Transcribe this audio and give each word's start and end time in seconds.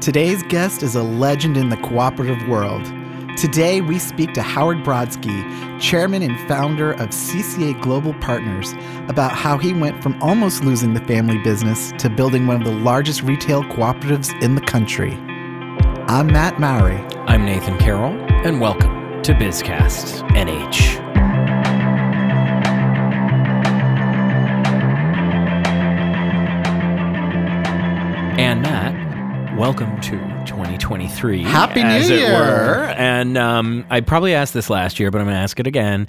Today's 0.00 0.42
guest 0.44 0.82
is 0.82 0.94
a 0.94 1.02
legend 1.02 1.56
in 1.56 1.68
the 1.68 1.76
cooperative 1.76 2.48
world. 2.48 2.84
Today, 3.36 3.80
we 3.80 3.98
speak 3.98 4.32
to 4.34 4.42
Howard 4.42 4.78
Brodsky, 4.78 5.80
chairman 5.80 6.22
and 6.22 6.36
founder 6.48 6.92
of 6.92 7.10
CCA 7.10 7.80
Global 7.80 8.14
Partners, 8.14 8.72
about 9.08 9.32
how 9.32 9.58
he 9.58 9.72
went 9.72 10.02
from 10.02 10.20
almost 10.22 10.64
losing 10.64 10.94
the 10.94 11.00
family 11.02 11.38
business 11.38 11.92
to 11.98 12.10
building 12.10 12.46
one 12.46 12.56
of 12.56 12.64
the 12.64 12.74
largest 12.74 13.22
retail 13.22 13.62
cooperatives 13.64 14.32
in 14.42 14.54
the 14.54 14.60
country. 14.60 15.14
I'm 16.08 16.26
Matt 16.26 16.58
Mowry. 16.58 16.96
I'm 17.26 17.44
Nathan 17.44 17.78
Carroll, 17.78 18.14
and 18.44 18.60
welcome 18.60 19.22
to 19.22 19.34
BizCast 19.34 20.28
NH. 20.30 20.97
Welcome 29.58 30.00
to 30.00 30.12
2023. 30.46 31.42
Happy 31.42 31.82
New 31.82 31.88
as 31.88 32.08
Year. 32.08 32.28
It 32.28 32.32
were. 32.32 32.94
And 32.96 33.36
um, 33.36 33.84
I 33.90 34.00
probably 34.00 34.32
asked 34.32 34.54
this 34.54 34.70
last 34.70 35.00
year, 35.00 35.10
but 35.10 35.18
I'm 35.18 35.26
going 35.26 35.34
to 35.34 35.40
ask 35.40 35.58
it 35.58 35.66
again. 35.66 36.06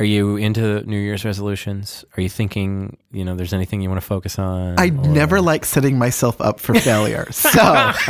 Are 0.00 0.04
you 0.04 0.34
into 0.36 0.82
New 0.90 0.98
Year's 0.98 1.24
resolutions? 1.24 2.04
Are 2.16 2.20
you 2.20 2.28
thinking, 2.28 2.96
you 3.12 3.24
know, 3.24 3.36
there's 3.36 3.52
anything 3.52 3.80
you 3.80 3.88
want 3.88 4.00
to 4.00 4.06
focus 4.06 4.40
on? 4.40 4.74
I 4.76 4.86
or- 4.86 4.90
never 4.90 5.40
like 5.40 5.64
setting 5.64 5.96
myself 5.98 6.40
up 6.40 6.58
for 6.58 6.74
failure. 6.74 7.28
So, 7.32 7.50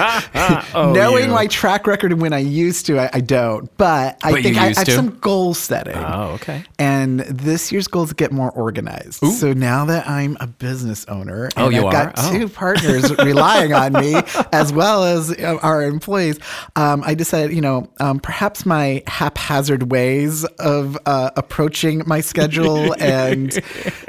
Oh, 0.75 0.93
knowing 0.95 1.27
you. 1.27 1.31
my 1.35 1.47
track 1.47 1.87
record 1.87 2.11
and 2.13 2.23
when 2.23 2.33
I 2.33 2.39
used 2.39 2.87
to, 2.87 2.99
I, 3.01 3.11
I 3.13 3.21
don't. 3.21 3.69
But 3.77 4.19
I 4.23 4.33
But 4.33 4.43
think 4.43 4.57
I, 4.57 4.69
I 4.69 4.73
have 4.73 4.85
to? 4.87 4.93
some 4.93 5.19
goal 5.19 5.53
setting. 5.53 5.95
Oh, 5.97 6.31
okay. 6.41 6.65
And 6.79 7.21
this 7.21 7.71
year's 7.71 7.87
goal 7.87 8.05
is 8.05 8.09
to 8.11 8.15
get 8.15 8.33
more 8.33 8.51
organized. 8.53 9.19
So 9.27 9.53
now 9.53 9.85
that 9.85 10.09
I'm 10.09 10.39
a 10.41 10.47
business 10.47 11.05
owner, 11.07 11.51
Oh, 11.59 11.69
you 11.69 11.85
I've 11.87 11.93
got? 11.93 12.15
Oh. 12.17 12.33
two 12.33 12.49
partners 12.49 13.15
relying 13.19 13.75
on 13.75 13.93
me 13.93 14.15
as 14.53 14.73
well 14.73 15.05
as 15.05 15.31
uh, 15.39 15.59
our 15.63 15.83
employees, 15.83 16.39
um, 16.77 17.03
I 17.05 17.13
decided, 17.15 17.55
you 17.55 17.61
know, 17.61 17.91
um, 18.01 18.21
perhaps 18.21 18.65
my 18.65 19.03
haphazard 19.07 19.91
ways 19.93 20.45
of 20.59 20.97
uh, 21.05 21.31
approaching 21.37 21.74
my 22.07 22.21
schedule 22.21 22.95
and 22.99 23.63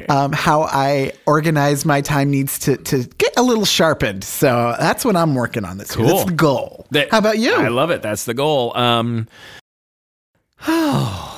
um, 0.10 0.32
how 0.32 0.64
I 0.64 1.14
organize 1.26 1.86
my 1.86 2.02
time 2.02 2.32
needs 2.32 2.60
to, 2.60 2.78
to 2.78 3.04
get 3.18 3.34
a 3.38 3.42
little 3.44 3.66
sharpened. 3.66 4.24
So 4.24 4.76
that's 4.80 5.04
what 5.04 5.16
I'm 5.16 5.36
working 5.36 5.66
on 5.66 5.78
this 5.78 5.96
year. 5.96 6.08
That's 6.08 6.26
the 6.26 6.32
goal. 6.32 6.86
That- 6.92 7.12
how 7.12 7.18
about 7.18 7.38
you? 7.38 7.54
I 7.54 7.68
love 7.68 7.92
it. 7.92 8.02
That's 8.02 8.26
the 8.26 8.34
goal. 8.34 8.76
Um, 8.78 9.28
oh, 10.68 11.35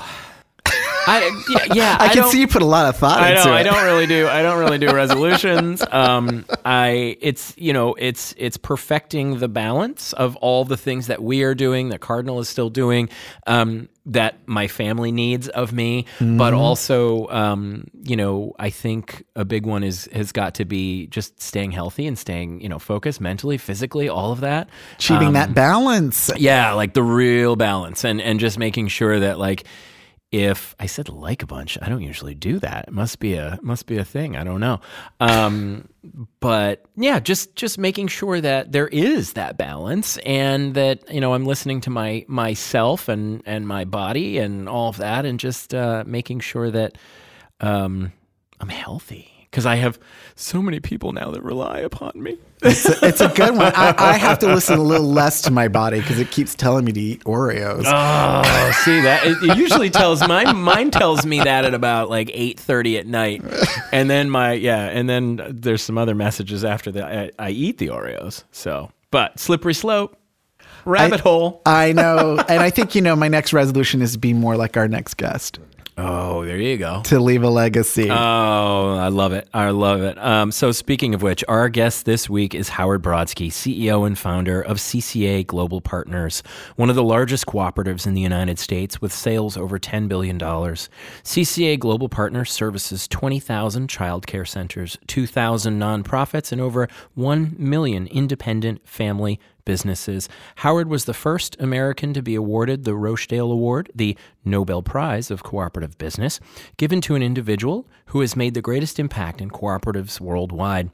I 1.08 1.44
yeah, 1.50 1.74
yeah 1.74 1.98
I, 2.02 2.10
can 2.10 2.30
see 2.30 2.40
you 2.42 2.48
put 2.48 2.62
a 2.62 2.66
lot 2.66 2.88
of 2.90 2.98
thought 2.98 3.20
I 3.20 3.32
into 3.32 3.46
know. 3.46 3.54
it. 3.54 3.58
I 3.60 3.64
don't 3.64 3.84
really 3.86 4.06
do. 4.08 4.28
I 4.28 4.42
don't 4.42 4.60
really 4.60 4.78
do 4.78 4.88
resolutions. 4.94 5.84
Um, 5.92 6.46
I 6.66 7.18
it's 7.22 7.54
you 7.58 7.74
know 7.74 7.94
it's 7.96 8.34
it's 8.38 8.58
perfecting 8.58 9.40
the 9.40 9.48
balance 9.48 10.14
of 10.14 10.36
all 10.38 10.66
the 10.66 10.78
things 10.78 11.08
that 11.08 11.24
we 11.24 11.44
are 11.44 11.56
doing, 11.56 11.90
that 11.90 12.00
Cardinal 12.02 12.40
is 12.40 12.50
still 12.50 12.70
doing, 12.70 13.10
um, 13.48 13.88
that 14.06 14.36
my 14.46 14.68
family 14.68 15.12
needs 15.12 15.48
of 15.50 15.72
me, 15.74 16.06
but 16.20 16.54
also 16.54 17.28
um, 17.30 17.86
you 18.04 18.16
know 18.16 18.54
I 18.60 18.70
think 18.70 19.24
a 19.36 19.46
big 19.46 19.66
one 19.66 19.84
is 19.84 20.10
has 20.14 20.32
got 20.32 20.56
to 20.56 20.66
be 20.66 21.08
just 21.08 21.42
staying 21.42 21.72
healthy 21.72 22.06
and 22.08 22.18
staying 22.20 22.60
you 22.62 22.70
know 22.70 22.80
focused 22.80 23.22
mentally, 23.22 23.58
physically, 23.58 24.10
all 24.10 24.32
of 24.34 24.42
that. 24.42 24.70
Achieving 24.96 25.28
Um, 25.30 25.34
that 25.34 25.54
balance. 25.54 26.30
yeah, 26.38 26.74
like 26.74 26.94
the 26.94 27.04
real 27.04 27.56
balance 27.56 28.04
and 28.04 28.22
and 28.22 28.40
just 28.40 28.58
making 28.60 28.90
sure 28.90 29.20
that 29.22 29.40
like 29.40 29.64
if 30.32 30.76
I 30.80 30.88
said 30.88 31.08
like 31.08 31.42
a 31.42 31.48
bunch, 31.48 31.78
I 31.82 31.88
don't 31.88 32.02
usually 32.02 32.36
do 32.36 32.60
that. 32.60 32.90
It 32.90 32.94
must 32.94 33.20
be 33.20 33.36
a 33.36 33.58
must 33.62 33.86
be 33.86 33.98
a 33.98 34.04
thing. 34.04 34.36
I 34.36 34.44
don't 34.44 34.60
know. 34.60 34.82
Um, 35.22 35.88
but 36.40 36.86
yeah, 36.98 37.20
just 37.20 37.56
just 37.56 37.78
making 37.78 38.08
sure 38.08 38.42
that 38.42 38.72
there 38.74 38.90
is 38.90 39.34
that 39.34 39.58
balance 39.58 40.18
and 40.20 40.74
that 40.76 41.14
you 41.14 41.22
know 41.22 41.34
I'm 41.34 41.46
listening 41.46 41.80
to 41.82 41.90
my 41.90 42.26
myself 42.28 43.08
and 43.08 43.42
and 43.46 43.68
my 43.68 43.86
body 43.86 44.38
and 44.38 44.68
all 44.68 44.90
of 44.90 44.98
that 44.98 45.26
and 45.26 45.40
just 45.40 45.74
uh, 45.74 46.04
making 46.06 46.42
sure 46.42 46.72
that 46.72 46.98
um, 47.62 48.12
I'm 48.60 48.70
healthy 48.70 49.37
because 49.50 49.66
I 49.66 49.76
have 49.76 49.98
so 50.36 50.62
many 50.62 50.80
people 50.80 51.14
now 51.14 51.32
that 51.32 51.42
rely 51.44 51.80
upon 51.80 52.12
me. 52.16 52.38
It's 52.62 52.86
a, 52.86 53.08
it's 53.08 53.22
a 53.22 53.28
good 53.30 53.56
one. 53.56 53.72
I, 53.76 53.94
I 53.98 54.18
have 54.18 54.40
to 54.40 54.48
listen 54.48 54.78
a 54.80 54.84
little 54.84 55.08
less 55.12 55.42
to 55.44 55.52
my 55.52 55.68
body 55.68 56.00
because 56.00 56.20
it 56.20 56.32
keeps 56.32 56.56
telling 56.56 56.86
me 56.86 56.92
to 56.92 57.00
eat 57.00 57.24
Oreos. 57.24 57.84
Oh, 57.86 58.72
see 58.84 59.00
that 59.02 59.26
it, 59.26 59.38
it 59.44 59.58
usually 59.58 59.90
tells 59.90 60.28
my 60.28 60.52
mine 60.54 60.92
tells 60.92 61.26
me 61.26 61.40
that 61.40 61.66
at 61.66 61.74
about 61.74 62.10
like 62.10 62.30
eight 62.34 62.60
thirty 62.60 62.98
at 62.98 63.08
night, 63.08 63.44
and 63.92 64.10
then 64.10 64.30
my 64.30 64.54
yeah, 64.54 64.86
and 64.86 65.08
then 65.10 65.40
there's 65.50 65.82
some 65.82 65.98
other 65.98 66.16
messages 66.16 66.64
after 66.66 66.92
that. 66.94 67.34
I, 67.40 67.48
I 67.48 67.50
eat 67.52 67.78
the 67.78 67.88
Oreos, 67.88 68.44
so 68.52 68.92
but 69.12 69.40
slippery 69.40 69.74
slope, 69.74 70.18
rabbit 70.86 71.20
I- 71.20 71.24
hole. 71.24 71.62
I 71.66 71.94
know. 71.94 72.38
And 72.50 72.62
I 72.62 72.70
think, 72.70 72.96
you 72.96 73.02
know, 73.02 73.16
my 73.16 73.28
next 73.28 73.54
resolution 73.54 74.02
is 74.02 74.14
to 74.14 74.20
be 74.20 74.34
more 74.34 74.58
like 74.58 74.76
our 74.78 74.88
next 74.88 75.16
guest, 75.16 75.60
Oh, 76.00 76.46
there 76.46 76.58
you 76.58 76.78
go. 76.78 77.02
to 77.06 77.20
leave 77.20 77.42
a 77.42 77.50
legacy. 77.50 78.10
Oh, 78.12 78.14
I 78.96 79.08
love 79.08 79.34
it. 79.34 79.48
I 79.52 79.72
love 79.72 80.02
it. 80.04 80.16
Um, 80.20 80.52
so, 80.52 80.72
speaking 80.72 81.16
of 81.16 81.24
which, 81.24 81.44
our 81.48 81.70
guest 81.70 82.06
this 82.06 82.30
week 82.30 82.54
is 82.54 82.70
Howard 82.70 83.02
Brodsky, 83.02 83.48
CEO 83.48 84.06
and 84.06 84.16
founder 84.18 84.62
of 84.62 84.78
CCA 84.78 85.48
Global 85.48 85.82
Partners, 85.82 86.44
one 86.76 86.92
of 86.92 86.96
the 86.96 87.04
largest 87.04 87.48
cooperatives 87.48 88.06
in 88.06 88.14
the 88.14 88.22
United 88.22 88.60
States 88.60 89.02
with 89.02 89.12
sales 89.12 89.58
over 89.58 89.80
$10 89.80 90.08
billion. 90.08 90.38
CCA 90.38 91.80
Global 91.80 92.10
Partners 92.10 92.52
services 92.52 93.08
20,000 93.08 93.88
child 93.90 94.28
care 94.28 94.46
centers, 94.46 95.00
2,000 95.08 95.80
nonprofits, 95.80 96.52
and 96.52 96.62
over 96.62 96.88
1 97.16 97.56
million 97.58 98.06
independent 98.08 98.88
family 98.88 99.40
businesses. 99.68 100.30
Howard 100.56 100.88
was 100.88 101.04
the 101.04 101.14
first 101.14 101.58
American 101.60 102.14
to 102.14 102.22
be 102.22 102.36
awarded 102.36 102.86
the 102.86 102.96
Rochdale 102.96 103.52
Award, 103.52 103.92
the 103.94 104.18
Nobel 104.46 104.82
Prize 104.82 105.30
of 105.30 105.44
Cooperative 105.44 105.98
Business, 105.98 106.40
given 106.78 107.02
to 107.02 107.16
an 107.16 107.22
individual 107.22 107.86
who 108.08 108.22
has 108.22 108.38
made 108.38 108.54
the 108.54 108.62
greatest 108.62 108.98
impact 108.98 109.42
in 109.42 109.52
cooperatives 109.52 110.22
worldwide. 110.22 110.90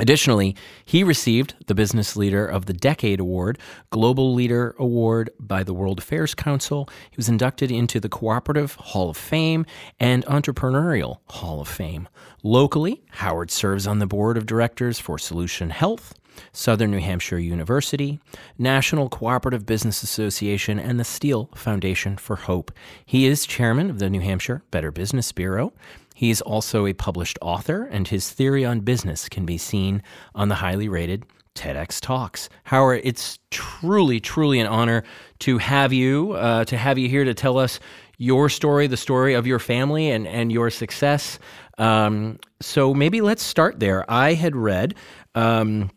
Additionally, 0.00 0.54
he 0.84 1.02
received 1.04 1.54
the 1.66 1.74
Business 1.74 2.14
Leader 2.14 2.44
of 2.44 2.66
the 2.66 2.72
Decade 2.72 3.20
Award, 3.20 3.58
Global 3.90 4.34
Leader 4.34 4.74
Award 4.78 5.30
by 5.38 5.62
the 5.62 5.72
World 5.72 5.98
Affairs 5.98 6.34
Council. 6.34 6.88
He 7.10 7.16
was 7.16 7.28
inducted 7.28 7.70
into 7.70 8.00
the 8.00 8.08
Cooperative 8.08 8.74
Hall 8.74 9.08
of 9.08 9.16
Fame 9.16 9.64
and 9.98 10.26
Entrepreneurial 10.26 11.20
Hall 11.30 11.60
of 11.60 11.68
Fame. 11.68 12.08
Locally, 12.42 13.04
Howard 13.12 13.50
serves 13.50 13.86
on 13.86 14.00
the 14.00 14.06
board 14.06 14.36
of 14.36 14.46
directors 14.46 14.98
for 14.98 15.16
Solution 15.16 15.70
Health, 15.70 16.12
Southern 16.52 16.90
New 16.90 17.00
Hampshire 17.00 17.38
University, 17.38 18.20
National 18.58 19.08
Cooperative 19.08 19.66
Business 19.66 20.02
Association, 20.02 20.78
and 20.78 20.98
the 20.98 21.04
Steele 21.04 21.50
Foundation 21.54 22.16
for 22.16 22.36
Hope. 22.36 22.72
He 23.04 23.26
is 23.26 23.46
chairman 23.46 23.90
of 23.90 23.98
the 23.98 24.10
New 24.10 24.20
Hampshire 24.20 24.62
Better 24.70 24.90
Business 24.90 25.32
Bureau. 25.32 25.72
He 26.14 26.30
is 26.30 26.40
also 26.42 26.86
a 26.86 26.92
published 26.92 27.38
author, 27.42 27.84
and 27.84 28.06
his 28.06 28.30
theory 28.30 28.64
on 28.64 28.80
business 28.80 29.28
can 29.28 29.44
be 29.44 29.58
seen 29.58 30.02
on 30.34 30.48
the 30.48 30.54
highly 30.56 30.88
rated 30.88 31.24
TEDx 31.54 32.00
Talks. 32.00 32.48
Howard, 32.64 33.00
it's 33.04 33.38
truly, 33.50 34.20
truly 34.20 34.58
an 34.60 34.66
honor 34.66 35.04
to 35.40 35.58
have 35.58 35.92
you, 35.92 36.32
uh, 36.32 36.64
to 36.66 36.76
have 36.76 36.98
you 36.98 37.08
here 37.08 37.24
to 37.24 37.34
tell 37.34 37.58
us 37.58 37.80
your 38.18 38.48
story, 38.48 38.86
the 38.86 38.96
story 38.96 39.34
of 39.34 39.46
your 39.46 39.58
family, 39.58 40.10
and 40.10 40.26
and 40.26 40.52
your 40.52 40.70
success. 40.70 41.38
Um, 41.78 42.38
so 42.60 42.94
maybe 42.94 43.20
let's 43.20 43.42
start 43.42 43.80
there. 43.80 44.08
I 44.10 44.34
had 44.34 44.54
read. 44.54 44.94
Um, 45.34 45.90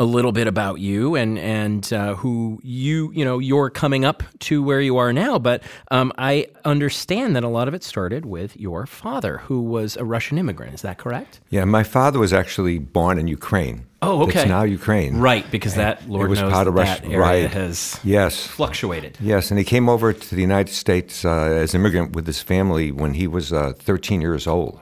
a 0.00 0.04
little 0.04 0.32
bit 0.32 0.46
about 0.46 0.80
you 0.80 1.14
and 1.14 1.38
and 1.38 1.92
uh, 1.92 2.14
who 2.16 2.60
you 2.62 3.12
you 3.12 3.24
know 3.24 3.38
you're 3.38 3.70
coming 3.70 4.04
up 4.04 4.22
to 4.40 4.62
where 4.62 4.80
you 4.80 4.96
are 4.96 5.12
now. 5.12 5.38
But 5.38 5.62
um, 5.90 6.12
I 6.18 6.46
understand 6.64 7.36
that 7.36 7.44
a 7.44 7.48
lot 7.48 7.68
of 7.68 7.74
it 7.74 7.84
started 7.84 8.24
with 8.26 8.56
your 8.56 8.86
father, 8.86 9.38
who 9.38 9.62
was 9.62 9.96
a 9.96 10.04
Russian 10.04 10.38
immigrant. 10.38 10.74
Is 10.74 10.82
that 10.82 10.98
correct? 10.98 11.40
Yeah, 11.50 11.64
my 11.64 11.82
father 11.84 12.18
was 12.18 12.32
actually 12.32 12.78
born 12.78 13.18
in 13.18 13.28
Ukraine. 13.28 13.86
Oh, 14.02 14.24
okay. 14.24 14.40
It's 14.40 14.48
now 14.48 14.64
Ukraine. 14.64 15.16
Right, 15.16 15.50
because 15.50 15.76
that 15.76 16.06
Lord 16.08 16.28
knows 16.30 16.40
part 16.52 16.68
of 16.68 16.74
that 16.74 17.00
Russia. 17.00 17.04
area 17.06 17.18
right. 17.18 17.50
has 17.50 17.98
Yes. 18.04 18.46
fluctuated. 18.46 19.16
Yes, 19.20 19.50
and 19.50 19.58
he 19.58 19.64
came 19.64 19.88
over 19.88 20.12
to 20.12 20.34
the 20.34 20.42
United 20.42 20.74
States 20.74 21.24
uh, 21.24 21.30
as 21.30 21.72
an 21.74 21.80
immigrant 21.80 22.12
with 22.14 22.26
his 22.26 22.42
family 22.42 22.92
when 22.92 23.14
he 23.14 23.26
was 23.26 23.50
uh, 23.52 23.72
13 23.78 24.20
years 24.20 24.46
old. 24.46 24.78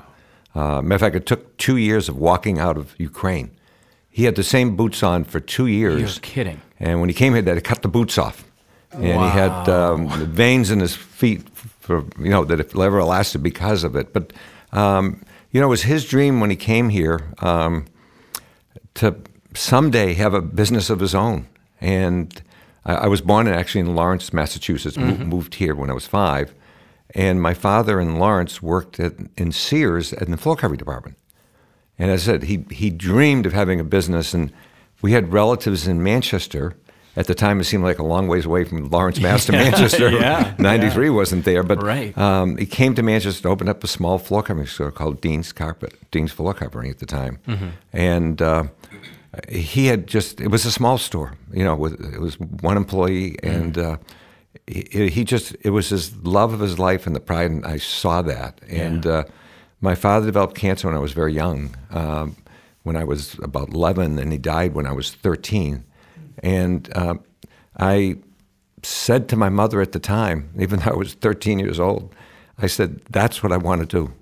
Uh, 0.54 0.82
matter 0.82 0.94
of 0.96 1.00
fact, 1.00 1.16
it 1.16 1.26
took 1.26 1.56
two 1.56 1.76
years 1.76 2.08
of 2.08 2.16
walking 2.16 2.58
out 2.58 2.76
of 2.76 2.94
Ukraine. 2.98 3.52
He 4.14 4.25
had 4.25 4.37
the 4.37 4.44
same 4.44 4.76
boots 4.76 5.03
on 5.03 5.25
for 5.25 5.41
two 5.41 5.67
years. 5.67 6.00
You're 6.00 6.20
kidding. 6.20 6.61
And 6.79 7.00
when 7.00 7.09
he 7.09 7.14
came 7.14 7.32
here, 7.32 7.41
they 7.43 7.55
had 7.55 7.64
cut 7.64 7.81
the 7.82 7.88
boots 7.88 8.19
off. 8.19 8.44
And 8.93 9.03
he 9.05 9.29
had 9.31 9.69
um, 9.70 10.09
veins 10.35 10.70
in 10.70 10.81
his 10.81 10.94
feet 10.94 11.49
for 11.81 12.05
you 12.19 12.29
know 12.29 12.44
that 12.44 12.61
it 12.61 12.75
never 12.75 13.03
lasted 13.03 13.43
because 13.43 13.85
of 13.85 13.97
it. 13.97 14.12
But 14.12 14.35
um, 14.73 15.25
you 15.50 15.61
know, 15.61 15.67
it 15.67 15.70
was 15.70 15.82
his 15.85 16.05
dream 16.06 16.41
when 16.41 16.50
he 16.50 16.56
came 16.56 16.91
here 16.91 17.32
um, 17.38 17.87
to 18.97 19.17
someday 19.55 20.12
have 20.14 20.35
a 20.35 20.43
business 20.43 20.91
of 20.91 21.00
his 21.00 21.14
own. 21.14 21.47
And 21.81 22.43
I, 22.85 22.94
I 22.94 23.06
was 23.06 23.23
born 23.23 23.47
in, 23.47 23.55
actually 23.55 23.81
in 23.81 23.94
Lawrence, 23.97 24.31
Massachusetts. 24.32 24.99
mo- 24.99 25.17
moved 25.17 25.55
here 25.55 25.75
when 25.75 25.88
I 25.88 25.94
was 25.94 26.06
five, 26.06 26.55
and 27.14 27.41
my 27.41 27.55
father 27.55 27.99
in 27.99 28.19
Lawrence 28.19 28.61
worked 28.62 29.00
at, 29.00 29.14
in 29.38 29.53
Sears 29.53 30.12
in 30.12 30.31
the 30.31 30.37
floor 30.37 30.56
covering 30.56 30.79
department. 30.79 31.17
And 32.02 32.10
as 32.10 32.22
I 32.28 32.32
said, 32.32 32.43
he 32.43 32.64
he 32.70 32.90
dreamed 32.90 33.46
of 33.46 33.52
having 33.52 33.78
a 33.81 33.84
business, 33.84 34.34
and 34.34 34.50
we 35.02 35.12
had 35.12 35.32
relatives 35.32 35.87
in 35.87 36.02
Manchester. 36.02 36.75
At 37.14 37.26
the 37.26 37.34
time, 37.34 37.60
it 37.60 37.64
seemed 37.64 37.84
like 37.84 37.99
a 37.99 38.02
long 38.14 38.26
ways 38.26 38.46
away 38.46 38.64
from 38.64 38.88
Lawrence, 38.88 39.20
Mass 39.26 39.44
to 39.46 39.52
Manchester. 39.52 40.08
yeah, 40.10 40.54
93 40.58 41.10
wasn't 41.10 41.44
there, 41.44 41.62
but 41.62 41.82
Right. 41.82 42.16
um, 42.16 42.56
he 42.56 42.64
came 42.66 42.94
to 42.94 43.02
Manchester 43.02 43.43
to 43.43 43.49
open 43.50 43.69
up 43.69 43.84
a 43.84 43.87
small 43.87 44.19
floor 44.19 44.43
covering 44.43 44.66
store 44.66 44.90
called 44.90 45.20
Dean's 45.20 45.52
Carpet, 45.52 45.93
Dean's 46.10 46.32
Floor 46.32 46.54
Covering 46.54 46.90
at 46.90 46.99
the 47.00 47.06
time. 47.06 47.38
And 47.93 48.40
uh, 48.40 48.64
he 49.50 49.87
had 49.88 50.06
just, 50.06 50.40
it 50.40 50.49
was 50.49 50.64
a 50.64 50.72
small 50.72 50.96
store, 50.99 51.34
you 51.52 51.64
know, 51.64 51.76
with, 51.76 52.00
it 52.14 52.20
was 52.20 52.40
one 52.40 52.78
employee. 52.78 53.37
And 53.43 53.76
uh, 53.76 53.96
he, 54.66 55.08
he 55.10 55.25
just, 55.25 55.54
it 55.60 55.70
was 55.70 55.90
his 55.90 56.16
love 56.25 56.54
of 56.54 56.60
his 56.60 56.78
life 56.78 57.06
and 57.06 57.14
the 57.14 57.20
pride, 57.20 57.50
and 57.50 57.66
I 57.66 57.76
saw 57.78 58.22
that. 58.22 58.60
And 58.69 59.06
uh, 59.06 59.25
my 59.82 59.94
father 59.94 60.26
developed 60.26 60.55
cancer 60.55 60.88
when 60.88 60.96
I 60.96 61.00
was 61.00 61.12
very 61.12 61.34
young, 61.34 61.76
um, 61.90 62.37
when 62.84 62.96
I 62.96 63.05
was 63.05 63.38
about 63.43 63.69
11, 63.69 64.19
and 64.19 64.32
he 64.32 64.38
died 64.38 64.75
when 64.75 64.87
I 64.87 64.93
was 64.93 65.11
13. 65.11 65.84
And 66.43 66.90
uh, 66.94 67.17
I 67.79 68.17
said 68.82 69.29
to 69.29 69.37
my 69.37 69.49
mother 69.49 69.81
at 69.81 69.93
the 69.93 69.99
time, 69.99 70.50
even 70.58 70.81
though 70.81 70.93
I 70.93 70.94
was 70.94 71.14
13 71.14 71.58
years 71.58 71.79
old, 71.79 72.14
I 72.58 72.69
said, 72.69 73.02
That's 73.11 73.43
what 73.43 73.52
I 73.52 73.56
want 73.56 73.81
to 73.81 73.87
do. 73.87 74.12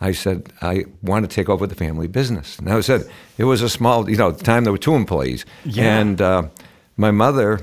I 0.00 0.12
said, 0.12 0.52
I 0.62 0.86
want 1.02 1.28
to 1.28 1.34
take 1.34 1.50
over 1.50 1.66
the 1.66 1.74
family 1.74 2.06
business. 2.06 2.58
And 2.58 2.70
I 2.70 2.80
said, 2.80 3.08
it 3.36 3.44
was 3.44 3.60
a 3.60 3.68
small, 3.68 4.08
you 4.08 4.16
know, 4.16 4.30
at 4.30 4.38
the 4.38 4.44
time 4.44 4.64
there 4.64 4.72
were 4.72 4.78
two 4.78 4.94
employees. 4.94 5.44
Yeah. 5.66 5.98
And 5.98 6.22
uh, 6.22 6.44
my 6.96 7.10
mother, 7.10 7.60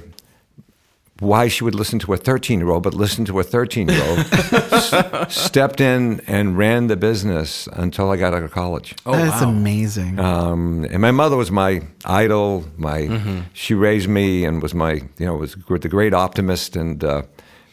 why 1.19 1.47
she 1.47 1.63
would 1.63 1.73
listen 1.75 1.99
to 1.99 2.13
a 2.13 2.17
13 2.17 2.59
year 2.59 2.69
old, 2.69 2.83
but 2.83 2.93
listen 2.93 3.25
to 3.25 3.39
a 3.39 3.43
13 3.43 3.89
year 3.89 4.03
old, 4.09 4.19
s- 4.33 5.35
stepped 5.35 5.81
in 5.81 6.21
and 6.27 6.57
ran 6.57 6.87
the 6.87 6.95
business 6.95 7.67
until 7.73 8.11
I 8.11 8.17
got 8.17 8.33
out 8.33 8.43
of 8.43 8.51
college. 8.51 8.95
Oh, 9.05 9.13
That's 9.13 9.41
wow. 9.41 9.49
amazing. 9.49 10.19
Um, 10.19 10.85
and 10.89 11.01
my 11.01 11.11
mother 11.11 11.35
was 11.35 11.49
my 11.51 11.81
idol. 12.05 12.65
My 12.77 13.43
she 13.53 13.73
raised 13.73 14.07
me 14.09 14.45
and 14.45 14.61
was 14.61 14.73
my 14.73 14.93
you 15.17 15.25
know 15.25 15.35
was 15.35 15.55
the 15.55 15.89
great 15.89 16.13
optimist 16.13 16.75
and 16.75 17.03
uh, 17.03 17.23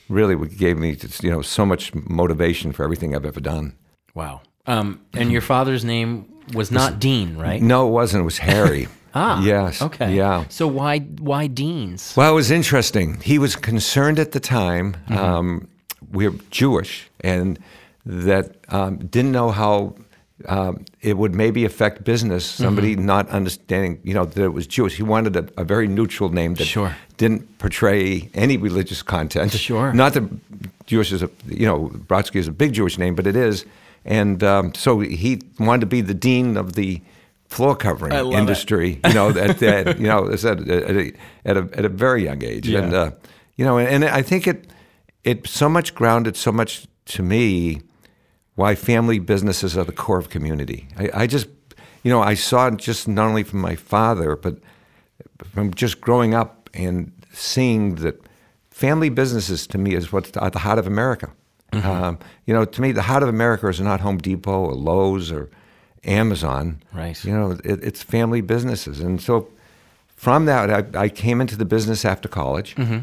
really 0.09 0.37
gave 0.49 0.77
me 0.79 0.97
you 1.23 1.31
know 1.31 1.43
so 1.43 1.67
much 1.67 1.95
motivation 1.95 2.73
for 2.73 2.85
everything 2.85 3.15
I've 3.15 3.27
ever 3.27 3.41
done. 3.41 3.75
Wow. 4.15 4.41
Um, 4.67 5.01
and 5.13 5.31
your 5.31 5.43
father's 5.43 5.85
name 5.85 6.25
was 6.55 6.71
not 6.71 6.99
Dean, 6.99 7.37
right? 7.37 7.61
No, 7.61 7.89
it 7.89 7.91
wasn't. 7.91 8.23
It 8.23 8.25
was 8.25 8.39
Harry. 8.39 8.89
Ah. 9.15 9.41
yes. 9.43 9.81
Okay. 9.83 10.15
Yeah. 10.15 10.45
So 10.49 10.67
why 10.67 10.99
why 11.21 11.47
Dean's? 11.47 12.15
Well, 12.17 12.33
it 12.33 12.35
was 12.35 12.51
interesting. 12.51 13.21
He 13.21 13.39
was 13.39 13.57
concerned 13.57 14.19
at 14.19 14.33
the 14.33 14.41
time. 14.41 14.97
Um, 15.09 15.69
we're 16.13 16.35
Jewish, 16.51 17.09
and 17.21 17.59
that 18.07 18.57
um, 18.69 18.99
didn't 18.99 19.33
know 19.33 19.51
how 19.51 19.95
um, 20.49 20.85
it 21.01 21.17
would 21.17 21.35
maybe 21.35 21.65
affect 21.65 22.05
business. 22.05 22.45
Somebody 22.45 22.97
not 22.97 23.29
understanding, 23.31 24.01
you 24.03 24.15
know, 24.15 24.25
that 24.25 24.43
it 24.45 24.53
was 24.53 24.67
Jewish. 24.67 24.97
He 24.97 25.03
wanted 25.03 25.37
a, 25.37 25.49
a 25.61 25.65
very 25.65 25.87
neutral 25.89 26.29
name 26.29 26.55
that 26.55 26.67
Sure. 26.67 26.95
didn't 27.17 27.59
portray 27.59 28.29
any 28.35 28.57
religious 28.57 29.03
content. 29.03 29.53
Sure. 29.53 29.93
Not 29.93 30.13
that 30.15 30.25
Jewish 30.87 31.13
is 31.13 31.23
a, 31.23 31.31
you 31.47 31.67
know, 31.67 31.89
Brodsky 32.09 32.37
is 32.37 32.49
a 32.49 32.53
big 32.53 32.73
Jewish 32.73 32.99
name, 32.99 33.15
but 33.15 33.27
it 33.27 33.37
is. 33.37 33.65
And 34.05 34.43
um, 34.43 34.75
so 34.75 35.01
he 35.01 35.41
wanted 35.59 35.81
to 35.81 35.87
be 35.87 36.03
the 36.03 36.15
dean 36.15 36.57
of 36.57 36.75
the 36.75 37.01
floor 37.55 37.77
covering 37.77 38.13
I 38.13 38.21
love 38.21 38.35
it. 38.35 38.39
industry. 38.39 39.01
You 39.07 39.15
know, 39.15 39.29
at 39.31 39.59
that, 39.65 39.99
you 39.99 40.07
know, 40.07 40.29
at 40.31 40.45
a, 40.45 41.13
at 41.45 41.57
a 41.57 41.69
at 41.79 41.85
a 41.85 41.89
very 41.89 42.25
young 42.25 42.43
age, 42.45 42.69
Yeah. 42.69 42.81
and 42.83 42.95
uh, 42.95 43.11
you 43.57 43.65
know, 43.65 43.79
and, 43.79 43.89
and 43.89 44.05
I 44.05 44.23
think 44.23 44.47
it 44.47 44.67
it 45.23 45.47
so 45.47 45.69
much 45.69 45.95
grounded 45.95 46.37
so 46.37 46.53
much 46.53 46.87
to 47.17 47.23
me 47.23 47.81
why 48.57 48.75
family 48.75 49.19
businesses 49.19 49.77
are 49.77 49.85
the 49.85 49.93
core 49.93 50.19
of 50.19 50.29
community. 50.29 50.87
I, 50.99 51.23
I 51.23 51.27
just, 51.27 51.49
you 52.05 52.11
know, 52.13 52.23
I 52.23 52.35
saw 52.35 52.69
it 52.69 52.77
just 52.77 53.09
not 53.09 53.27
only 53.29 53.43
from 53.43 53.61
my 53.61 53.75
father, 53.77 54.37
but 54.37 54.59
from 55.53 55.75
just 55.75 56.01
growing 56.01 56.35
up 56.35 56.71
and 56.75 57.11
seeing 57.33 57.97
that 57.97 58.15
family 58.71 59.09
businesses 59.11 59.67
to 59.69 59.79
me 59.79 59.95
is 59.95 60.13
what's 60.13 60.31
at 60.37 60.53
the 60.53 60.59
heart 60.61 60.79
of 60.79 60.87
America. 60.87 61.31
Um, 61.73 62.19
you 62.47 62.55
know, 62.55 62.65
to 62.65 62.81
me, 62.81 62.93
the 62.93 63.03
heart 63.03 63.25
of 63.25 63.29
America 63.29 63.67
is 63.69 63.81
not 63.81 64.01
Home 64.01 64.19
Depot 64.19 64.67
or 64.67 64.75
Lowe's 64.75 65.33
or 65.33 65.51
Amazon. 66.07 66.83
Right. 66.93 67.23
You 67.25 67.33
know, 67.33 67.51
it, 67.65 67.83
it's 67.83 68.03
family 68.03 68.41
businesses, 68.41 69.01
and 69.01 69.21
so 69.21 69.49
from 70.17 70.47
that, 70.47 70.71
I, 70.97 71.03
I 71.05 71.09
came 71.09 71.41
into 71.41 71.57
the 71.57 71.65
business 71.65 72.05
after 72.05 72.29
college. 72.29 72.75
Mm-hmm. 72.77 73.01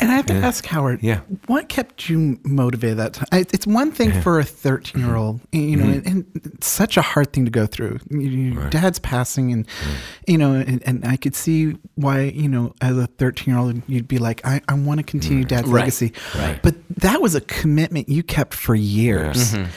And 0.00 0.10
I 0.10 0.16
have 0.16 0.26
to 0.26 0.34
ask 0.34 0.66
Howard, 0.66 1.02
Yeah. 1.02 1.20
what 1.46 1.68
kept 1.68 2.08
you 2.08 2.38
motivated 2.42 2.98
that 2.98 3.12
time? 3.14 3.28
It's 3.32 3.66
one 3.66 3.92
thing 3.92 4.10
for 4.22 4.40
a 4.40 4.44
13 4.44 5.00
year 5.00 5.14
old, 5.14 5.40
you 5.52 5.76
know, 5.76 5.84
mm-hmm. 5.84 6.08
and, 6.08 6.26
and 6.34 6.58
such 6.64 6.96
a 6.96 7.02
hard 7.02 7.32
thing 7.32 7.44
to 7.44 7.50
go 7.50 7.64
through. 7.64 8.00
You- 8.10 8.18
Your 8.28 8.70
dad's 8.70 8.98
passing, 8.98 9.52
and, 9.52 9.66
mm. 9.66 9.94
you 10.26 10.36
know, 10.36 10.54
and, 10.54 10.82
and 10.82 11.04
I 11.04 11.16
could 11.16 11.36
see 11.36 11.76
why, 11.94 12.22
you 12.22 12.48
know, 12.48 12.74
as 12.80 12.98
a 12.98 13.06
13 13.06 13.54
year 13.54 13.62
old, 13.62 13.80
you'd 13.86 14.08
be 14.08 14.18
like, 14.18 14.44
I, 14.44 14.60
I 14.68 14.74
want 14.74 14.98
to 14.98 15.04
continue 15.04 15.44
dad's 15.44 15.68
Right. 15.68 15.80
legacy. 15.82 16.12
Right. 16.36 16.58
But 16.60 16.74
that 16.96 17.22
was 17.22 17.36
a 17.36 17.40
commitment 17.40 18.08
you 18.08 18.24
kept 18.24 18.54
for 18.54 18.74
years. 18.74 19.54
Mm-hmm. 19.54 19.70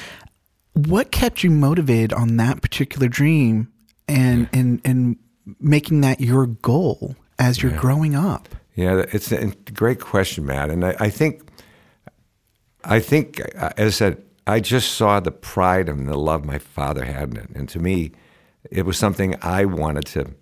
What 0.74 1.12
kept 1.12 1.44
you 1.44 1.50
motivated 1.50 2.14
on 2.14 2.38
that 2.38 2.62
particular 2.62 3.08
dream 3.08 3.72
and, 4.08 4.50
and, 4.54 4.82
and 4.86 5.18
making 5.60 6.02
that 6.02 6.22
your 6.22 6.46
goal 6.46 7.16
as 7.40 7.62
you're 7.62 7.78
growing 7.78 8.16
up? 8.16 8.48
Yeah, 8.76 9.04
it's 9.12 9.32
a 9.32 9.48
great 9.74 10.00
question, 10.00 10.46
Matt. 10.46 10.70
And 10.70 10.86
I, 10.86 10.96
I 11.00 11.10
think, 11.10 11.44
I 12.84 13.00
think, 13.00 13.42
uh, 13.56 13.72
as 13.78 13.88
I 13.88 13.90
said, 13.90 14.24
I 14.48 14.60
just 14.60 14.94
saw 14.94 15.20
the 15.20 15.32
pride 15.32 15.90
and 15.90 16.08
the 16.08 16.18
love 16.18 16.46
my 16.46 16.58
father 16.58 17.06
had 17.06 17.30
in 17.30 17.38
it, 17.38 17.50
and 17.54 17.70
to 17.70 17.80
me, 17.80 18.12
it 18.70 18.86
was 18.86 18.98
something 18.98 19.36
I 19.42 19.66
wanted 19.66 20.06
to 20.08 20.34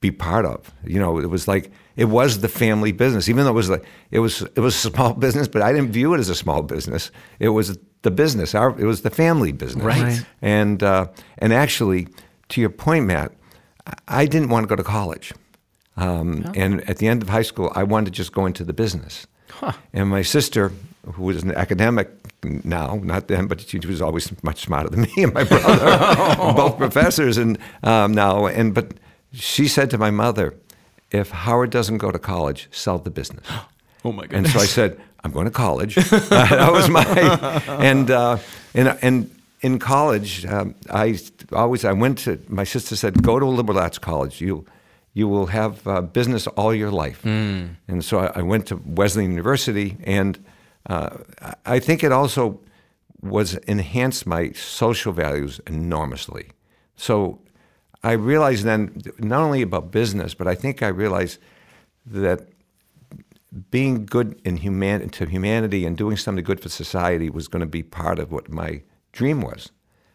be 0.00 0.10
part 0.10 0.46
of. 0.46 0.72
You 0.84 0.98
know, 0.98 1.18
it 1.18 1.28
was 1.28 1.48
like 1.48 1.70
it 1.96 2.06
was 2.06 2.40
the 2.40 2.48
family 2.48 2.92
business, 2.92 3.28
even 3.28 3.44
though 3.44 3.50
it 3.50 3.54
was 3.54 3.70
like 3.70 3.84
it 4.10 4.20
was 4.20 4.42
it 4.42 4.60
was 4.60 4.74
a 4.74 4.90
small 4.90 5.14
business, 5.26 5.48
but 5.48 5.62
I 5.62 5.72
didn't 5.72 5.92
view 5.92 6.14
it 6.14 6.20
as 6.20 6.28
a 6.28 6.34
small 6.34 6.62
business. 6.62 7.10
It 7.38 7.50
was 7.50 7.76
the 8.02 8.10
business. 8.10 8.54
Our 8.54 8.70
it 8.80 8.84
was 8.86 9.00
the 9.02 9.10
family 9.10 9.52
business, 9.52 9.84
Right. 9.84 10.02
Right. 10.02 10.26
And 10.42 10.82
uh, 10.82 11.06
and 11.38 11.52
actually, 11.52 12.06
to 12.48 12.60
your 12.60 12.70
point, 12.70 13.06
Matt, 13.06 13.32
I- 13.86 14.22
I 14.22 14.26
didn't 14.26 14.48
want 14.50 14.64
to 14.64 14.68
go 14.68 14.76
to 14.76 14.88
college. 14.88 15.32
Um, 15.96 16.44
And 16.56 16.80
at 16.88 16.96
the 16.98 17.08
end 17.08 17.22
of 17.22 17.28
high 17.28 17.42
school, 17.44 17.70
I 17.74 17.82
wanted 17.82 18.06
to 18.14 18.18
just 18.18 18.32
go 18.32 18.46
into 18.46 18.64
the 18.64 18.72
business. 18.72 19.26
And 19.92 20.08
my 20.08 20.22
sister, 20.22 20.70
who 21.14 21.24
was 21.24 21.42
an 21.42 21.50
academic 21.54 22.08
now, 22.64 22.98
not 23.02 23.26
then, 23.26 23.46
but 23.46 23.60
she 23.60 23.78
was 23.86 24.00
always 24.00 24.32
much 24.42 24.60
smarter 24.60 24.88
than 24.90 25.00
me 25.16 25.22
and 25.24 25.34
my 25.34 25.44
brother, 25.44 26.54
both 26.56 26.76
professors, 26.78 27.36
and 27.38 27.58
um, 27.82 28.14
now. 28.14 28.46
And 28.46 28.72
but 28.74 28.86
she 29.32 29.68
said 29.68 29.90
to 29.90 29.98
my 29.98 30.10
mother, 30.10 30.54
"If 31.10 31.30
Howard 31.30 31.70
doesn't 31.70 31.98
go 31.98 32.10
to 32.10 32.18
college, 32.18 32.68
sell 32.70 32.98
the 32.98 33.10
business." 33.10 33.46
Oh 34.02 34.12
my 34.12 34.22
goodness! 34.26 34.54
And 34.54 34.60
so 34.60 34.60
I 34.60 34.66
said, 34.66 34.96
I'm 35.22 35.32
going 35.32 35.44
to 35.44 35.50
college. 35.50 35.94
that 36.30 36.72
was 36.72 36.88
my, 36.88 37.04
and, 37.78 38.10
uh, 38.10 38.38
and, 38.74 38.98
and 39.02 39.30
in 39.60 39.78
college, 39.78 40.46
um, 40.46 40.74
I 40.90 41.18
always, 41.52 41.84
I 41.84 41.92
went 41.92 42.18
to, 42.18 42.40
my 42.48 42.64
sister 42.64 42.96
said, 42.96 43.22
go 43.22 43.38
to 43.38 43.46
a 43.46 43.48
liberal 43.48 43.78
arts 43.78 43.98
college. 43.98 44.40
You, 44.40 44.64
you 45.12 45.28
will 45.28 45.46
have 45.46 45.86
uh, 45.86 46.00
business 46.00 46.46
all 46.46 46.74
your 46.74 46.90
life. 46.90 47.22
And 47.88 48.04
so 48.04 48.20
I, 48.20 48.40
I 48.40 48.42
went 48.42 48.66
to 48.66 48.76
Wesleyan 48.76 49.30
University, 49.30 49.96
and 50.04 50.42
uh, 50.88 51.18
I 51.66 51.78
think 51.80 52.02
it 52.02 52.12
also 52.12 52.60
was 53.20 53.56
enhanced 53.66 54.26
my 54.26 54.52
social 54.52 55.12
values 55.12 55.60
enormously. 55.66 56.52
So 56.96 57.40
I 58.02 58.12
realized 58.12 58.64
then 58.64 59.02
not 59.18 59.42
only 59.42 59.62
about 59.62 59.90
business, 59.90 60.32
but 60.34 60.46
I 60.46 60.54
think 60.54 60.82
I 60.82 60.88
realized 60.88 61.38
that 62.06 62.48
being 63.70 64.06
good 64.06 64.40
in 64.44 64.58
human 64.58 65.08
to 65.10 65.26
humanity 65.26 65.84
and 65.84 65.96
doing 65.96 66.16
something 66.16 66.44
good 66.44 66.60
for 66.60 66.68
society 66.68 67.28
was 67.30 67.48
going 67.48 67.60
to 67.60 67.66
be 67.66 67.82
part 67.82 68.18
of 68.18 68.30
what 68.30 68.48
my 68.48 68.82
dream 69.12 69.40
was. 69.40 69.70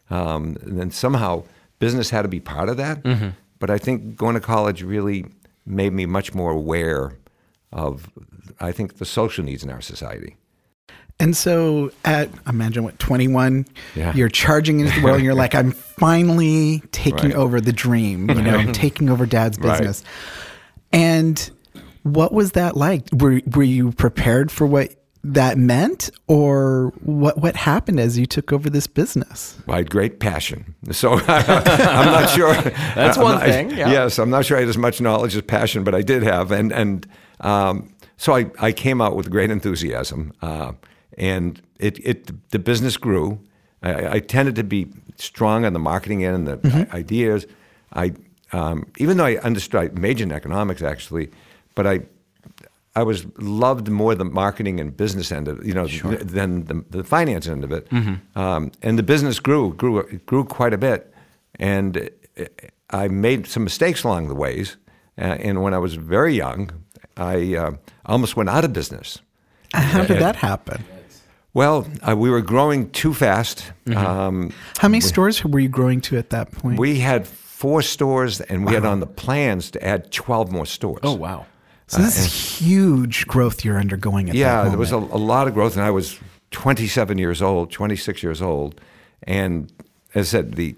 Um, 0.09 0.57
and 0.61 0.79
then 0.79 0.91
somehow 0.91 1.43
business 1.79 2.09
had 2.11 2.21
to 2.21 2.27
be 2.29 2.39
part 2.39 2.69
of 2.69 2.77
that. 2.77 3.33
But 3.59 3.69
I 3.69 3.77
think 3.77 4.15
going 4.15 4.35
to 4.35 4.39
college 4.41 4.83
really 4.83 5.25
made 5.65 5.91
me 5.93 6.05
much 6.05 6.33
more 6.33 6.51
aware 6.51 7.17
of, 7.73 8.09
I 8.59 8.71
think, 8.71 8.97
the 8.97 9.05
social 9.05 9.43
needs 9.43 9.63
in 9.63 9.69
our 9.69 9.81
society. 9.81 10.35
And 11.19 11.35
so 11.35 11.91
at 12.03 12.29
imagine 12.47 12.83
what 12.83 12.99
21 12.99 13.65
Yeah. 13.95 14.13
you're 14.13 14.27
charging 14.29 14.81
into 14.81 14.93
the 14.99 15.01
world 15.01 15.15
and 15.17 15.25
you're 15.25 15.33
like 15.33 15.55
I'm 15.55 15.71
finally 15.99 16.83
taking 16.91 17.29
Right. 17.31 17.33
over 17.35 17.59
the 17.61 17.71
dream, 17.73 18.29
you 18.29 18.41
know, 18.41 18.55
I'm 18.57 18.73
taking 18.73 19.09
over 19.09 19.25
dad's 19.25 19.57
Right. 19.57 19.77
business. 19.79 20.03
And 20.91 21.49
what 22.05 22.31
was 22.31 22.51
that 22.53 22.77
like? 22.77 23.03
Were 23.13 23.41
were 23.55 23.63
you 23.63 23.91
prepared 23.91 24.51
for 24.51 24.65
what 24.67 24.95
that 25.23 25.57
meant 25.57 26.11
or 26.27 26.93
what 27.01 27.39
what 27.39 27.55
happened 27.55 27.99
as 27.99 28.15
you 28.17 28.25
took 28.27 28.53
over 28.53 28.69
this 28.69 28.85
business? 28.85 29.57
I 29.67 29.77
had 29.77 29.89
great 29.89 30.19
passion. 30.19 30.75
So 30.91 31.13
I'm 31.27 32.05
not 32.05 32.29
sure. 32.29 32.53
That's 32.53 33.17
I'm 33.17 33.23
one 33.23 33.35
not- 33.39 33.43
thing, 33.47 33.71
yeah. 33.71 33.89
Yes, 33.91 34.19
I'm 34.19 34.29
not 34.29 34.45
sure 34.45 34.57
I 34.57 34.59
had 34.61 34.69
as 34.69 34.77
much 34.77 35.01
knowledge 35.01 35.35
as 35.35 35.41
passion, 35.41 35.83
but 35.83 35.95
I 35.95 36.01
did 36.03 36.21
have. 36.23 36.51
And 36.51 36.71
and 36.71 37.07
um, 37.39 37.91
so 38.17 38.35
I, 38.35 38.51
I 38.59 38.71
came 38.71 39.01
out 39.01 39.15
with 39.15 39.29
great 39.31 39.49
enthusiasm, 39.49 40.31
uh, 40.43 40.73
and 41.17 41.59
it, 41.79 41.97
it 42.05 42.49
the 42.51 42.59
business 42.59 42.95
grew. 42.97 43.39
I, 43.81 44.15
I 44.15 44.19
tended 44.19 44.55
to 44.57 44.63
be 44.63 44.87
strong 45.17 45.65
on 45.65 45.73
the 45.73 45.79
marketing 45.79 46.23
end 46.23 46.35
and 46.35 46.47
the 46.47 46.57
Mm-hmm. 46.69 46.95
ideas. 46.95 47.45
I 47.93 48.13
um, 48.53 48.85
even 48.99 49.17
though 49.17 49.25
I 49.25 49.37
understood, 49.37 49.81
I 49.81 49.99
majored 49.99 50.27
in 50.29 50.31
economics 50.31 50.83
actually, 50.83 51.31
but 51.75 51.85
I 51.85 51.99
I 52.95 53.03
was 53.03 53.25
loved 53.37 53.89
more 53.89 54.15
the 54.15 54.23
marketing 54.25 54.79
and 54.79 54.95
business 54.95 55.31
end 55.31 55.47
of 55.47 55.65
you 55.65 55.73
know 55.73 55.87
th- 55.87 56.21
than 56.21 56.65
the, 56.65 56.83
the 56.89 57.03
finance 57.03 57.47
end 57.47 57.63
of 57.63 57.71
it. 57.71 57.87
Um, 58.35 58.71
and 58.81 58.97
the 58.97 59.03
business 59.03 59.39
grew 59.39 59.73
grew 59.73 60.03
grew 60.25 60.45
quite 60.45 60.73
a 60.73 60.77
bit, 60.77 61.13
and 61.59 62.09
uh, 62.39 62.45
I 62.89 63.07
made 63.09 63.47
some 63.47 63.63
mistakes 63.63 64.03
along 64.03 64.29
the 64.29 64.35
ways. 64.35 64.77
Uh, 65.17 65.47
and 65.47 65.61
when 65.61 65.73
I 65.73 65.77
was 65.77 65.95
very 65.95 66.35
young, 66.35 66.69
I 67.17 67.55
uh, 67.55 67.71
almost 68.05 68.35
went 68.35 68.49
out 68.49 68.65
of 68.65 68.73
business. 68.73 69.21
How 69.73 70.05
did 70.05 70.19
that 70.19 70.35
happen? 70.35 70.83
Well, 71.53 71.85
uh, 72.01 72.15
we 72.17 72.29
were 72.29 72.41
growing 72.41 72.89
too 72.91 73.13
fast. 73.13 73.71
Um, 73.95 74.51
How 74.77 74.89
many 74.89 74.99
stores 75.01 75.43
were 75.45 75.61
you 75.61 75.69
growing 75.69 76.01
to 76.01 76.17
at 76.17 76.29
that 76.29 76.51
point? 76.51 76.77
we 76.79 76.99
had 76.99 77.25
four 77.25 77.81
stores, 77.81 78.41
and 78.41 78.65
we 78.65 78.73
had 78.73 78.85
on 78.85 78.99
the 78.99 79.07
plans 79.07 79.71
to 79.71 79.79
add 79.81 80.11
twelve 80.11 80.51
more 80.51 80.65
stores. 80.65 80.99
Oh 81.03 81.15
wow. 81.15 81.45
So 81.87 82.01
this 82.01 82.17
is 82.17 82.33
huge 82.61 83.27
growth 83.27 83.63
you're 83.63 83.77
undergoing 83.79 84.29
at 84.29 84.35
Yeah, 84.35 84.67
there 84.69 84.77
was 84.77 84.91
a, 84.91 84.97
a 84.97 85.21
lot 85.31 85.47
of 85.47 85.53
growth, 85.53 85.75
and 85.75 85.85
I 85.85 85.91
was 85.91 86.19
27 86.51 87.17
years 87.17 87.41
old, 87.41 87.71
26 87.71 88.23
years 88.23 88.41
old, 88.41 88.79
and 89.23 89.71
as 90.13 90.27
I 90.27 90.37
said, 90.37 90.53
the 90.55 90.75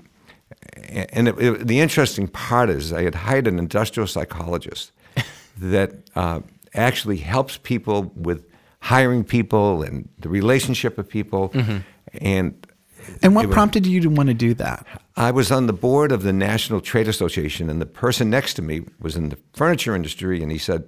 and 0.89 1.27
it, 1.27 1.39
it- 1.39 1.67
the 1.67 1.79
interesting 1.79 2.27
part 2.27 2.69
is 2.69 2.91
I 2.93 3.03
had 3.03 3.15
hired 3.15 3.47
an 3.47 3.59
industrial 3.59 4.07
psychologist 4.07 4.91
that 5.57 5.91
uh, 6.15 6.41
actually 6.73 7.17
helps 7.17 7.57
people 7.57 8.11
with 8.15 8.45
hiring 8.79 9.23
people 9.23 9.83
and 9.83 10.07
the 10.19 10.29
relationship 10.29 10.97
of 10.97 11.07
people, 11.09 11.51
and 12.21 12.65
and 13.21 13.35
what 13.35 13.45
was- 13.47 13.53
prompted 13.53 13.85
you 13.85 14.01
to 14.01 14.09
want 14.09 14.27
to 14.27 14.33
do 14.33 14.53
that? 14.55 14.85
I 15.15 15.31
was 15.31 15.51
on 15.51 15.65
the 15.67 15.73
board 15.73 16.11
of 16.11 16.21
the 16.23 16.33
National 16.33 16.79
Trade 16.81 17.07
Association, 17.07 17.69
and 17.69 17.81
the 17.81 17.85
person 17.87 18.29
next 18.29 18.53
to 18.55 18.61
me 18.61 18.81
was 18.99 19.15
in 19.15 19.29
the 19.29 19.37
furniture 19.53 19.95
industry, 19.95 20.43
and 20.43 20.51
he 20.51 20.57
said, 20.59 20.87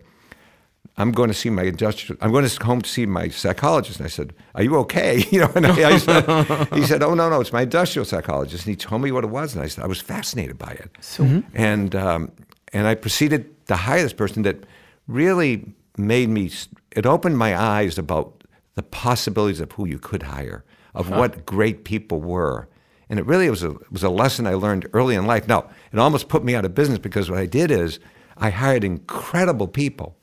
"I'm 0.99 1.11
going 1.11 1.29
to 1.29 1.33
see 1.33 1.49
my 1.49 1.63
industrial. 1.63 2.17
I'm 2.21 2.31
going 2.31 2.47
to 2.47 2.63
home 2.63 2.81
to 2.81 2.89
see 2.89 3.05
my 3.07 3.29
psychologist." 3.29 3.99
And 3.99 4.05
I 4.05 4.09
said, 4.09 4.33
"Are 4.53 4.63
you 4.63 4.75
okay?" 4.77 5.25
You 5.31 5.39
know, 5.41 5.51
and 5.55 5.65
I, 5.65 5.91
I 5.93 5.97
said, 5.97 6.67
he 6.73 6.83
said, 6.85 7.01
"Oh 7.01 7.15
no, 7.15 7.29
no, 7.29 7.41
it's 7.41 7.53
my 7.53 7.63
industrial 7.63 8.05
psychologist." 8.05 8.65
And 8.65 8.71
he 8.73 8.75
told 8.75 9.01
me 9.01 9.11
what 9.11 9.23
it 9.23 9.31
was, 9.31 9.55
and 9.55 9.63
I 9.63 9.67
said, 9.67 9.83
I 9.83 9.87
was 9.87 10.01
fascinated 10.01 10.57
by 10.57 10.71
it. 10.71 10.91
So, 11.01 11.23
and 11.55 11.95
um, 11.95 12.31
and 12.73 12.85
I 12.85 12.95
proceeded 12.95 13.41
to 13.67 13.75
hire 13.75 14.03
this 14.03 14.13
person 14.13 14.43
that 14.43 14.65
really 15.07 15.65
made 15.97 16.29
me. 16.29 16.51
It 16.91 17.05
opened 17.05 17.37
my 17.37 17.57
eyes 17.57 17.97
about 17.97 18.43
the 18.75 18.83
possibilities 18.83 19.59
of 19.59 19.71
who 19.73 19.85
you 19.85 19.99
could 19.99 20.23
hire, 20.23 20.63
of 20.93 21.09
what 21.09 21.45
great 21.45 21.83
people 21.83 22.21
were. 22.21 22.67
And 23.09 23.19
it 23.19 23.25
really 23.25 23.49
was 23.49 23.63
a, 23.63 23.75
was 23.91 24.03
a 24.03 24.09
lesson 24.09 24.45
I 24.47 24.53
learned 24.53 24.87
early 24.93 25.15
in 25.15 25.25
life. 25.25 25.47
Now, 25.47 25.69
it 25.91 25.99
almost 25.99 26.29
put 26.29 26.43
me 26.43 26.55
out 26.55 26.63
of 26.63 26.75
business 26.75 26.99
because 26.99 27.29
what 27.29 27.39
I 27.39 27.45
did 27.47 27.71
is 27.71 27.99
I 28.37 28.51
hired 28.51 28.83
incredible 28.83 29.67
people. 29.67 30.15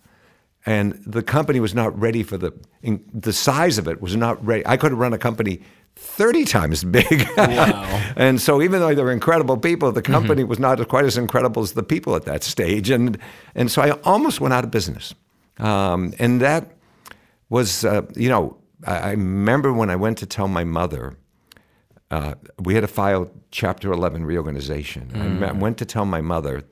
And 0.67 1.01
the 1.07 1.23
company 1.23 1.61
was 1.61 1.75
not 1.75 1.97
ready 1.99 2.25
for 2.25 2.37
the, 2.37 2.53
in, 2.83 3.05
the 3.15 3.33
size 3.33 3.79
of 3.79 3.87
it 3.87 4.03
was 4.03 4.17
not 4.17 4.45
ready. 4.45 4.67
I 4.67 4.77
could 4.77 4.91
have 4.91 4.99
run 4.99 5.13
a 5.13 5.19
company 5.19 5.63
30 5.95 6.45
times 6.45 6.83
big. 6.83 7.29
Wow. 7.37 8.13
and 8.17 8.41
so 8.41 8.61
even 8.61 8.81
though 8.81 8.93
they 8.93 9.03
were 9.03 9.13
incredible 9.13 9.57
people, 9.57 9.93
the 9.93 10.03
company 10.03 10.43
was 10.43 10.59
not 10.59 10.87
quite 10.89 11.05
as 11.05 11.17
incredible 11.17 11.63
as 11.63 11.73
the 11.73 11.85
people 11.85 12.17
at 12.17 12.25
that 12.25 12.43
stage. 12.43 12.91
And, 12.91 13.17
and 13.55 13.71
so 13.71 13.81
I 13.81 13.91
almost 14.03 14.41
went 14.41 14.53
out 14.53 14.65
of 14.65 14.73
business. 14.73 15.15
Um, 15.59 16.13
and 16.19 16.41
that 16.43 16.73
was, 17.49 17.85
uh, 17.85 18.03
you 18.17 18.29
know, 18.29 18.59
I, 18.85 18.99
I 18.99 19.11
remember 19.13 19.73
when 19.73 19.89
I 19.89 19.97
went 19.97 20.19
to 20.19 20.27
tell 20.27 20.49
my 20.49 20.65
mother, 20.65 21.17
uh, 22.11 22.35
we 22.59 22.75
had 22.75 22.81
to 22.81 22.89
file 22.89 23.31
Chapter 23.53 23.93
11 23.93 24.25
reorganization. 24.25 25.43
I 25.43 25.53
went 25.53 25.79
to 25.79 25.85
tell 25.85 26.05
my 26.05 26.21
mother 26.21 26.65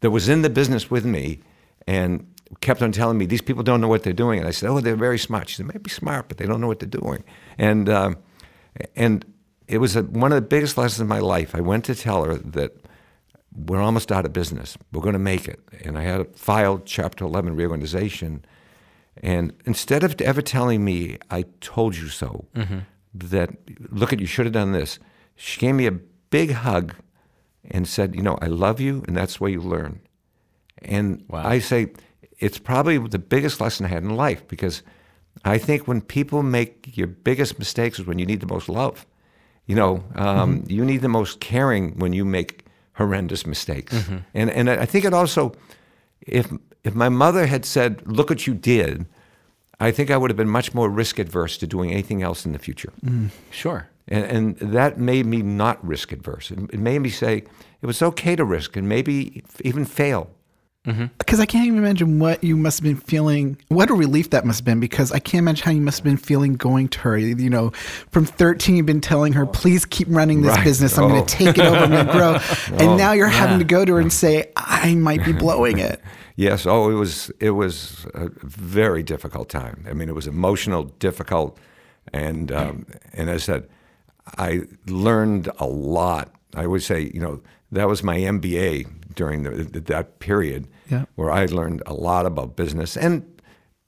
that 0.00 0.10
was 0.10 0.28
in 0.28 0.42
the 0.42 0.50
business 0.50 0.90
with 0.90 1.04
me 1.04 1.40
and 1.86 2.26
kept 2.60 2.82
on 2.82 2.92
telling 2.92 3.18
me, 3.18 3.26
these 3.26 3.42
people 3.42 3.62
don't 3.62 3.80
know 3.80 3.88
what 3.88 4.02
they're 4.02 4.12
doing. 4.12 4.38
And 4.38 4.48
I 4.48 4.52
said, 4.52 4.70
oh, 4.70 4.80
they're 4.80 4.96
very 4.96 5.18
smart. 5.18 5.48
She 5.48 5.56
said, 5.56 5.66
maybe 5.66 5.90
smart, 5.90 6.28
but 6.28 6.38
they 6.38 6.46
don't 6.46 6.60
know 6.60 6.66
what 6.66 6.80
they're 6.80 6.88
doing. 6.88 7.24
And, 7.58 7.88
um, 7.88 8.16
and 8.96 9.24
it 9.66 9.78
was 9.78 9.96
a, 9.96 10.02
one 10.02 10.32
of 10.32 10.36
the 10.36 10.48
biggest 10.48 10.78
lessons 10.78 11.00
of 11.00 11.08
my 11.08 11.18
life. 11.18 11.54
I 11.54 11.60
went 11.60 11.84
to 11.86 11.94
tell 11.94 12.24
her 12.24 12.36
that 12.36 12.76
we're 13.54 13.80
almost 13.80 14.12
out 14.12 14.24
of 14.24 14.32
business. 14.32 14.78
We're 14.92 15.02
going 15.02 15.14
to 15.14 15.18
make 15.18 15.48
it. 15.48 15.60
And 15.84 15.98
I 15.98 16.02
had 16.02 16.18
to 16.18 16.24
file 16.38 16.80
Chapter 16.84 17.24
11 17.24 17.56
reorganization. 17.56 18.44
And 19.22 19.52
instead 19.64 20.04
of 20.04 20.18
ever 20.20 20.42
telling 20.42 20.84
me, 20.84 21.18
I 21.30 21.44
told 21.60 21.96
you 21.96 22.08
so, 22.08 22.46
that, 23.14 23.50
look 23.90 24.12
at, 24.12 24.20
you 24.20 24.26
should 24.26 24.46
have 24.46 24.52
done 24.52 24.72
this, 24.72 24.98
she 25.34 25.60
gave 25.60 25.74
me 25.74 25.86
a 25.86 25.92
big 26.30 26.52
hug 26.52 26.94
and 27.70 27.86
said, 27.86 28.14
you 28.14 28.22
know, 28.22 28.38
I 28.40 28.46
love 28.46 28.80
you, 28.80 29.04
and 29.06 29.16
that's 29.16 29.40
where 29.40 29.50
you 29.50 29.60
learn. 29.60 30.00
And 30.82 31.24
I 31.32 31.58
say, 31.58 31.92
it's 32.38 32.58
probably 32.58 32.98
the 32.98 33.18
biggest 33.18 33.60
lesson 33.60 33.86
I 33.86 33.88
had 33.88 34.02
in 34.02 34.16
life 34.16 34.46
because 34.48 34.82
I 35.44 35.58
think 35.58 35.88
when 35.88 36.00
people 36.00 36.42
make 36.42 36.96
your 36.96 37.06
biggest 37.06 37.58
mistakes 37.58 37.98
is 37.98 38.06
when 38.06 38.18
you 38.18 38.26
need 38.26 38.40
the 38.40 38.46
most 38.46 38.68
love. 38.68 39.06
You 39.66 39.76
know, 39.76 40.04
um, 40.14 40.60
mm-hmm. 40.60 40.70
you 40.70 40.84
need 40.84 41.02
the 41.02 41.08
most 41.08 41.40
caring 41.40 41.98
when 41.98 42.14
you 42.14 42.24
make 42.24 42.64
horrendous 42.94 43.46
mistakes. 43.46 43.94
Mm-hmm. 43.94 44.16
And 44.34 44.50
and 44.50 44.70
I 44.70 44.86
think 44.86 45.04
it 45.04 45.12
also, 45.12 45.52
if 46.20 46.50
if 46.84 46.94
my 46.94 47.10
mother 47.10 47.46
had 47.46 47.66
said, 47.66 48.02
"Look 48.06 48.30
what 48.30 48.46
you 48.46 48.54
did," 48.54 49.06
I 49.78 49.90
think 49.90 50.10
I 50.10 50.16
would 50.16 50.30
have 50.30 50.36
been 50.36 50.48
much 50.48 50.72
more 50.74 50.88
risk 50.88 51.18
adverse 51.18 51.58
to 51.58 51.66
doing 51.66 51.92
anything 51.92 52.22
else 52.22 52.46
in 52.46 52.52
the 52.52 52.58
future. 52.58 52.92
Mm, 53.04 53.30
sure. 53.50 53.88
And, 54.08 54.24
and 54.24 54.74
that 54.74 54.98
made 54.98 55.26
me 55.26 55.42
not 55.42 55.86
risk 55.86 56.12
adverse. 56.12 56.50
It, 56.50 56.58
it 56.72 56.80
made 56.80 57.00
me 57.00 57.10
say 57.10 57.44
it 57.82 57.86
was 57.86 58.02
okay 58.02 58.36
to 58.36 58.44
risk 58.44 58.76
and 58.76 58.88
maybe 58.88 59.44
even 59.64 59.84
fail. 59.84 60.30
Because 61.18 61.40
I 61.40 61.46
can't 61.46 61.66
even 61.66 61.78
imagine 61.78 62.18
what 62.18 62.42
you 62.42 62.56
must 62.56 62.78
have 62.78 62.84
been 62.84 62.96
feeling. 62.96 63.56
What 63.68 63.90
a 63.90 63.94
relief 63.94 64.30
that 64.30 64.44
must 64.44 64.60
have 64.60 64.64
been. 64.64 64.80
Because 64.80 65.12
I 65.12 65.18
can't 65.18 65.40
imagine 65.40 65.64
how 65.64 65.70
you 65.72 65.80
must 65.80 65.98
have 65.98 66.04
been 66.04 66.16
feeling 66.16 66.54
going 66.54 66.88
to 66.88 66.98
her. 67.00 67.16
You 67.18 67.50
know, 67.50 67.70
from 68.10 68.24
13, 68.24 68.76
you've 68.76 68.86
been 68.86 69.00
telling 69.00 69.32
her, 69.34 69.46
please 69.46 69.84
keep 69.84 70.08
running 70.10 70.42
this 70.42 70.56
Right. 70.56 70.64
business. 70.64 70.96
I'm 70.98 71.08
going 71.08 71.22
Oh. 71.22 71.24
to 71.24 71.34
take 71.34 71.58
it 71.58 71.64
over. 71.64 71.76
I'm 71.76 71.90
going 71.90 72.06
to 72.06 72.12
grow. 72.12 72.38
and 72.78 72.96
now 72.96 73.12
you're 73.12 73.28
having 73.28 73.58
to 73.58 73.64
go 73.64 73.84
to 73.84 73.94
her 73.94 74.00
and 74.00 74.12
say, 74.12 74.50
I 74.56 74.94
might 74.94 75.24
be 75.24 75.32
blowing 75.32 75.78
it. 75.78 76.00
Yes. 76.40 76.66
Oh, 76.66 76.88
it 76.88 76.94
was 76.94 77.32
it 77.40 77.50
was 77.50 78.06
a 78.14 78.28
very 78.44 79.02
difficult 79.02 79.48
time. 79.48 79.84
I 79.90 79.92
mean, 79.92 80.08
it 80.08 80.14
was 80.14 80.28
emotional, 80.28 80.84
difficult, 81.00 81.58
and 82.12 82.52
um, 82.52 82.86
and 83.12 83.28
as 83.28 83.42
I 83.42 83.44
said, 83.54 83.68
I 84.38 84.60
learned 84.86 85.48
a 85.58 85.66
lot. 85.66 86.30
I 86.54 86.68
would 86.68 86.84
say, 86.84 87.10
you 87.12 87.18
know, 87.18 87.40
that 87.72 87.88
was 87.88 88.04
my 88.04 88.18
MBA 88.18 88.86
during 89.16 89.42
the, 89.42 89.80
that 89.80 90.20
period, 90.20 90.68
Yeah. 90.88 91.04
where 91.16 91.30
I 91.30 91.46
learned 91.46 91.82
a 91.86 91.92
lot 91.92 92.26
about 92.26 92.56
business 92.56 92.96
and 92.96 93.22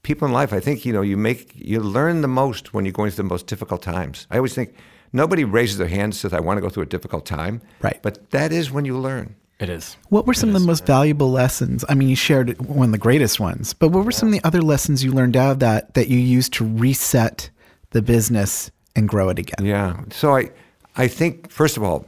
people 0.03 0.27
in 0.27 0.33
life. 0.33 0.53
I 0.53 0.61
think 0.61 0.85
you 0.85 0.93
know 0.93 1.03
you 1.03 1.17
make 1.17 1.53
you 1.55 1.81
learn 1.81 2.21
the 2.21 2.29
most 2.29 2.73
when 2.75 2.85
you're 2.85 2.93
going 2.93 3.11
through 3.11 3.25
the 3.25 3.35
most 3.35 3.47
difficult 3.47 3.83
times. 3.83 4.27
I 4.31 4.37
always 4.37 4.55
think 4.55 4.75
nobody 5.13 5.45
raises 5.45 5.79
their 5.79 5.89
hand 5.89 6.03
and 6.05 6.15
says, 6.15 6.33
"I 6.33 6.41
want 6.41 6.59
to 6.59 6.61
go 6.63 6.69
through 6.69 6.85
a 6.85 6.87
difficult 6.87 7.27
time," 7.27 7.61
Right. 7.83 7.99
But 8.03 8.31
that 8.31 8.53
is 8.53 8.71
when 8.71 8.85
you 8.85 8.99
learn. 8.99 9.35
It 9.59 9.69
is. 9.69 9.97
What 10.09 10.27
were 10.27 10.33
some 10.33 10.49
of 10.49 10.55
the 10.55 10.67
most 10.67 10.87
valuable 10.87 11.31
lessons? 11.31 11.85
I 11.87 11.95
mean, 11.95 12.09
you 12.09 12.17
shared 12.17 12.59
one 12.67 12.87
of 12.87 12.93
the 12.93 12.99
greatest 12.99 13.39
ones, 13.39 13.75
but 13.75 13.89
what 13.91 14.07
were 14.07 14.13
some 14.13 14.29
of 14.29 14.33
the 14.33 14.43
other 14.43 14.63
lessons 14.63 15.05
you 15.05 15.13
learned 15.13 15.37
out 15.37 15.51
of 15.53 15.59
that 15.59 15.93
that 15.95 16.09
you 16.09 16.19
used 16.19 16.55
to 16.55 16.65
reset 16.65 17.51
the 17.91 18.01
business 18.01 18.71
and 18.97 19.07
grow 19.07 19.29
it 19.29 19.39
again? 19.39 19.67
Yeah. 19.67 20.01
So 20.11 20.35
I, 20.35 20.51
I 20.97 21.09
think 21.09 21.51
first 21.51 21.77
of 21.77 21.83
all, 21.83 22.07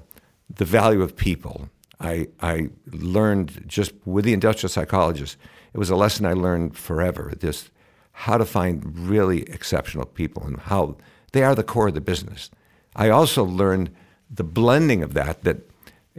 the 0.57 0.65
value 0.65 1.03
of 1.03 1.15
people. 1.15 1.69
I 2.03 2.29
I 2.41 2.69
learned 2.91 3.65
just 3.67 3.93
with 4.05 4.25
the 4.25 4.33
industrial 4.33 4.71
psychologist. 4.71 5.37
It 5.73 5.79
was 5.79 5.91
a 5.91 5.97
lesson 5.97 6.27
I 6.27 6.35
learned 6.35 6.77
forever. 6.77 7.33
This 7.39 7.71
how 8.13 8.37
to 8.37 8.45
find 8.45 9.09
really 9.09 9.43
exceptional 9.45 10.05
people 10.05 10.45
and 10.45 10.61
how 10.61 10.97
they 11.33 11.43
are 11.43 11.55
the 11.55 11.65
core 11.65 11.89
of 11.89 11.95
the 11.95 12.01
business. 12.01 12.51
I 12.95 13.09
also 13.09 13.43
learned 13.43 13.91
the 14.31 14.45
blending 14.45 15.03
of 15.03 15.15
that. 15.15 15.45
That 15.45 15.71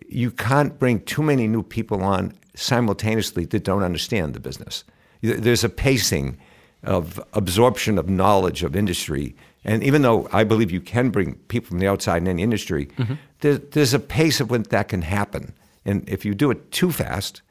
you 0.08 0.32
can't 0.32 0.80
bring 0.80 1.02
too 1.02 1.22
many 1.22 1.48
new 1.48 1.64
people 1.64 2.04
on 2.04 2.34
simultaneously 2.56 3.46
that 3.46 3.64
don't 3.64 3.84
understand 3.84 4.34
the 4.34 4.40
business. 4.40 4.84
There's 5.22 5.64
a 5.64 5.70
pacing 5.70 6.38
of 6.84 7.24
absorption 7.34 7.98
of 7.98 8.10
knowledge 8.10 8.64
of 8.64 8.76
industry. 8.76 9.36
And 9.64 9.84
even 9.84 10.02
though 10.02 10.28
I 10.34 10.44
believe 10.44 10.72
you 10.72 10.82
can 10.82 11.10
bring 11.10 11.36
people 11.48 11.70
from 11.70 11.80
the 11.80 11.88
outside 11.88 12.18
in 12.18 12.28
any 12.28 12.44
industry, 12.44 12.88
mm-hmm. 12.88 13.14
there, 13.40 13.58
there's 13.58 13.94
a 13.94 14.00
pace 14.00 14.42
of 14.42 14.50
when 14.50 14.64
that 14.64 14.90
can 14.90 15.02
happen. 15.02 15.54
And 15.86 16.08
if 16.10 16.26
you 16.26 16.34
do 16.34 16.52
it 16.52 16.72
too 16.72 16.92
fast, 16.92 17.42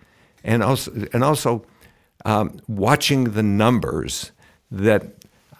and 0.44 0.62
also, 0.62 0.90
and 1.12 1.22
also 1.22 1.64
um, 2.24 2.60
watching 2.66 3.24
the 3.24 3.42
numbers, 3.42 4.32
that 4.72 5.04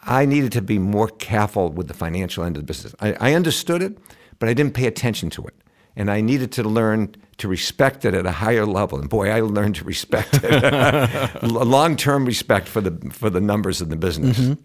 I 0.05 0.25
needed 0.25 0.51
to 0.53 0.63
be 0.63 0.79
more 0.79 1.09
careful 1.09 1.71
with 1.71 1.87
the 1.87 1.95
financial 1.95 2.43
end 2.43 2.57
of 2.57 2.63
the 2.63 2.67
business. 2.67 2.95
I, 3.01 3.15
I 3.21 3.35
understood 3.35 3.83
it, 3.83 3.99
but 4.39 4.49
I 4.49 4.55
didn't 4.55 4.75
pay 4.75 4.87
attention 4.87 5.31
to 5.31 5.45
it. 5.45 5.55
And 5.95 6.11
I 6.11 6.23
needed 6.23 6.51
to 6.53 6.63
learn 6.63 7.15
to 7.37 7.49
respect 7.49 8.05
it 8.07 8.15
at 8.15 8.25
a 8.25 8.33
higher 8.33 8.65
level. 8.65 8.99
And 8.99 9.11
boy, 9.11 9.29
I 9.29 9.41
learned 9.41 9.77
to 9.77 9.85
respect 9.85 10.41
it. 10.43 11.43
Long 11.43 11.97
term 11.97 12.25
respect 12.25 12.67
for 12.67 12.81
the, 12.81 13.11
for 13.11 13.29
the 13.29 13.41
numbers 13.41 13.83
in 13.83 13.91
the 13.91 13.97
business. 13.97 14.57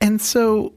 And 0.00 0.20
so 0.20 0.72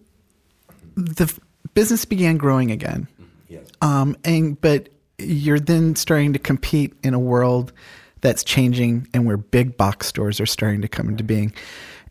the 0.96 1.24
f- 1.24 1.40
business 1.74 2.04
began 2.04 2.38
growing 2.38 2.72
again. 2.72 3.08
Yes. 3.48 3.68
Um, 3.82 4.18
and 4.26 4.60
but 4.60 4.90
you're 5.18 5.60
then 5.60 5.96
starting 5.96 6.34
to 6.34 6.40
compete 6.40 6.94
in 7.04 7.14
a 7.14 7.20
world 7.20 7.74
that's 8.22 8.44
changing 8.44 9.08
and 9.14 9.26
where 9.26 9.38
big 9.38 9.78
box 9.78 10.08
stores 10.08 10.40
are 10.40 10.46
starting 10.46 10.82
to 10.82 10.88
come 10.88 11.08
into 11.10 11.24
being. 11.24 11.54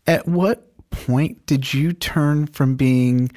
At 0.05 0.27
what 0.27 0.63
point 0.89 1.45
did 1.45 1.73
you 1.73 1.93
turn 1.93 2.47
from 2.47 2.75
being, 2.75 3.31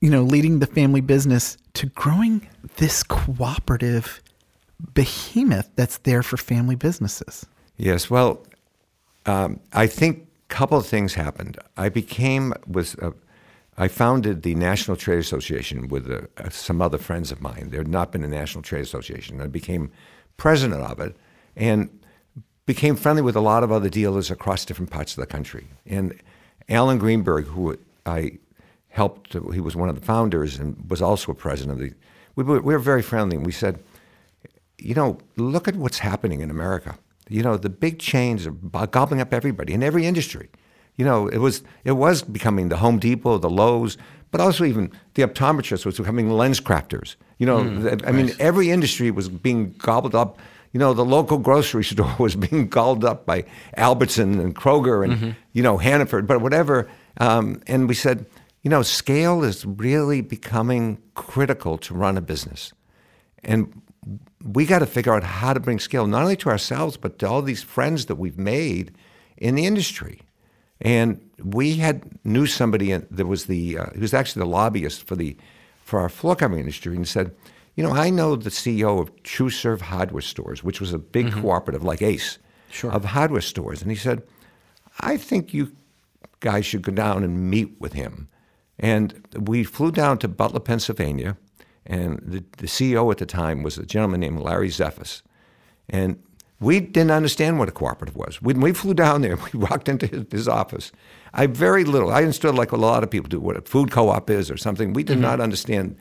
you 0.00 0.10
know, 0.10 0.22
leading 0.22 0.58
the 0.58 0.66
family 0.66 1.00
business 1.00 1.56
to 1.74 1.86
growing 1.86 2.48
this 2.76 3.02
cooperative 3.02 4.22
behemoth 4.94 5.70
that's 5.76 5.98
there 5.98 6.22
for 6.22 6.36
family 6.36 6.74
businesses? 6.74 7.46
Yes, 7.76 8.10
well, 8.10 8.44
um, 9.26 9.60
I 9.72 9.86
think 9.86 10.26
a 10.50 10.54
couple 10.54 10.78
of 10.78 10.86
things 10.86 11.14
happened. 11.14 11.58
I 11.76 11.88
became 11.88 12.54
was 12.66 12.96
uh, 12.96 13.10
I 13.80 13.86
founded 13.86 14.42
the 14.42 14.56
National 14.56 14.96
Trade 14.96 15.20
Association 15.20 15.86
with 15.86 16.10
uh, 16.10 16.50
some 16.50 16.82
other 16.82 16.98
friends 16.98 17.30
of 17.30 17.40
mine. 17.40 17.68
There 17.70 17.78
had 17.78 17.88
not 17.88 18.10
been 18.10 18.24
a 18.24 18.28
National 18.28 18.60
Trade 18.60 18.82
Association. 18.82 19.40
I 19.40 19.46
became 19.46 19.92
president 20.36 20.82
of 20.82 20.98
it 20.98 21.16
and 21.54 21.88
became 22.66 22.96
friendly 22.96 23.22
with 23.22 23.36
a 23.36 23.40
lot 23.40 23.62
of 23.62 23.70
other 23.70 23.88
dealers 23.88 24.32
across 24.32 24.64
different 24.64 24.90
parts 24.90 25.16
of 25.16 25.20
the 25.20 25.26
country. 25.26 25.68
And 25.86 26.20
Alan 26.68 26.98
Greenberg, 26.98 27.46
who 27.46 27.78
I 28.04 28.38
helped, 28.88 29.34
he 29.54 29.60
was 29.60 29.76
one 29.76 29.88
of 29.88 29.94
the 29.94 30.04
founders 30.04 30.58
and 30.58 30.90
was 30.90 31.00
also 31.00 31.30
a 31.30 31.34
president 31.36 31.72
of 31.72 31.78
the. 31.78 31.94
We 32.34 32.42
were, 32.42 32.60
we 32.60 32.74
were 32.74 32.80
very 32.80 33.02
friendly, 33.02 33.36
and 33.36 33.46
we 33.46 33.52
said, 33.52 33.78
you 34.76 34.94
know, 34.94 35.18
look 35.36 35.68
at 35.68 35.76
what's 35.76 35.98
happening 35.98 36.40
in 36.40 36.50
America. 36.50 36.98
You 37.28 37.42
know, 37.42 37.56
the 37.56 37.70
big 37.70 38.00
chains 38.00 38.44
are 38.46 38.86
gobbling 38.86 39.20
up 39.20 39.32
everybody 39.32 39.72
in 39.72 39.82
every 39.84 40.04
industry. 40.04 40.50
You 40.98 41.04
know, 41.04 41.28
it 41.28 41.38
was 41.38 41.62
it 41.84 41.92
was 41.92 42.22
becoming 42.22 42.68
the 42.68 42.76
Home 42.76 42.98
Depot, 42.98 43.38
the 43.38 43.48
Lowe's, 43.48 43.96
but 44.30 44.40
also 44.40 44.64
even 44.64 44.90
the 45.14 45.22
optometrists 45.22 45.86
was 45.86 45.96
becoming 45.96 46.28
LensCrafters. 46.28 47.14
You 47.38 47.46
know, 47.46 47.58
mm, 47.58 48.06
I 48.06 48.10
mean, 48.10 48.32
every 48.40 48.70
industry 48.70 49.10
was 49.12 49.28
being 49.28 49.72
gobbled 49.78 50.16
up. 50.16 50.38
You 50.72 50.80
know, 50.80 50.92
the 50.92 51.04
local 51.04 51.38
grocery 51.38 51.84
store 51.92 52.14
was 52.18 52.34
being 52.34 52.68
gobbled 52.68 53.04
up 53.04 53.24
by 53.24 53.44
Albertson 53.76 54.40
and 54.40 54.54
Kroger 54.54 55.04
and 55.04 55.12
mm-hmm. 55.14 55.30
you 55.52 55.62
know 55.62 55.78
Hannaford, 55.78 56.26
but 56.26 56.40
whatever. 56.40 56.88
Um, 57.20 57.62
and 57.68 57.88
we 57.88 57.94
said, 57.94 58.26
you 58.62 58.70
know, 58.70 58.82
scale 58.82 59.44
is 59.44 59.64
really 59.64 60.20
becoming 60.20 60.98
critical 61.14 61.78
to 61.78 61.94
run 61.94 62.18
a 62.18 62.20
business, 62.20 62.72
and 63.44 63.82
we 64.42 64.66
got 64.66 64.80
to 64.80 64.86
figure 64.86 65.14
out 65.14 65.22
how 65.22 65.52
to 65.52 65.60
bring 65.60 65.78
scale 65.78 66.06
not 66.06 66.22
only 66.22 66.36
to 66.36 66.48
ourselves 66.48 66.96
but 66.96 67.18
to 67.18 67.28
all 67.28 67.42
these 67.42 67.62
friends 67.62 68.06
that 68.06 68.16
we've 68.16 68.38
made 68.38 68.92
in 69.36 69.54
the 69.54 69.64
industry. 69.66 70.20
And 70.80 71.20
we 71.42 71.76
had 71.76 72.18
knew 72.24 72.46
somebody 72.46 72.92
that 72.92 73.26
was 73.26 73.46
the 73.46 73.78
uh, 73.78 73.86
he 73.94 74.00
was 74.00 74.14
actually 74.14 74.40
the 74.40 74.46
lobbyist 74.46 75.06
for 75.06 75.16
the 75.16 75.36
for 75.84 76.00
our 76.00 76.08
floor 76.08 76.36
covering 76.36 76.60
industry, 76.60 76.94
and 76.94 77.08
said, 77.08 77.34
you 77.74 77.82
know, 77.82 77.92
I 77.92 78.10
know 78.10 78.36
the 78.36 78.50
CEO 78.50 79.00
of 79.00 79.14
TruServ 79.22 79.80
Hardware 79.80 80.20
Stores, 80.20 80.62
which 80.62 80.80
was 80.80 80.92
a 80.92 80.98
big 80.98 81.26
mm-hmm. 81.26 81.40
cooperative 81.40 81.82
like 81.82 82.02
Ace 82.02 82.38
sure. 82.70 82.92
of 82.92 83.04
hardware 83.04 83.40
stores, 83.40 83.82
and 83.82 83.90
he 83.90 83.96
said, 83.96 84.22
I 85.00 85.16
think 85.16 85.54
you 85.54 85.72
guys 86.40 86.66
should 86.66 86.82
go 86.82 86.92
down 86.92 87.24
and 87.24 87.50
meet 87.50 87.80
with 87.80 87.92
him. 87.94 88.28
And 88.78 89.26
we 89.36 89.64
flew 89.64 89.90
down 89.90 90.18
to 90.18 90.28
Butler, 90.28 90.60
Pennsylvania, 90.60 91.36
and 91.84 92.20
the, 92.22 92.44
the 92.58 92.66
CEO 92.66 93.10
at 93.10 93.18
the 93.18 93.26
time 93.26 93.62
was 93.62 93.78
a 93.78 93.86
gentleman 93.86 94.20
named 94.20 94.40
Larry 94.40 94.68
Zephus. 94.68 95.22
And 95.88 96.22
we 96.60 96.80
didn't 96.80 97.12
understand 97.12 97.58
what 97.58 97.68
a 97.68 97.72
cooperative 97.72 98.16
was. 98.16 98.42
When 98.42 98.60
we 98.60 98.72
flew 98.72 98.94
down 98.94 99.22
there, 99.22 99.36
we 99.52 99.58
walked 99.58 99.88
into 99.88 100.06
his, 100.06 100.24
his, 100.30 100.48
office. 100.48 100.92
I 101.32 101.46
very 101.46 101.84
little. 101.84 102.10
I 102.10 102.22
understood, 102.22 102.54
like 102.54 102.72
a 102.72 102.76
lot 102.76 103.02
of 103.02 103.10
people 103.10 103.28
do, 103.28 103.40
what 103.40 103.56
a 103.56 103.60
food 103.62 103.90
co-op 103.90 104.30
is 104.30 104.50
or 104.50 104.56
something. 104.56 104.92
We 104.92 105.04
did 105.04 105.14
mm-hmm. 105.14 105.22
not 105.22 105.40
understand 105.40 105.96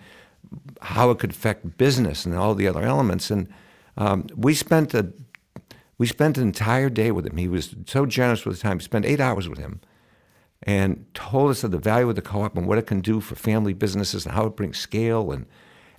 how 0.82 1.12
it 1.12 1.20
could 1.20 1.32
affect 1.32 1.78
business 1.78 2.26
and 2.26 2.36
all 2.36 2.56
the 2.56 2.68
other 2.68 2.84
elements. 2.84 3.30
And 3.30 3.50
um, 3.98 4.28
we 4.36 4.54
spent 4.54 4.94
a 4.94 5.12
we 6.00 6.06
spent 6.06 6.38
an 6.38 6.44
entire 6.44 6.90
day 6.90 7.10
with 7.10 7.26
him. 7.26 7.38
He 7.38 7.48
was 7.48 7.76
so 7.88 8.06
generous 8.06 8.46
with 8.46 8.54
his 8.56 8.62
time. 8.62 8.78
We 8.78 8.84
spent 8.84 9.06
eight 9.06 9.20
hours 9.20 9.50
with 9.50 9.58
him, 9.58 9.82
and 10.64 11.06
told 11.16 11.50
us 11.50 11.64
of 11.64 11.72
the 11.72 11.80
value 11.80 12.10
of 12.10 12.16
the 12.16 12.22
co-op 12.22 12.56
and 12.56 12.68
what 12.68 12.78
it 12.78 12.86
can 12.86 13.02
do 13.02 13.20
for 13.20 13.36
family 13.36 13.74
businesses 13.74 14.26
and 14.26 14.36
how 14.36 14.46
it 14.46 14.56
brings 14.56 14.78
scale 14.78 15.32
and 15.32 15.48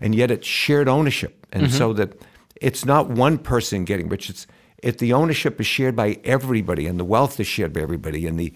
and 0.01 0.15
yet 0.15 0.31
it's 0.31 0.47
shared 0.47 0.89
ownership, 0.89 1.47
and 1.53 1.65
mm-hmm. 1.65 1.77
so 1.77 1.93
that 1.93 2.21
it's 2.61 2.85
not 2.85 3.09
one 3.09 3.39
person 3.39 3.85
getting 3.85 4.09
rich. 4.09 4.31
It's 4.31 4.47
if 4.83 4.99
the 4.99 5.13
ownership 5.13 5.61
is 5.61 5.67
shared 5.67 5.97
by 5.97 6.19
everybody, 6.25 6.87
and 6.87 6.99
the 6.99 7.05
wealth 7.05 7.41
is 7.41 7.47
shared 7.47 7.73
by 7.73 7.81
everybody, 7.81 8.27
and 8.27 8.39
the 8.39 8.53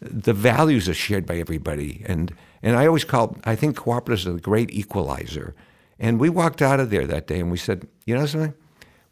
the 0.00 0.32
values 0.32 0.88
are 0.88 0.94
shared 0.94 1.26
by 1.26 1.36
everybody. 1.36 2.02
And 2.06 2.34
and 2.62 2.76
I 2.76 2.86
always 2.86 3.04
call 3.04 3.36
I 3.44 3.56
think 3.56 3.76
cooperatives 3.76 4.26
are 4.26 4.32
the 4.32 4.40
great 4.40 4.70
equalizer. 4.70 5.54
And 5.98 6.20
we 6.20 6.28
walked 6.28 6.62
out 6.62 6.78
of 6.78 6.90
there 6.90 7.06
that 7.06 7.26
day, 7.26 7.40
and 7.40 7.50
we 7.50 7.58
said, 7.58 7.88
you 8.06 8.14
know 8.14 8.24
something, 8.24 8.54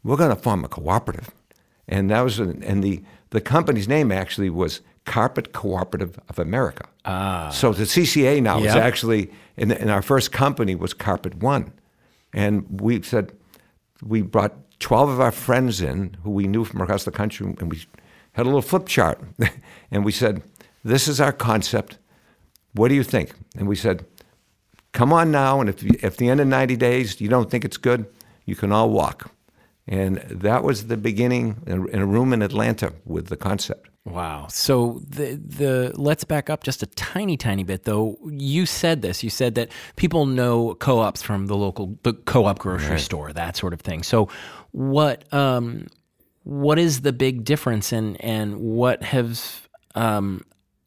we're 0.03 0.15
going 0.15 0.33
to 0.33 0.41
form 0.41 0.63
a 0.63 0.69
cooperative. 0.69 1.31
And 1.87 2.09
that 2.09 2.21
was 2.21 2.39
and 2.39 2.83
the 2.83 3.03
the 3.29 3.41
company's 3.41 3.87
name 3.87 4.11
actually 4.11 4.49
was 4.49 4.81
Carpet 5.07 5.53
Cooperative 5.53 6.19
of 6.29 6.37
America. 6.37 6.87
Ah. 7.05 7.49
So 7.49 7.73
the 7.73 7.85
CCA 7.85 8.41
now 8.43 8.59
yep. 8.59 8.69
is 8.69 8.75
actually, 8.75 9.31
in, 9.55 9.71
in 9.71 9.89
our 9.89 10.01
first 10.01 10.31
company 10.31 10.75
was 10.75 10.93
Carpet 10.93 11.35
One. 11.35 11.71
And 12.33 12.81
we 12.81 13.01
said, 13.01 13.31
we 14.01 14.21
brought 14.21 14.53
12 14.79 15.09
of 15.09 15.19
our 15.19 15.31
friends 15.31 15.81
in 15.81 16.15
who 16.23 16.31
we 16.31 16.47
knew 16.47 16.63
from 16.63 16.81
across 16.81 17.03
the 17.03 17.11
country, 17.11 17.55
and 17.59 17.71
we 17.71 17.83
had 18.33 18.45
a 18.45 18.49
little 18.49 18.61
flip 18.61 18.85
chart. 18.85 19.19
and 19.91 20.05
we 20.05 20.11
said, 20.11 20.43
This 20.83 21.07
is 21.07 21.19
our 21.19 21.31
concept. 21.31 21.97
What 22.73 22.89
do 22.89 22.95
you 22.95 23.03
think? 23.03 23.33
And 23.55 23.67
we 23.67 23.75
said, 23.75 24.05
Come 24.91 25.11
on 25.13 25.31
now, 25.31 25.59
and 25.59 25.69
if, 25.69 25.83
you, 25.83 25.91
if 26.01 26.17
the 26.17 26.29
end 26.29 26.39
of 26.39 26.47
90 26.47 26.75
days 26.75 27.19
you 27.19 27.29
don't 27.29 27.49
think 27.49 27.65
it's 27.65 27.77
good, 27.77 28.07
you 28.45 28.55
can 28.55 28.71
all 28.71 28.89
walk. 28.89 29.31
And 29.87 30.17
that 30.29 30.63
was 30.63 30.87
the 30.87 30.97
beginning 30.97 31.63
in 31.65 31.99
a 31.99 32.05
room 32.05 32.33
in 32.33 32.41
Atlanta 32.41 32.93
with 33.05 33.27
the 33.27 33.37
concept. 33.37 33.89
Wow. 34.07 34.47
So 34.49 35.01
the 35.07 35.35
the 35.35 35.91
let's 35.95 36.23
back 36.23 36.49
up 36.49 36.63
just 36.63 36.81
a 36.81 36.85
tiny 36.87 37.35
tiny 37.35 37.63
bit 37.63 37.83
though. 37.83 38.17
You 38.29 38.65
said 38.65 39.01
this. 39.01 39.21
You 39.21 39.29
said 39.29 39.55
that 39.55 39.69
people 39.97 40.25
know 40.25 40.75
co-ops 40.75 41.21
from 41.21 41.47
the 41.47 41.57
local 41.57 41.97
the 42.03 42.13
co-op 42.13 42.59
grocery 42.59 42.91
right. 42.91 42.99
store, 42.99 43.33
that 43.33 43.57
sort 43.57 43.73
of 43.73 43.81
thing. 43.81 44.03
So 44.03 44.29
what 44.71 45.31
um 45.33 45.87
what 46.43 46.79
is 46.79 47.01
the 47.01 47.11
big 47.11 47.43
difference 47.43 47.91
and 47.91 48.19
and 48.21 48.61
what 48.61 49.03
has 49.03 49.59
um 49.93 50.41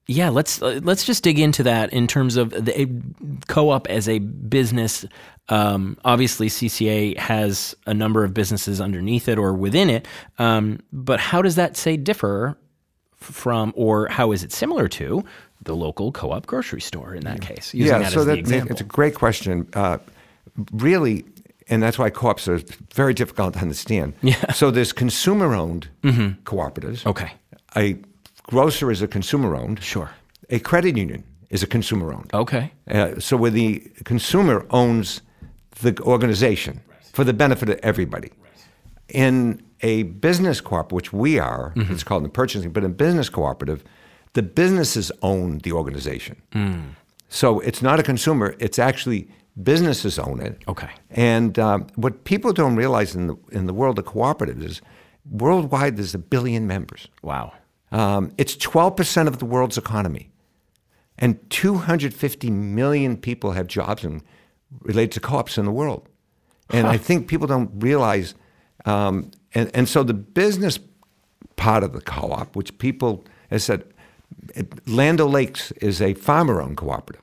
yeah, 0.07 0.31
let's 0.31 0.61
let's 0.63 1.05
just 1.05 1.23
dig 1.23 1.39
into 1.39 1.63
that 1.65 1.93
in 1.93 2.07
terms 2.07 2.37
of 2.37 2.51
the 2.51 3.03
co-op 3.49 3.87
as 3.89 4.09
a 4.09 4.19
business. 4.19 5.05
Um, 5.49 5.99
obviously, 6.05 6.49
CCA 6.49 7.17
has 7.19 7.77
a 7.87 7.93
number 7.93 8.25
of 8.25 8.33
businesses 8.35 8.81
underneath 8.81 9.29
it 9.29 9.39
or 9.39 9.53
within 9.53 9.91
it, 9.91 10.09
um, 10.39 10.81
but 10.93 11.21
how 11.21 11.43
does 11.43 11.57
that 11.57 11.77
say 11.77 11.97
differ 11.97 12.57
from, 13.21 13.73
or 13.77 14.09
how 14.09 14.33
is 14.33 14.43
it 14.43 14.53
similar 14.53 14.89
to 14.89 15.25
the 15.63 15.77
local 15.77 16.11
co-op 16.11 16.47
grocery 16.47 16.81
store 16.81 17.15
in 17.15 17.23
that 17.25 17.41
case? 17.41 17.75
yeah, 17.75 17.99
that 17.99 18.13
so 18.13 18.25
that, 18.25 18.39
it's 18.39 18.81
a 18.81 18.85
great 18.85 19.15
question. 19.15 19.69
Uh, 19.75 19.99
really, 20.73 21.25
and 21.69 21.83
that's 21.83 21.99
why 21.99 22.11
co-ops 22.11 22.49
are 22.49 22.61
very 22.95 23.15
difficult 23.15 23.55
to 23.55 23.61
understand. 23.61 24.15
Yeah. 24.23 24.37
So 24.53 24.71
there's 24.71 24.93
consumer-owned 24.93 25.89
mm-hmm. 26.03 26.43
cooperatives. 26.43 27.07
Okay. 27.07 27.33
A 27.77 27.97
grocer 28.45 28.91
is 28.91 29.03
a 29.03 29.09
consumer-owned. 29.09 29.83
Sure. 29.83 30.11
A 30.51 30.59
credit 30.59 30.97
union 30.97 31.25
is 31.51 31.63
a 31.63 31.67
consumer-owned. 31.67 32.33
Okay. 32.35 32.73
Uh, 32.91 33.19
so 33.21 33.37
where 33.37 33.51
the 33.51 33.81
consumer 34.05 34.67
owns 34.71 35.23
the 35.81 35.97
organization 36.01 36.81
for 37.13 37.25
the 37.25 37.33
benefit 37.33 37.69
of 37.69 37.79
everybody. 37.83 38.31
Right. 38.41 38.50
In 39.13 39.63
a 39.83 40.05
business 40.05 40.61
cooperative, 40.61 40.93
which 40.93 41.13
we 41.13 41.39
are, 41.39 41.73
mm-hmm. 41.75 41.93
it's 41.93 42.05
called 42.05 42.25
the 42.25 42.29
purchasing, 42.29 42.71
but 42.71 42.85
in 42.85 42.93
business 42.93 43.29
cooperative, 43.29 43.83
the 44.35 44.43
businesses 44.43 45.11
own 45.23 45.59
the 45.59 45.73
organization. 45.73 46.41
Mm. 46.53 46.95
So 47.29 47.61
it's 47.61 47.83
not 47.83 47.99
a 47.99 48.03
consumer, 48.03 48.55
it's 48.59 48.79
actually 48.79 49.29
businesses 49.63 50.19
own 50.19 50.41
it. 50.41 50.59
Okay. 50.69 50.91
And 51.11 51.59
um, 51.59 51.87
what 51.97 52.25
people 52.25 52.53
don't 52.53 52.77
realize 52.77 53.15
in 53.15 53.29
the, 53.29 53.37
in 53.53 53.67
the 53.67 53.75
world 53.75 53.99
of 53.99 54.05
cooperatives 54.05 54.65
is 54.65 54.83
worldwide 55.31 55.97
there's 55.97 56.15
a 56.15 56.19
billion 56.19 56.67
members. 56.67 57.09
Wow. 57.23 57.53
Um, 57.93 58.33
it's 58.39 58.57
12% 58.57 59.27
of 59.27 59.39
the 59.39 59.45
world's 59.45 59.77
economy. 59.79 60.31
And 61.19 61.39
250 61.51 62.51
million 62.51 63.17
people 63.17 63.53
have 63.53 63.67
jobs 63.67 64.05
in, 64.05 64.23
related 64.81 65.13
to 65.13 65.21
co 65.21 65.37
ops 65.37 65.59
in 65.59 65.67
the 65.67 65.73
world. 65.73 66.09
And 66.71 66.87
huh. 66.87 66.93
I 66.95 66.97
think 66.97 67.29
people 67.29 67.47
don't 67.47 67.71
realize 67.75 68.35
um, 68.85 69.31
and, 69.55 69.71
and 69.75 69.89
so 69.89 70.03
the 70.03 70.15
business 70.15 70.79
part 71.57 71.83
of 71.85 71.93
the 71.93 72.01
co 72.01 72.33
op, 72.33 72.57
which 72.57 72.77
people, 72.79 73.25
as 73.51 73.63
I 73.63 73.75
said, 73.75 73.85
Land 74.87 75.21
O'Lakes 75.21 75.73
is 75.73 76.01
a 76.01 76.15
farmer 76.15 76.63
owned 76.63 76.77
cooperative. 76.77 77.23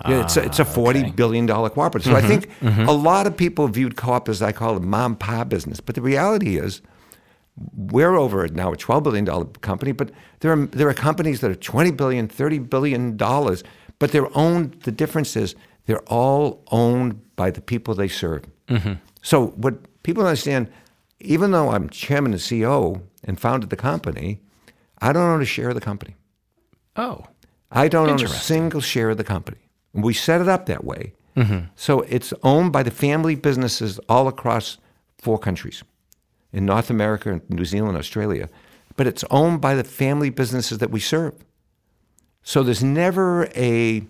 Ah, 0.00 0.20
it's, 0.20 0.36
a, 0.36 0.44
it's 0.44 0.58
a 0.60 0.62
ah, 0.62 0.66
forty 0.66 1.00
okay. 1.00 1.10
billion 1.10 1.46
dollar 1.46 1.70
cooperative. 1.70 2.12
So 2.12 2.16
mm-hmm, 2.16 2.24
I 2.24 2.28
think 2.28 2.50
mm-hmm. 2.60 2.88
a 2.88 2.92
lot 2.92 3.26
of 3.26 3.36
people 3.36 3.66
viewed 3.66 3.96
co-op 3.96 4.28
as 4.28 4.40
I 4.42 4.52
call 4.52 4.76
it 4.76 4.82
mom 4.82 5.16
pa 5.16 5.44
business. 5.44 5.80
But 5.80 5.94
the 5.94 6.02
reality 6.02 6.56
is, 6.58 6.82
we're 7.74 8.16
over 8.16 8.46
now 8.48 8.72
a 8.72 8.76
twelve 8.76 9.02
billion 9.02 9.24
dollar 9.24 9.46
company. 9.60 9.92
But 9.92 10.10
there 10.40 10.52
are 10.52 10.66
there 10.66 10.88
are 10.88 10.94
companies 10.94 11.40
that 11.40 11.50
are 11.50 11.56
twenty 11.56 11.90
billion, 11.90 12.28
thirty 12.28 12.60
billion 12.60 13.16
dollars, 13.16 13.64
but 13.98 14.12
they're 14.12 14.30
owned. 14.36 14.80
The 14.82 14.92
difference 14.92 15.34
is 15.34 15.56
They're 15.88 16.04
all 16.06 16.62
owned 16.70 17.34
by 17.34 17.50
the 17.50 17.62
people 17.62 17.94
they 17.94 18.08
serve. 18.08 18.44
So 19.22 19.46
what 19.56 19.74
people 20.08 20.24
understand, 20.24 20.70
even 21.20 21.50
though 21.50 21.68
I'm 21.68 21.90
chairman 21.90 22.32
and 22.32 22.40
CEO 22.40 23.02
and 23.24 23.38
founded 23.38 23.68
the 23.68 23.76
company, 23.76 24.40
I 25.02 25.12
don't 25.12 25.28
own 25.28 25.42
a 25.42 25.44
share 25.44 25.68
of 25.68 25.74
the 25.74 25.82
company. 25.82 26.16
Oh, 26.96 27.26
I 27.70 27.88
don't 27.88 28.08
own 28.08 28.24
a 28.24 28.28
single 28.28 28.80
share 28.80 29.10
of 29.10 29.18
the 29.18 29.24
company. 29.24 29.58
We 29.92 30.14
set 30.14 30.40
it 30.40 30.48
up 30.48 30.64
that 30.64 30.82
way. 30.82 31.12
So 31.76 32.00
it's 32.00 32.32
owned 32.42 32.72
by 32.72 32.82
the 32.82 32.90
family 32.90 33.34
businesses 33.34 34.00
all 34.08 34.28
across 34.28 34.78
four 35.18 35.38
countries 35.38 35.84
in 36.54 36.64
North 36.64 36.88
America, 36.88 37.42
New 37.50 37.66
Zealand, 37.66 37.98
Australia. 37.98 38.48
But 38.96 39.06
it's 39.06 39.24
owned 39.30 39.60
by 39.60 39.74
the 39.74 39.84
family 39.84 40.30
businesses 40.30 40.78
that 40.78 40.90
we 40.90 41.00
serve. 41.00 41.34
So 42.42 42.62
there's 42.62 42.82
never 42.82 43.44
a 43.54 44.02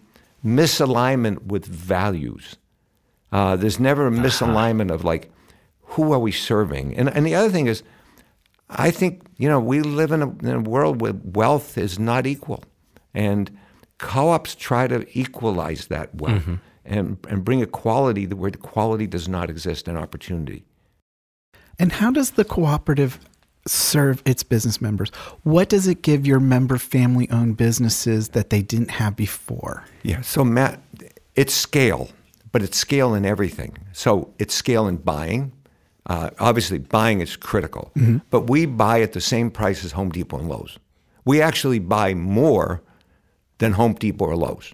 misalignment 0.46 1.46
with 1.46 1.66
values. 1.66 2.56
Uh, 3.32 3.56
there's 3.56 3.80
never 3.80 4.06
a 4.06 4.12
misalignment 4.12 4.92
of 4.92 5.02
like, 5.04 5.28
who 5.88 6.12
are 6.12 6.18
we 6.18 6.32
serving? 6.32 6.96
And, 6.96 7.08
and 7.08 7.26
the 7.26 7.34
other 7.34 7.50
thing 7.50 7.66
is, 7.66 7.82
I 8.70 8.90
think, 8.90 9.22
you 9.36 9.48
know, 9.48 9.60
we 9.60 9.80
live 9.80 10.12
in 10.12 10.22
a, 10.22 10.28
in 10.28 10.54
a 10.54 10.60
world 10.60 11.00
where 11.00 11.14
wealth 11.24 11.78
is 11.78 11.98
not 11.98 12.26
equal. 12.26 12.62
And 13.14 13.50
co 13.98 14.30
ops 14.30 14.54
try 14.54 14.86
to 14.86 15.06
equalize 15.18 15.86
that 15.86 16.14
wealth 16.14 16.42
mm-hmm. 16.42 16.54
and, 16.84 17.18
and 17.28 17.44
bring 17.44 17.60
equality 17.60 18.26
where 18.26 18.50
equality 18.50 19.06
does 19.06 19.28
not 19.28 19.48
exist 19.50 19.88
and 19.88 19.96
opportunity. 19.96 20.64
And 21.78 21.92
how 21.92 22.10
does 22.10 22.32
the 22.32 22.44
cooperative 22.44 23.18
serve 23.66 24.22
its 24.24 24.42
business 24.42 24.80
members? 24.80 25.10
What 25.42 25.68
does 25.68 25.86
it 25.86 26.02
give 26.02 26.26
your 26.26 26.40
member 26.40 26.78
family 26.78 27.30
owned 27.30 27.56
businesses 27.56 28.30
that 28.30 28.50
they 28.50 28.62
didn't 28.62 28.90
have 28.90 29.16
before? 29.16 29.84
Yeah. 30.02 30.20
So 30.20 30.44
Matt, 30.44 30.82
it's 31.34 31.54
scale, 31.54 32.10
but 32.52 32.62
it's 32.62 32.76
scale 32.76 33.14
in 33.14 33.24
everything. 33.24 33.78
So 33.92 34.34
it's 34.38 34.54
scale 34.54 34.86
in 34.86 34.96
buying. 34.96 35.52
Uh, 36.08 36.30
obviously, 36.38 36.78
buying 36.78 37.20
is 37.20 37.36
critical, 37.36 37.90
but 38.30 38.48
we 38.48 38.64
buy 38.66 39.02
at 39.02 39.12
the 39.12 39.20
same 39.20 39.50
price 39.50 39.84
as 39.84 39.92
Home 39.92 40.08
Depot 40.10 40.38
and 40.38 40.48
Lowe's. 40.48 40.78
We 41.24 41.42
actually 41.42 41.78
buy 41.80 42.14
more 42.14 42.82
than 43.58 43.72
Home 43.72 43.92
Depot 43.94 44.24
or 44.24 44.36
Lowe's. 44.36 44.72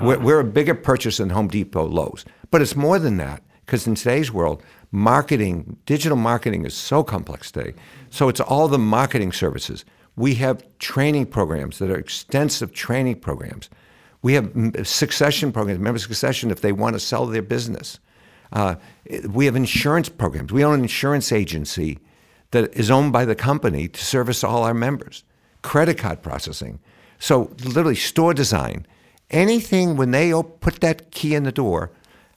We're, 0.00 0.18
we're 0.18 0.40
a 0.40 0.44
bigger 0.44 0.74
purchase 0.74 1.16
than 1.16 1.30
Home 1.30 1.48
Depot, 1.48 1.86
Lowe's, 1.86 2.26
but 2.50 2.60
it's 2.60 2.76
more 2.76 2.98
than 2.98 3.16
that 3.16 3.42
because 3.64 3.86
in 3.86 3.94
today's 3.94 4.30
world, 4.30 4.62
marketing, 4.92 5.76
digital 5.86 6.16
marketing 6.16 6.66
is 6.66 6.74
so 6.74 7.02
complex 7.02 7.50
today. 7.50 7.74
So 8.10 8.28
it's 8.28 8.40
all 8.40 8.68
the 8.68 8.78
marketing 8.78 9.32
services. 9.32 9.84
We 10.16 10.34
have 10.36 10.62
training 10.78 11.26
programs 11.26 11.78
that 11.78 11.90
are 11.90 11.96
extensive 11.98 12.72
training 12.72 13.20
programs. 13.20 13.70
We 14.20 14.34
have 14.34 14.50
succession 14.84 15.52
programs, 15.52 15.80
member 15.80 15.98
succession 15.98 16.50
if 16.50 16.60
they 16.60 16.72
want 16.72 16.94
to 16.94 17.00
sell 17.00 17.24
their 17.26 17.42
business. 17.42 18.00
Uh, 18.52 18.76
we 19.28 19.46
have 19.46 19.56
insurance 19.56 20.08
programs. 20.08 20.52
We 20.52 20.64
own 20.64 20.74
an 20.74 20.80
insurance 20.82 21.32
agency 21.32 21.98
that 22.50 22.72
is 22.74 22.90
owned 22.90 23.12
by 23.12 23.24
the 23.24 23.34
company 23.34 23.88
to 23.88 24.04
service 24.04 24.42
all 24.42 24.62
our 24.64 24.74
members. 24.74 25.24
Credit 25.62 25.98
card 25.98 26.22
processing. 26.22 26.78
So 27.18 27.50
literally 27.64 27.94
store 27.96 28.32
design. 28.34 28.86
Anything 29.30 29.96
when 29.96 30.12
they 30.12 30.32
op- 30.32 30.60
put 30.60 30.80
that 30.80 31.10
key 31.10 31.34
in 31.34 31.42
the 31.42 31.52
door, 31.52 31.90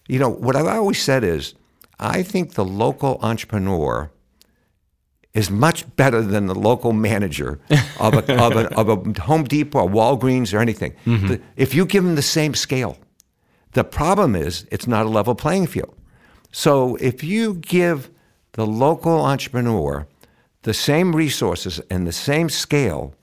you 0.08 0.20
know, 0.20 0.30
what 0.30 0.56
I've 0.56 0.68
always 0.68 1.02
said 1.02 1.24
is 1.24 1.54
I 2.00 2.24
think 2.24 2.54
the 2.56 2.66
local 2.66 3.18
entrepreneur 3.22 4.12
is 5.34 5.50
much 5.50 5.86
better 5.96 6.22
than 6.22 6.48
the 6.48 6.56
local 6.56 6.92
manager 6.92 7.60
of 8.00 8.14
a, 8.16 8.44
of 8.44 8.52
a, 8.58 8.76
of 8.78 8.90
a 8.90 9.22
Home 9.22 9.46
Depot 9.46 9.80
or 9.84 9.90
Walgreens 9.90 10.54
or 10.54 10.60
anything. 10.60 10.94
The- 11.06 11.42
if 11.56 11.74
you 11.74 11.86
give 11.86 12.04
them 12.04 12.16
the 12.16 12.22
same 12.22 12.54
scale, 12.54 12.98
the 13.74 13.86
problem 13.86 14.36
is 14.36 14.66
it's 14.72 14.88
not 14.88 15.06
a 15.06 15.10
level 15.10 15.34
playing 15.36 15.68
field. 15.68 15.96
So 16.52 16.96
if 16.98 17.24
you 17.24 17.56
give 17.56 18.10
the 18.54 18.66
local 18.66 19.26
entrepreneur 19.26 20.08
the 20.64 20.74
same 20.74 21.16
resources 21.16 21.80
and 21.90 22.06
the 22.06 22.12
same 22.12 22.50
scale 22.50 23.16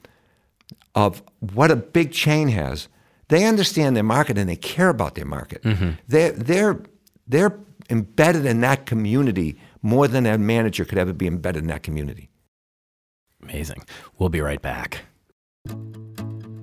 of 0.94 1.22
what 1.38 1.70
a 1.70 1.76
big 1.76 2.12
chain 2.12 2.48
has, 2.48 2.88
they 3.28 3.44
understand 3.44 3.94
their 3.94 4.02
market 4.02 4.38
and 4.38 4.48
they 4.48 4.56
care 4.56 4.88
about 4.88 5.14
their 5.14 5.26
market. 5.26 5.62
Mm-hmm. 5.62 5.90
They're, 6.08 6.32
they're, 6.32 6.82
they're 7.26 7.58
embedded 7.90 8.46
in 8.46 8.60
that 8.62 8.86
community 8.86 9.58
more 9.82 10.08
than 10.08 10.26
a 10.26 10.38
manager 10.38 10.84
could 10.84 10.98
ever 10.98 11.12
be 11.12 11.26
embedded 11.26 11.62
in 11.62 11.68
that 11.68 11.82
community. 11.82 12.30
amazing. 13.42 13.84
We'll 14.18 14.30
be 14.30 14.40
right 14.40 14.60
back. 14.60 15.02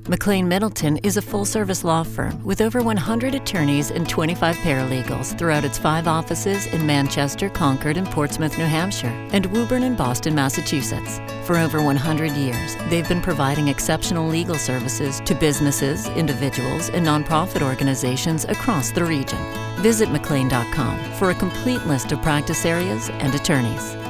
McLane 0.05 0.45
Middleton 0.45 0.97
is 0.97 1.17
a 1.17 1.21
full 1.21 1.45
service 1.45 1.83
law 1.83 2.03
firm 2.03 2.43
with 2.43 2.61
over 2.61 2.83
100 2.83 3.33
attorneys 3.33 3.89
and 3.89 4.07
25 4.07 4.55
paralegals 4.57 5.35
throughout 5.35 5.65
its 5.65 5.79
five 5.79 6.07
offices 6.07 6.67
in 6.67 6.85
Manchester, 6.85 7.49
Concord, 7.49 7.97
and 7.97 8.05
Portsmouth, 8.05 8.55
New 8.55 8.65
Hampshire, 8.65 9.07
and 9.31 9.47
Woburn 9.47 9.81
and 9.81 9.97
Boston, 9.97 10.35
Massachusetts. 10.35 11.19
For 11.47 11.57
over 11.57 11.81
100 11.81 12.33
years, 12.33 12.75
they've 12.87 13.07
been 13.07 13.19
providing 13.19 13.67
exceptional 13.67 14.27
legal 14.27 14.59
services 14.59 15.21
to 15.21 15.33
businesses, 15.33 16.07
individuals, 16.09 16.89
and 16.89 17.03
nonprofit 17.03 17.63
organizations 17.63 18.45
across 18.45 18.91
the 18.91 19.03
region. 19.03 19.39
Visit 19.77 20.09
McLane.com 20.09 21.13
for 21.13 21.31
a 21.31 21.35
complete 21.35 21.83
list 21.87 22.11
of 22.11 22.21
practice 22.21 22.63
areas 22.63 23.09
and 23.09 23.33
attorneys. 23.33 24.04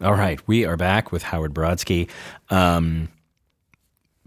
All 0.00 0.14
right, 0.14 0.40
we 0.46 0.64
are 0.64 0.76
back 0.76 1.10
with 1.10 1.22
Howard 1.24 1.52
Brodsky. 1.52 2.08
Um, 2.50 3.08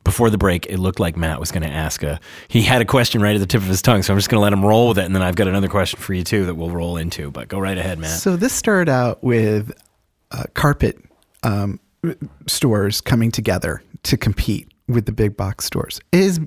before 0.04 0.30
the 0.30 0.38
break, 0.38 0.66
it 0.66 0.80
looked 0.80 1.00
like 1.00 1.16
Matt 1.16 1.40
was 1.40 1.52
going 1.52 1.64
to 1.64 1.70
ask 1.70 2.04
a. 2.04 2.20
He 2.48 2.62
had 2.62 2.82
a 2.82 2.86
question 2.86 3.22
right 3.22 3.36
at 3.36 3.40
the 3.40 3.46
tip 3.46 3.62
of 3.62 3.68
his 3.68 3.82
tongue, 3.82 4.04
so 4.04 4.12
I'm 4.14 4.18
just 4.18 4.30
going 4.30 4.40
to 4.40 4.44
let 4.44 4.52
him 4.52 4.66
roll 4.66 4.90
with 4.90 4.98
it, 4.98 5.06
and 5.06 5.16
then 5.16 5.22
I've 5.22 5.36
got 5.36 5.48
another 5.48 5.70
question 5.70 6.00
for 6.00 6.14
you 6.14 6.24
too 6.24 6.46
that 6.48 6.56
we'll 6.56 6.72
roll 6.72 6.98
into. 6.98 7.32
But 7.32 7.48
go 7.48 7.60
right 7.60 7.78
ahead, 7.78 8.00
Matt. 8.00 8.20
So 8.20 8.36
this 8.36 8.52
started 8.52 8.90
out 8.90 9.24
with 9.24 9.72
uh, 10.32 10.44
carpet 10.56 10.98
um, 11.44 11.80
stores 12.48 13.00
coming 13.00 13.32
together 13.32 13.82
to 14.04 14.18
compete 14.18 14.68
with 14.88 15.06
the 15.06 15.12
big 15.14 15.38
box 15.38 15.66
stores. 15.66 16.02
It 16.12 16.24
has 16.24 16.40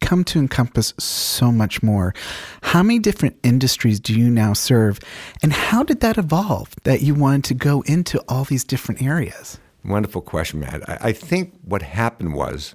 come 0.00 0.24
to 0.24 0.38
encompass 0.38 0.92
so 0.98 1.50
much 1.50 1.82
more. 1.82 2.14
How 2.62 2.82
many 2.82 2.98
different 2.98 3.36
industries 3.42 4.00
do 4.00 4.18
you 4.18 4.30
now 4.30 4.52
serve, 4.52 4.98
and 5.42 5.52
how 5.52 5.82
did 5.82 6.00
that 6.00 6.18
evolve 6.18 6.74
that 6.84 7.02
you 7.02 7.14
wanted 7.14 7.44
to 7.44 7.54
go 7.54 7.82
into 7.82 8.22
all 8.28 8.44
these 8.44 8.64
different 8.64 9.02
areas? 9.02 9.58
Wonderful 9.84 10.22
question, 10.22 10.60
Matt. 10.60 10.88
I, 10.88 10.98
I 11.08 11.12
think 11.12 11.54
what 11.62 11.82
happened 11.82 12.34
was 12.34 12.74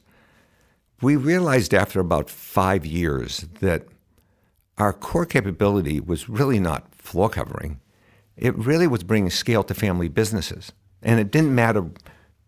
we 1.01 1.15
realized 1.15 1.73
after 1.73 1.99
about 1.99 2.29
five 2.29 2.85
years 2.85 3.45
that 3.61 3.87
our 4.77 4.93
core 4.93 5.25
capability 5.25 5.99
was 5.99 6.29
really 6.29 6.59
not 6.59 6.93
floor 6.95 7.29
covering. 7.29 7.79
It 8.37 8.55
really 8.55 8.87
was 8.87 9.03
bringing 9.03 9.29
scale 9.29 9.63
to 9.63 9.73
family 9.73 10.07
businesses. 10.07 10.71
And 11.01 11.19
it 11.19 11.31
didn't 11.31 11.53
matter, 11.55 11.85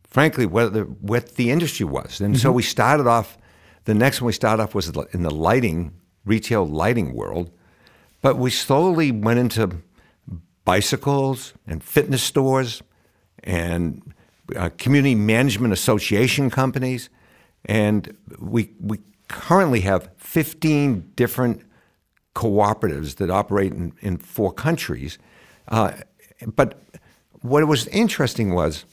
frankly, 0.07 0.45
whether, 0.45 0.83
what 0.83 1.35
the 1.35 1.49
industry 1.51 1.85
was. 1.85 2.21
And 2.21 2.37
so 2.39 2.49
mm-hmm. 2.49 2.57
we 2.57 2.63
started 2.63 3.07
off, 3.07 3.37
the 3.85 3.93
next 3.93 4.21
one 4.21 4.27
we 4.27 4.33
started 4.33 4.63
off 4.63 4.75
was 4.75 4.89
in 5.11 5.23
the 5.23 5.31
lighting, 5.31 5.93
retail 6.25 6.65
lighting 6.65 7.13
world. 7.13 7.51
But 8.21 8.37
we 8.37 8.51
slowly 8.51 9.11
went 9.11 9.39
into 9.39 9.81
bicycles 10.63 11.53
and 11.65 11.83
fitness 11.83 12.21
stores 12.21 12.83
and 13.43 14.13
uh, 14.55 14.69
community 14.77 15.15
management 15.15 15.73
association 15.73 16.49
companies. 16.49 17.09
And 17.65 18.15
we, 18.39 18.71
we 18.79 18.99
currently 19.27 19.81
have 19.81 20.09
15 20.17 21.13
different 21.15 21.63
cooperatives 22.35 23.15
that 23.15 23.29
operate 23.29 23.73
in, 23.73 23.93
in 24.01 24.17
four 24.17 24.53
countries. 24.53 25.17
Uh, 25.67 25.93
but 26.55 26.81
what 27.41 27.65
was 27.67 27.87
interesting 27.87 28.53
was 28.53 28.85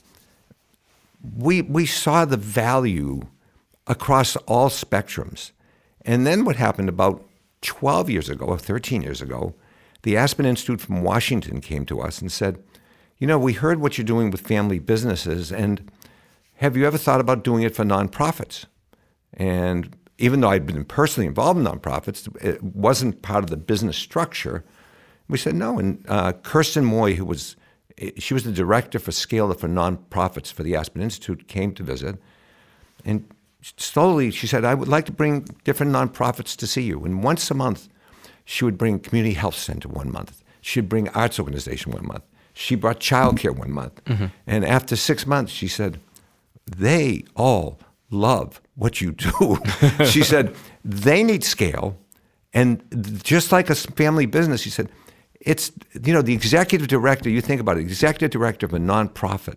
we, 1.37 1.63
we 1.63 1.87
saw 1.87 2.25
the 2.25 2.37
value 2.37 3.23
across 3.89 4.37
all 4.47 4.69
spectrums. 4.69 5.51
And 6.03 6.27
then 6.27 6.45
what 6.45 6.57
happened 6.57 6.89
about 6.89 7.25
12 7.63 8.11
years 8.11 8.29
ago, 8.29 8.47
or 8.47 8.59
13 8.59 9.03
years 9.03 9.21
ago, 9.21 9.55
the 10.03 10.17
Aspen 10.17 10.47
Institute 10.47 10.81
from 10.81 11.03
Washington 11.03 11.61
came 11.61 11.85
to 11.87 12.01
us 12.01 12.21
and 12.21 12.31
said, 12.31 12.63
You 13.19 13.27
know, 13.27 13.39
we 13.39 13.55
heard 13.55 13.81
what 13.81 13.99
you're 13.99 14.05
doing 14.05 14.31
with 14.31 14.43
family 14.43 14.79
businesses, 14.79 15.51
and 15.51 15.91
have 16.57 16.77
you 16.77 16.87
ever 16.87 16.99
thought 16.99 17.21
about 17.21 17.45
doing 17.45 17.63
it 17.63 17.75
for 17.75 17.85
nonprofits? 17.85 18.67
And 19.33 19.97
even 20.19 20.41
though 20.41 20.51
I'd 20.51 20.67
been 20.67 20.85
personally 20.85 21.27
involved 21.27 21.59
in 21.59 21.67
nonprofits, 21.67 22.29
it 22.43 22.63
wasn't 22.63 23.23
part 23.23 23.45
of 23.45 23.51
the 23.51 23.57
business 23.57 23.97
structure. 23.97 24.65
We 25.29 25.39
said 25.39 25.55
no. 25.55 25.79
And 25.79 26.05
uh, 26.09 26.33
Kirsten 26.33 26.85
Moy, 26.85 27.15
who 27.15 27.25
was 27.25 27.57
she 28.17 28.33
was 28.33 28.45
the 28.45 28.53
director 28.53 29.01
for 29.01 29.11
scale 29.11 29.53
for 29.55 29.69
nonprofits 29.69 30.53
for 30.53 30.63
the 30.63 30.77
Aspen 30.77 31.03
Institute, 31.03 31.49
came 31.49 31.73
to 31.75 31.83
visit, 31.83 32.17
and 33.05 33.29
slowly 33.77 34.31
she 34.31 34.47
said, 34.47 34.65
"I 34.65 34.75
would 34.75 34.89
like 34.89 35.07
to 35.07 35.13
bring 35.13 35.47
different 35.65 35.93
nonprofits 35.93 36.57
to 36.57 36.67
see 36.67 36.83
you." 36.83 37.05
And 37.05 37.23
once 37.23 37.51
a 37.51 37.55
month, 37.55 37.89
she 38.45 38.65
would 38.65 38.79
bring 38.79 38.99
community 38.99 39.35
health 39.35 39.57
center 39.57 39.89
one 39.89 40.11
month. 40.11 40.43
She'd 40.61 40.89
bring 40.89 41.09
arts 41.11 41.39
organization 41.39 41.93
one 41.93 42.07
month. 42.07 42.25
She 42.53 42.75
brought 42.75 42.99
childcare 42.99 43.57
one 43.57 43.71
month. 43.71 44.05
Mm-hmm. 44.05 44.27
And 44.47 44.65
after 44.65 44.97
six 44.97 45.27
months, 45.27 45.53
she 45.53 45.69
said, 45.69 46.01
"They 46.67 47.25
all 47.37 47.79
love 48.11 48.61
what 48.75 49.01
you 49.01 49.13
do. 49.13 49.59
she 50.05 50.23
said, 50.23 50.55
they 50.85 51.23
need 51.23 51.45
scale. 51.45 51.99
And 52.55 52.83
just 53.23 53.53
like 53.53 53.69
a 53.69 53.75
family 53.75 54.27
business, 54.27 54.63
she 54.63 54.71
said, 54.71 54.91
it's, 55.41 55.71
you 56.03 56.13
know, 56.13 56.23
the 56.23 56.33
executive 56.33 56.89
director, 56.89 57.29
you 57.29 57.41
think 57.41 57.61
about 57.61 57.77
it, 57.77 57.81
executive 57.81 58.31
director 58.31 58.67
of 58.67 58.75
a 58.75 58.79
nonprofit 58.79 59.57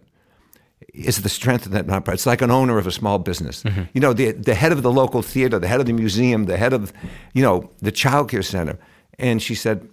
is 0.93 1.21
the 1.21 1.29
strength 1.29 1.65
of 1.65 1.71
that 1.71 1.87
nonprofit. 1.87 2.13
It's 2.13 2.25
like 2.25 2.41
an 2.41 2.51
owner 2.51 2.77
of 2.77 2.87
a 2.87 2.91
small 2.91 3.19
business. 3.19 3.63
Mm-hmm. 3.63 3.83
You 3.93 4.01
know, 4.01 4.13
the, 4.13 4.31
the 4.31 4.55
head 4.55 4.71
of 4.71 4.81
the 4.83 4.91
local 4.91 5.21
theater, 5.21 5.59
the 5.59 5.67
head 5.67 5.79
of 5.79 5.85
the 5.85 5.93
museum, 5.93 6.45
the 6.45 6.57
head 6.57 6.73
of, 6.73 6.91
you 7.33 7.41
know, 7.41 7.69
the 7.79 7.91
child 7.91 8.29
care 8.29 8.41
center. 8.41 8.77
And 9.17 9.41
she 9.41 9.55
said, 9.55 9.87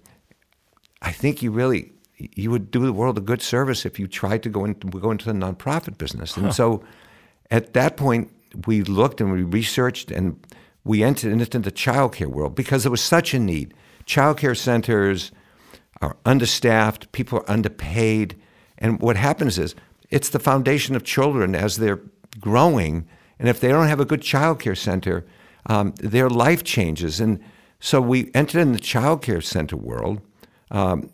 I 1.02 1.12
think 1.12 1.42
you 1.42 1.50
really, 1.50 1.92
you 2.16 2.50
would 2.50 2.70
do 2.70 2.84
the 2.84 2.92
world 2.92 3.18
a 3.18 3.20
good 3.20 3.42
service 3.42 3.86
if 3.86 3.98
you 3.98 4.08
tried 4.08 4.42
to 4.42 4.48
go 4.48 4.64
into, 4.64 4.88
go 4.88 5.10
into 5.10 5.26
the 5.26 5.32
nonprofit 5.32 5.98
business. 5.98 6.36
And 6.36 6.46
huh. 6.46 6.52
so 6.52 6.84
at 7.50 7.74
that 7.74 7.96
point, 7.96 8.32
we 8.66 8.82
looked 8.82 9.20
and 9.20 9.30
we 9.30 9.42
researched 9.42 10.10
and 10.10 10.44
we 10.84 11.02
entered 11.02 11.32
into 11.32 11.58
the 11.58 11.70
child 11.70 12.14
care 12.14 12.28
world 12.28 12.54
because 12.54 12.82
there 12.82 12.90
was 12.90 13.02
such 13.02 13.34
a 13.34 13.38
need. 13.38 13.74
Child 14.06 14.38
care 14.38 14.54
centers 14.54 15.30
are 16.00 16.16
understaffed, 16.24 17.12
people 17.12 17.38
are 17.38 17.50
underpaid. 17.50 18.36
And 18.78 19.00
what 19.00 19.16
happens 19.16 19.58
is 19.58 19.74
it's 20.10 20.28
the 20.28 20.38
foundation 20.38 20.96
of 20.96 21.04
children 21.04 21.54
as 21.54 21.76
they're 21.76 22.00
growing. 22.40 23.06
And 23.38 23.48
if 23.48 23.60
they 23.60 23.68
don't 23.68 23.88
have 23.88 24.00
a 24.00 24.04
good 24.04 24.22
child 24.22 24.60
care 24.60 24.74
center, 24.74 25.26
um, 25.66 25.94
their 25.98 26.30
life 26.30 26.64
changes. 26.64 27.20
And 27.20 27.40
so 27.80 28.00
we 28.00 28.30
entered 28.34 28.60
in 28.60 28.72
the 28.72 28.78
child 28.78 29.22
care 29.22 29.40
center 29.40 29.76
world, 29.76 30.20
um, 30.70 31.10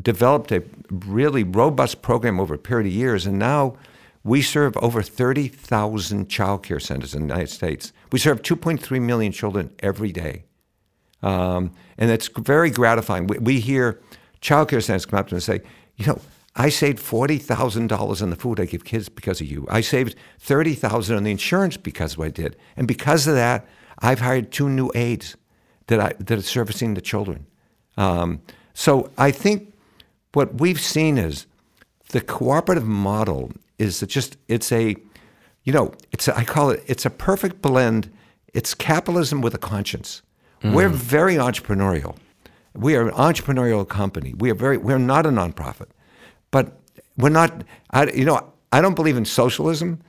developed 0.00 0.52
a 0.52 0.62
really 0.90 1.44
robust 1.44 2.02
program 2.02 2.40
over 2.40 2.54
a 2.54 2.58
period 2.58 2.86
of 2.86 2.92
years, 2.92 3.26
and 3.26 3.38
now 3.38 3.76
we 4.24 4.42
serve 4.42 4.76
over 4.78 5.02
30,000 5.02 6.28
child 6.28 6.62
care 6.62 6.80
centers 6.80 7.14
in 7.14 7.22
the 7.22 7.34
United 7.34 7.50
States. 7.50 7.92
We 8.12 8.18
serve 8.18 8.42
2.3 8.42 9.00
million 9.00 9.32
children 9.32 9.70
every 9.80 10.12
day. 10.12 10.44
Um, 11.22 11.72
and 11.96 12.10
it's 12.10 12.28
very 12.28 12.70
gratifying. 12.70 13.26
We, 13.26 13.38
we 13.38 13.60
hear 13.60 14.00
child 14.40 14.68
care 14.68 14.80
centers 14.80 15.06
come 15.06 15.18
up 15.18 15.28
to 15.28 15.36
us 15.36 15.48
and 15.48 15.60
say, 15.62 15.68
you 15.96 16.06
know, 16.06 16.20
I 16.58 16.70
saved 16.70 16.98
forty 16.98 17.38
thousand 17.38 17.86
dollars 17.86 18.20
on 18.20 18.30
the 18.30 18.36
food 18.36 18.58
I 18.58 18.64
give 18.64 18.84
kids 18.84 19.08
because 19.08 19.40
of 19.40 19.46
you. 19.46 19.66
I 19.70 19.80
saved 19.80 20.16
thirty 20.40 20.74
thousand 20.74 21.16
on 21.16 21.22
the 21.22 21.30
insurance 21.30 21.76
because 21.76 22.12
of 22.12 22.18
what 22.18 22.26
I 22.26 22.30
did, 22.30 22.56
and 22.76 22.88
because 22.88 23.28
of 23.28 23.34
that, 23.36 23.66
I've 24.00 24.20
hired 24.20 24.50
two 24.50 24.68
new 24.68 24.90
aides 24.94 25.36
that 25.86 26.00
I 26.00 26.12
that 26.18 26.38
are 26.38 26.42
servicing 26.42 26.94
the 26.94 27.00
children. 27.00 27.46
Um, 27.96 28.42
so 28.74 29.10
I 29.16 29.30
think 29.30 29.72
what 30.32 30.60
we've 30.60 30.80
seen 30.80 31.16
is 31.16 31.46
the 32.10 32.20
cooperative 32.20 32.86
model 32.86 33.52
is 33.78 34.00
just 34.00 34.36
it's 34.48 34.72
a 34.72 34.96
you 35.62 35.72
know 35.72 35.92
it's 36.10 36.26
a, 36.26 36.36
I 36.36 36.44
call 36.44 36.70
it 36.70 36.82
it's 36.86 37.06
a 37.06 37.10
perfect 37.10 37.62
blend. 37.62 38.10
It's 38.52 38.74
capitalism 38.74 39.42
with 39.42 39.54
a 39.54 39.58
conscience. 39.58 40.22
Mm. 40.62 40.72
We're 40.72 40.88
very 40.88 41.34
entrepreneurial. 41.34 42.16
We 42.74 42.96
are 42.96 43.06
an 43.08 43.14
entrepreneurial 43.14 43.86
company. 43.86 44.34
We 44.36 44.50
are 44.50 44.54
very 44.54 44.76
we're 44.76 44.98
not 44.98 45.24
a 45.24 45.28
nonprofit. 45.28 45.88
But 46.50 46.80
we're 47.16 47.28
not, 47.28 47.64
I, 47.90 48.10
you 48.10 48.24
know, 48.24 48.52
I 48.72 48.80
don't 48.80 48.94
believe 48.94 49.16
in 49.16 49.24
socialism, 49.24 50.00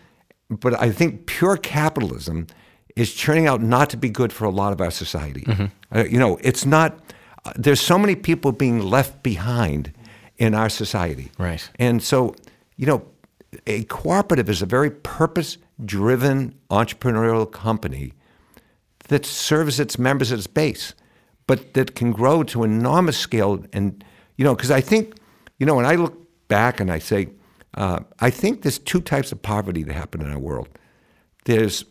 but 0.49 0.79
I 0.79 0.91
think 0.91 1.25
pure 1.25 1.57
capitalism 1.57 2.47
is 2.95 3.15
turning 3.15 3.47
out 3.47 3.61
not 3.61 3.89
to 3.89 3.97
be 3.97 4.09
good 4.09 4.33
for 4.33 4.45
a 4.45 4.49
lot 4.49 4.73
of 4.73 4.81
our 4.81 4.91
society. 4.91 5.41
Mm-hmm. 5.41 5.65
Uh, 5.95 6.03
you 6.03 6.19
know, 6.19 6.37
it's 6.41 6.65
not, 6.65 6.99
uh, 7.45 7.53
there's 7.55 7.81
so 7.81 7.97
many 7.97 8.15
people 8.15 8.51
being 8.51 8.81
left 8.81 9.23
behind 9.23 9.93
in 10.37 10.53
our 10.53 10.69
society. 10.69 11.31
Right. 11.37 11.69
And 11.79 12.01
so, 12.01 12.35
you 12.77 12.85
know, 12.85 13.05
a 13.67 13.83
cooperative 13.85 14.49
is 14.49 14.61
a 14.61 14.65
very 14.65 14.91
purpose 14.91 15.57
driven 15.85 16.55
entrepreneurial 16.69 17.49
company 17.51 18.13
that 19.07 19.25
serves 19.25 19.79
its 19.79 19.97
members 19.97 20.31
at 20.31 20.37
its 20.37 20.47
base, 20.47 20.93
but 21.47 21.73
that 21.73 21.95
can 21.95 22.11
grow 22.11 22.43
to 22.43 22.63
enormous 22.63 23.17
scale. 23.17 23.63
And, 23.73 24.03
you 24.37 24.45
know, 24.45 24.55
because 24.55 24.71
I 24.71 24.81
think, 24.81 25.15
you 25.57 25.65
know, 25.65 25.75
when 25.75 25.85
I 25.85 25.95
look 25.95 26.28
back 26.49 26.81
and 26.81 26.91
I 26.91 26.99
say, 26.99 27.29
uh, 27.75 28.01
I 28.19 28.29
think 28.29 28.63
there's 28.63 28.79
two 28.79 28.99
types 28.99 29.31
of 29.31 29.41
poverty 29.41 29.83
that 29.83 29.93
happen 29.93 30.21
in 30.21 30.29
our 30.29 30.39
world. 30.39 30.67
There's 31.45 31.85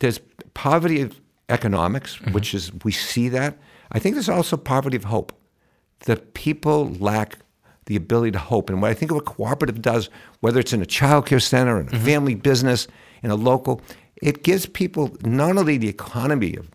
there's 0.00 0.20
poverty 0.52 1.00
of 1.00 1.20
economics, 1.48 2.16
mm-hmm. 2.16 2.32
which 2.32 2.54
is 2.54 2.70
we 2.84 2.92
see 2.92 3.28
that. 3.30 3.56
I 3.92 3.98
think 3.98 4.14
there's 4.14 4.28
also 4.28 4.56
poverty 4.56 4.96
of 4.96 5.04
hope. 5.04 5.32
That 6.06 6.34
people 6.34 6.92
lack 6.94 7.38
the 7.86 7.96
ability 7.96 8.32
to 8.32 8.38
hope. 8.38 8.70
And 8.70 8.82
what 8.82 8.90
I 8.90 8.94
think 8.94 9.10
of 9.10 9.16
what 9.16 9.24
cooperative 9.24 9.80
does, 9.80 10.10
whether 10.40 10.60
it's 10.60 10.72
in 10.72 10.82
a 10.82 10.86
child 10.86 11.26
care 11.26 11.40
center, 11.40 11.80
in 11.80 11.88
a 11.88 11.90
mm-hmm. 11.90 12.04
family 12.04 12.34
business, 12.34 12.88
in 13.22 13.30
a 13.30 13.36
local, 13.36 13.80
it 14.20 14.42
gives 14.42 14.66
people 14.66 15.16
not 15.22 15.56
only 15.56 15.78
the 15.78 15.88
economy 15.88 16.56
of 16.56 16.70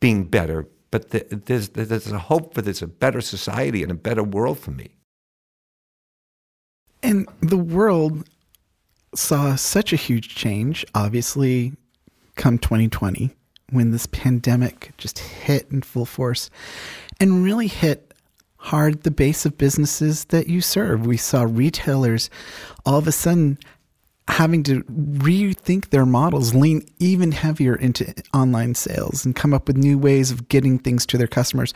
being 0.00 0.24
better, 0.24 0.66
but 0.90 1.10
the, 1.10 1.26
there's, 1.30 1.70
there's 1.70 2.10
a 2.10 2.18
hope 2.18 2.54
for 2.54 2.62
there's 2.62 2.82
a 2.82 2.86
better 2.86 3.20
society 3.20 3.82
and 3.82 3.92
a 3.92 3.94
better 3.94 4.22
world 4.22 4.58
for 4.58 4.70
me. 4.70 4.94
And 7.02 7.28
the 7.40 7.56
world 7.56 8.28
saw 9.14 9.56
such 9.56 9.92
a 9.92 9.96
huge 9.96 10.34
change, 10.34 10.84
obviously, 10.94 11.72
come 12.36 12.58
2020, 12.58 13.30
when 13.70 13.90
this 13.90 14.06
pandemic 14.06 14.92
just 14.96 15.18
hit 15.18 15.70
in 15.70 15.82
full 15.82 16.06
force 16.06 16.50
and 17.20 17.44
really 17.44 17.66
hit 17.66 18.14
hard 18.56 19.02
the 19.02 19.10
base 19.10 19.46
of 19.46 19.56
businesses 19.56 20.26
that 20.26 20.48
you 20.48 20.60
serve. 20.60 21.06
We 21.06 21.16
saw 21.16 21.42
retailers 21.42 22.28
all 22.84 22.98
of 22.98 23.06
a 23.06 23.12
sudden 23.12 23.58
having 24.28 24.62
to 24.62 24.82
rethink 24.84 25.88
their 25.88 26.04
models, 26.04 26.54
lean 26.54 26.86
even 26.98 27.32
heavier 27.32 27.74
into 27.74 28.14
online 28.34 28.74
sales, 28.74 29.24
and 29.24 29.34
come 29.34 29.54
up 29.54 29.66
with 29.66 29.76
new 29.76 29.98
ways 29.98 30.30
of 30.30 30.48
getting 30.48 30.78
things 30.78 31.06
to 31.06 31.16
their 31.16 31.26
customers. 31.26 31.72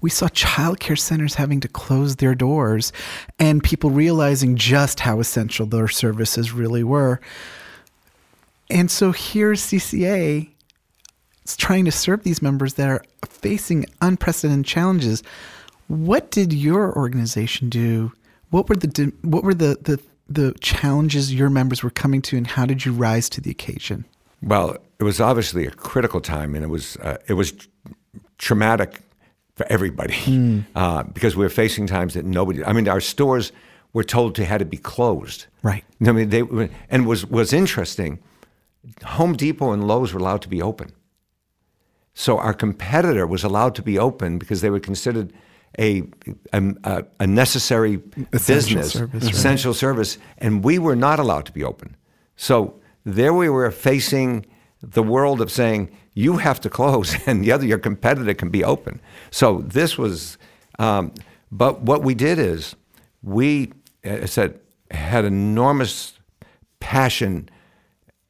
We 0.00 0.10
saw 0.10 0.28
childcare 0.28 0.98
centers 0.98 1.34
having 1.34 1.60
to 1.60 1.68
close 1.68 2.16
their 2.16 2.34
doors 2.34 2.92
and 3.38 3.62
people 3.62 3.90
realizing 3.90 4.56
just 4.56 5.00
how 5.00 5.18
essential 5.18 5.66
their 5.66 5.88
services 5.88 6.52
really 6.52 6.84
were. 6.84 7.20
And 8.70 8.90
so 8.90 9.12
here's 9.12 9.60
CCA 9.60 10.50
it's 11.42 11.56
trying 11.56 11.84
to 11.84 11.92
serve 11.92 12.24
these 12.24 12.42
members 12.42 12.74
that 12.74 12.88
are 12.88 13.04
facing 13.24 13.86
unprecedented 14.00 14.66
challenges. 14.66 15.22
What 15.86 16.32
did 16.32 16.52
your 16.52 16.92
organization 16.96 17.68
do? 17.68 18.12
What 18.50 18.68
were 18.68 18.74
the 18.74 19.12
what 19.22 19.44
were 19.44 19.54
the, 19.54 19.78
the 19.80 20.00
the 20.28 20.54
challenges 20.60 21.32
your 21.32 21.50
members 21.50 21.82
were 21.82 21.90
coming 21.90 22.22
to, 22.22 22.36
and 22.36 22.46
how 22.46 22.66
did 22.66 22.84
you 22.84 22.92
rise 22.92 23.28
to 23.30 23.40
the 23.40 23.50
occasion? 23.50 24.04
Well, 24.42 24.76
it 24.98 25.04
was 25.04 25.20
obviously 25.20 25.66
a 25.66 25.70
critical 25.70 26.20
time, 26.20 26.54
and 26.54 26.64
it 26.64 26.68
was 26.68 26.96
uh, 26.96 27.18
it 27.26 27.34
was 27.34 27.52
traumatic 28.38 29.00
for 29.54 29.66
everybody 29.70 30.14
mm. 30.14 30.64
uh, 30.74 31.02
because 31.04 31.36
we 31.36 31.44
were 31.44 31.50
facing 31.50 31.86
times 31.86 32.14
that 32.14 32.24
nobody. 32.24 32.64
I 32.64 32.72
mean, 32.72 32.88
our 32.88 33.00
stores 33.00 33.52
were 33.92 34.04
told 34.04 34.34
to 34.36 34.44
had 34.44 34.58
to 34.58 34.64
be 34.64 34.76
closed. 34.76 35.46
Right. 35.62 35.84
I 36.06 36.12
mean, 36.12 36.28
they 36.28 36.42
and 36.90 37.06
was 37.06 37.26
was 37.26 37.52
interesting. 37.52 38.18
Home 39.04 39.34
Depot 39.34 39.72
and 39.72 39.86
Lowe's 39.86 40.12
were 40.12 40.20
allowed 40.20 40.42
to 40.42 40.48
be 40.48 40.62
open. 40.62 40.92
So 42.14 42.38
our 42.38 42.54
competitor 42.54 43.26
was 43.26 43.44
allowed 43.44 43.74
to 43.74 43.82
be 43.82 43.98
open 43.98 44.38
because 44.38 44.60
they 44.60 44.70
were 44.70 44.80
considered 44.80 45.32
a, 45.78 46.02
a, 46.52 47.04
a 47.20 47.26
necessary 47.26 48.02
essential 48.32 48.76
business, 48.76 48.92
service, 48.92 49.24
essential 49.28 49.72
right. 49.72 49.78
service, 49.78 50.18
and 50.38 50.64
we 50.64 50.78
were 50.78 50.96
not 50.96 51.18
allowed 51.18 51.46
to 51.46 51.52
be 51.52 51.62
open. 51.62 51.96
So 52.36 52.80
there 53.04 53.34
we 53.34 53.48
were 53.48 53.70
facing 53.70 54.46
the 54.82 55.02
world 55.02 55.40
of 55.40 55.50
saying 55.50 55.90
you 56.14 56.38
have 56.38 56.60
to 56.62 56.70
close, 56.70 57.14
and 57.26 57.44
the 57.44 57.52
other 57.52 57.66
your 57.66 57.78
competitor 57.78 58.34
can 58.34 58.48
be 58.48 58.64
open. 58.64 59.00
So 59.30 59.62
this 59.66 59.98
was, 59.98 60.38
um, 60.78 61.12
but 61.50 61.82
what 61.82 62.02
we 62.02 62.14
did 62.14 62.38
is 62.38 62.74
we, 63.22 63.72
I 64.04 64.26
said, 64.26 64.58
had 64.90 65.24
enormous 65.24 66.18
passion 66.80 67.48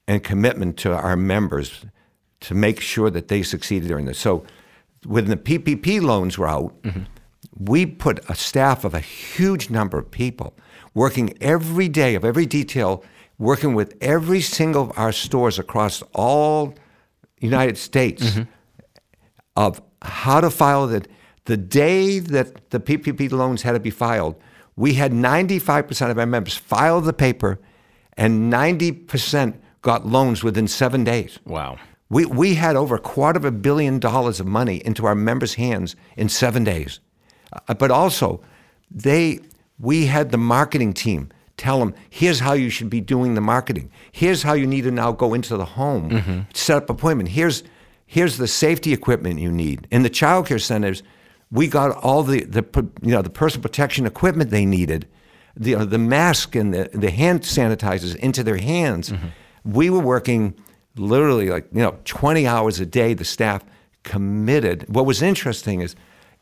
and 0.08 0.22
commitment 0.22 0.76
to 0.78 0.94
our 0.94 1.16
members 1.16 1.84
to 2.40 2.54
make 2.54 2.80
sure 2.80 3.10
that 3.10 3.28
they 3.28 3.42
succeeded 3.42 3.88
during 3.88 4.06
this. 4.06 4.18
So 4.18 4.44
when 5.04 5.26
the 5.26 5.36
PPP 5.36 6.00
loans 6.02 6.38
were 6.38 6.48
out. 6.48 6.82
Mm-hmm 6.82 7.02
we 7.58 7.86
put 7.86 8.28
a 8.28 8.34
staff 8.34 8.84
of 8.84 8.94
a 8.94 9.00
huge 9.00 9.70
number 9.70 9.98
of 9.98 10.10
people 10.10 10.54
working 10.94 11.34
every 11.40 11.88
day 11.88 12.14
of 12.14 12.24
every 12.24 12.46
detail, 12.46 13.04
working 13.38 13.74
with 13.74 13.96
every 14.00 14.40
single 14.40 14.82
of 14.82 14.98
our 14.98 15.12
stores 15.12 15.58
across 15.58 16.02
all 16.14 16.74
United 17.38 17.76
States 17.76 18.22
mm-hmm. 18.22 18.42
of 19.56 19.80
how 20.02 20.40
to 20.40 20.50
file 20.50 20.88
it. 20.90 21.08
The 21.44 21.56
day 21.56 22.18
that 22.18 22.70
the 22.70 22.80
PPP 22.80 23.30
loans 23.30 23.62
had 23.62 23.72
to 23.72 23.80
be 23.80 23.90
filed, 23.90 24.36
we 24.74 24.94
had 24.94 25.12
95% 25.12 26.10
of 26.10 26.18
our 26.18 26.26
members 26.26 26.56
file 26.56 27.00
the 27.00 27.12
paper 27.12 27.58
and 28.16 28.52
90% 28.52 29.58
got 29.82 30.06
loans 30.06 30.42
within 30.42 30.66
seven 30.66 31.04
days. 31.04 31.38
Wow. 31.44 31.78
We, 32.08 32.24
we 32.24 32.54
had 32.54 32.76
over 32.76 32.96
a 32.96 33.00
quarter 33.00 33.38
of 33.38 33.44
a 33.44 33.52
billion 33.52 33.98
dollars 33.98 34.40
of 34.40 34.46
money 34.46 34.82
into 34.84 35.06
our 35.06 35.14
members' 35.14 35.54
hands 35.54 35.94
in 36.16 36.28
seven 36.28 36.64
days. 36.64 37.00
Uh, 37.68 37.74
but 37.74 37.90
also, 37.90 38.40
they 38.90 39.40
we 39.78 40.06
had 40.06 40.30
the 40.30 40.38
marketing 40.38 40.92
team 40.92 41.30
tell 41.56 41.78
them, 41.78 41.94
here's 42.10 42.40
how 42.40 42.52
you 42.52 42.70
should 42.70 42.90
be 42.90 43.00
doing 43.00 43.34
the 43.34 43.40
marketing. 43.40 43.90
Here's 44.12 44.42
how 44.42 44.52
you 44.52 44.66
need 44.66 44.82
to 44.82 44.90
now 44.90 45.12
go 45.12 45.34
into 45.34 45.56
the 45.56 45.64
home, 45.64 46.10
mm-hmm. 46.10 46.40
set 46.54 46.76
up 46.76 46.90
appointment. 46.90 47.30
Here's 47.30 47.62
here's 48.06 48.36
the 48.36 48.46
safety 48.46 48.92
equipment 48.92 49.40
you 49.40 49.50
need. 49.50 49.86
In 49.90 50.02
the 50.02 50.10
child 50.10 50.46
care 50.46 50.58
centers, 50.58 51.02
we 51.50 51.66
got 51.66 51.96
all 52.02 52.22
the, 52.22 52.44
the 52.44 52.64
you 53.02 53.12
know 53.12 53.22
the 53.22 53.30
personal 53.30 53.62
protection 53.62 54.06
equipment 54.06 54.50
they 54.50 54.66
needed, 54.66 55.06
the 55.56 55.70
you 55.70 55.78
know, 55.78 55.84
the 55.84 55.98
mask 55.98 56.54
and 56.54 56.72
the, 56.72 56.90
the 56.92 57.10
hand 57.10 57.42
sanitizers 57.42 58.14
into 58.16 58.42
their 58.42 58.58
hands. 58.58 59.10
Mm-hmm. 59.10 59.26
We 59.64 59.90
were 59.90 60.00
working 60.00 60.54
literally 60.96 61.50
like 61.50 61.66
you 61.72 61.82
know 61.82 61.98
20 62.04 62.46
hours 62.46 62.80
a 62.80 62.86
day. 62.86 63.14
The 63.14 63.24
staff 63.24 63.64
committed. 64.02 64.84
What 64.88 65.06
was 65.06 65.22
interesting 65.22 65.80
is 65.80 65.96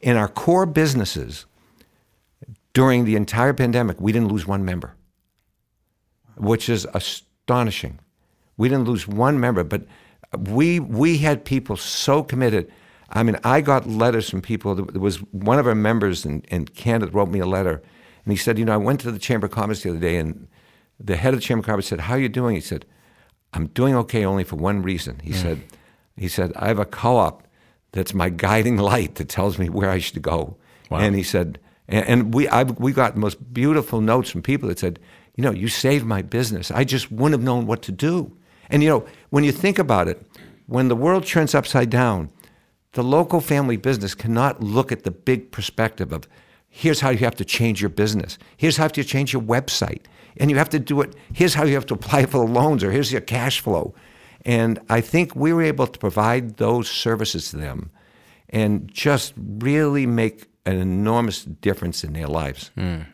in 0.04 0.18
our 0.18 0.28
core 0.28 0.66
businesses 0.66 1.46
during 2.74 3.06
the 3.06 3.16
entire 3.16 3.54
pandemic, 3.54 3.98
we 3.98 4.12
didn't 4.12 4.28
lose 4.28 4.46
one 4.46 4.62
member, 4.62 4.94
which 6.36 6.68
is 6.68 6.86
astonishing. 6.92 7.98
We 8.58 8.68
didn't 8.68 8.84
lose 8.84 9.08
one 9.08 9.40
member, 9.40 9.64
but 9.64 9.86
we 10.38 10.78
we 10.78 11.18
had 11.18 11.46
people 11.46 11.78
so 11.78 12.22
committed. 12.22 12.70
I 13.08 13.22
mean, 13.22 13.38
I 13.44 13.62
got 13.62 13.88
letters 13.88 14.28
from 14.28 14.42
people. 14.42 14.74
There 14.74 15.00
was 15.00 15.22
one 15.32 15.58
of 15.58 15.66
our 15.66 15.74
members 15.74 16.26
in, 16.26 16.42
in 16.50 16.66
Canada 16.66 17.10
wrote 17.10 17.30
me 17.30 17.38
a 17.38 17.46
letter, 17.46 17.82
and 18.24 18.32
he 18.32 18.36
said, 18.36 18.58
you 18.58 18.66
know, 18.66 18.74
I 18.74 18.76
went 18.76 19.00
to 19.00 19.10
the 19.10 19.18
Chamber 19.18 19.46
of 19.46 19.52
Commerce 19.52 19.84
the 19.84 19.90
other 19.90 19.98
day, 19.98 20.16
and 20.18 20.48
the 21.00 21.16
head 21.16 21.32
of 21.32 21.40
the 21.40 21.46
Chamber 21.46 21.60
of 21.60 21.66
Commerce 21.66 21.86
said, 21.86 22.00
"How 22.00 22.14
are 22.14 22.20
you 22.20 22.28
doing?" 22.28 22.56
He 22.56 22.60
said, 22.60 22.84
"I'm 23.54 23.68
doing 23.68 23.94
okay, 23.96 24.26
only 24.26 24.44
for 24.44 24.56
one 24.56 24.82
reason." 24.82 25.20
He 25.20 25.32
said, 25.32 25.62
"He 26.14 26.28
said 26.28 26.52
I 26.56 26.68
have 26.68 26.78
a 26.78 26.84
co-op 26.84 27.43
that's 27.94 28.12
my 28.12 28.28
guiding 28.28 28.76
light 28.76 29.14
that 29.14 29.28
tells 29.28 29.58
me 29.58 29.68
where 29.68 29.90
I 29.90 29.98
should 29.98 30.22
go." 30.22 30.56
And 30.90 31.14
he 31.16 31.22
said, 31.22 31.58
and, 31.88 32.06
and 32.06 32.34
we 32.34 32.46
I, 32.48 32.62
we 32.64 32.92
got 32.92 33.14
the 33.14 33.20
most 33.20 33.52
beautiful 33.52 34.00
notes 34.00 34.30
from 34.30 34.42
people 34.42 34.68
that 34.68 34.78
said, 34.78 34.98
"You 35.36 35.42
know, 35.42 35.50
you 35.52 35.68
saved 35.68 36.04
my 36.04 36.22
business. 36.22 36.70
I 36.70 36.84
just 36.84 37.10
wouldn't 37.10 37.32
have 37.32 37.42
known 37.42 37.66
what 37.66 37.82
to 37.82 37.92
do." 37.92 38.36
And 38.70 38.82
you 38.82 38.88
know, 38.88 39.06
when 39.30 39.44
you 39.44 39.52
think 39.52 39.78
about 39.78 40.08
it, 40.08 40.22
when 40.66 40.88
the 40.88 40.96
world 40.96 41.26
turns 41.26 41.54
upside 41.54 41.90
down, 41.90 42.30
the 42.92 43.02
local 43.02 43.40
family 43.40 43.76
business 43.76 44.14
cannot 44.14 44.62
look 44.62 44.92
at 44.92 45.02
the 45.02 45.10
big 45.10 45.50
perspective 45.50 46.12
of 46.12 46.28
here's 46.68 47.00
how 47.00 47.10
you 47.10 47.18
have 47.18 47.36
to 47.36 47.44
change 47.44 47.80
your 47.80 47.90
business. 47.90 48.38
Here's 48.56 48.76
how 48.76 48.84
you 48.84 48.86
have 48.86 48.92
to 48.92 49.04
change 49.04 49.32
your 49.32 49.42
website. 49.42 50.02
And 50.38 50.50
you 50.50 50.56
have 50.56 50.70
to 50.70 50.80
do 50.80 51.00
it. 51.00 51.14
Here's 51.32 51.54
how 51.54 51.64
you 51.64 51.74
have 51.74 51.86
to 51.86 51.94
apply 51.94 52.26
for 52.26 52.38
the 52.38 52.52
loans, 52.52 52.82
or 52.82 52.90
here's 52.90 53.12
your 53.12 53.20
cash 53.20 53.60
flow. 53.60 53.94
And 54.44 54.78
I 54.88 55.00
think 55.00 55.34
we 55.34 55.52
were 55.52 55.62
able 55.62 55.86
to 55.86 55.98
provide 55.98 56.56
those 56.56 56.88
services 56.88 57.50
to 57.50 57.56
them 57.56 57.90
and 58.50 58.90
just 58.92 59.32
really 59.36 60.06
make 60.06 60.48
an 60.66 60.78
enormous 60.78 61.44
difference 61.44 62.04
in 62.04 62.12
their 62.12 62.26
lives. 62.26 62.70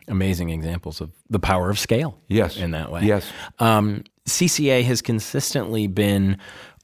Amazing 0.07 0.49
examples 0.49 1.01
of 1.01 1.11
the 1.29 1.39
power 1.39 1.69
of 1.69 1.79
scale. 1.79 2.17
Yes. 2.27 2.57
In 2.57 2.71
that 2.71 2.91
way. 2.91 3.03
Yes. 3.03 3.25
Um, 3.59 4.03
CCA 4.25 4.83
has 4.83 5.01
consistently 5.01 5.87
been 5.87 6.37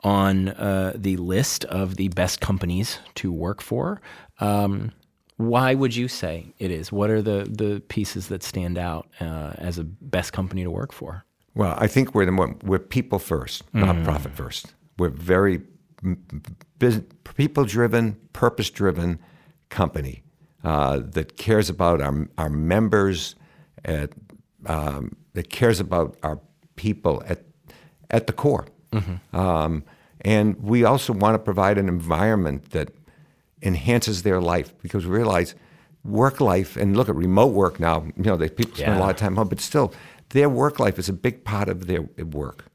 on 0.03 0.49
uh, 0.49 0.93
the 0.95 1.17
list 1.17 1.65
of 1.65 1.95
the 1.95 2.09
best 2.09 2.41
companies 2.41 2.99
to 3.15 3.31
work 3.31 3.61
for. 3.61 4.01
Um, 4.39 4.91
why 5.37 5.75
would 5.75 5.95
you 5.95 6.07
say 6.07 6.53
it 6.57 6.71
is? 6.71 6.91
What 6.91 7.09
are 7.09 7.21
the, 7.21 7.47
the 7.49 7.81
pieces 7.87 8.27
that 8.29 8.43
stand 8.43 8.77
out 8.77 9.07
uh, 9.19 9.53
as 9.57 9.77
a 9.77 9.83
best 9.83 10.33
company 10.33 10.63
to 10.63 10.71
work 10.71 10.91
for? 10.91 11.25
Well, 11.57 11.75
I 11.77 11.87
think 11.87 12.13
we're 12.13 12.25
the 12.25 12.31
more, 12.31 12.55
we're 12.63 12.79
people 12.79 13.19
first, 13.19 13.63
not 13.73 14.03
profit 14.03 14.33
first. 14.35 14.73
We're 14.99 15.09
very 15.09 15.61
people 17.35 17.65
driven, 17.65 18.15
purpose 18.33 18.69
driven 18.69 19.19
company 19.69 20.23
uh, 20.63 20.99
that 21.13 21.37
cares 21.37 21.69
about 21.69 22.01
our 22.01 22.27
our 22.37 22.49
members, 22.49 23.35
at, 23.85 24.11
um, 24.67 25.15
that 25.33 25.49
cares 25.49 25.79
about 25.79 26.17
our 26.21 26.39
people 26.75 27.23
at 27.27 27.39
at 28.11 28.27
the 28.27 28.33
core. 28.33 28.65
Um, 29.33 29.83
and 30.21 30.55
we 30.61 30.83
also 30.83 31.13
want 31.13 31.33
to 31.35 31.39
provide 31.39 31.77
an 31.77 31.87
environment 31.87 32.71
that 32.71 32.89
enhances 33.61 34.21
their 34.23 34.39
life 34.39 34.73
because 34.83 35.05
we 35.05 35.15
realize 35.15 35.55
work 36.03 36.39
life 36.39 36.77
and 36.77 36.95
look 36.95 37.09
at 37.09 37.15
remote 37.15 37.53
work 37.53 37.79
now. 37.79 38.05
You 38.15 38.23
know, 38.23 38.37
they, 38.37 38.49
people 38.49 38.75
spend 38.75 38.93
a 38.97 38.99
lot 38.99 39.09
of 39.11 39.17
time 39.17 39.35
home, 39.35 39.49
but 39.49 39.59
still, 39.59 39.93
their 40.29 40.49
work 40.49 40.79
life 40.79 40.99
is 40.99 41.09
a 41.09 41.13
big 41.13 41.43
part 41.43 41.69
of 41.69 41.87
their 41.87 42.03
work, 42.31 42.65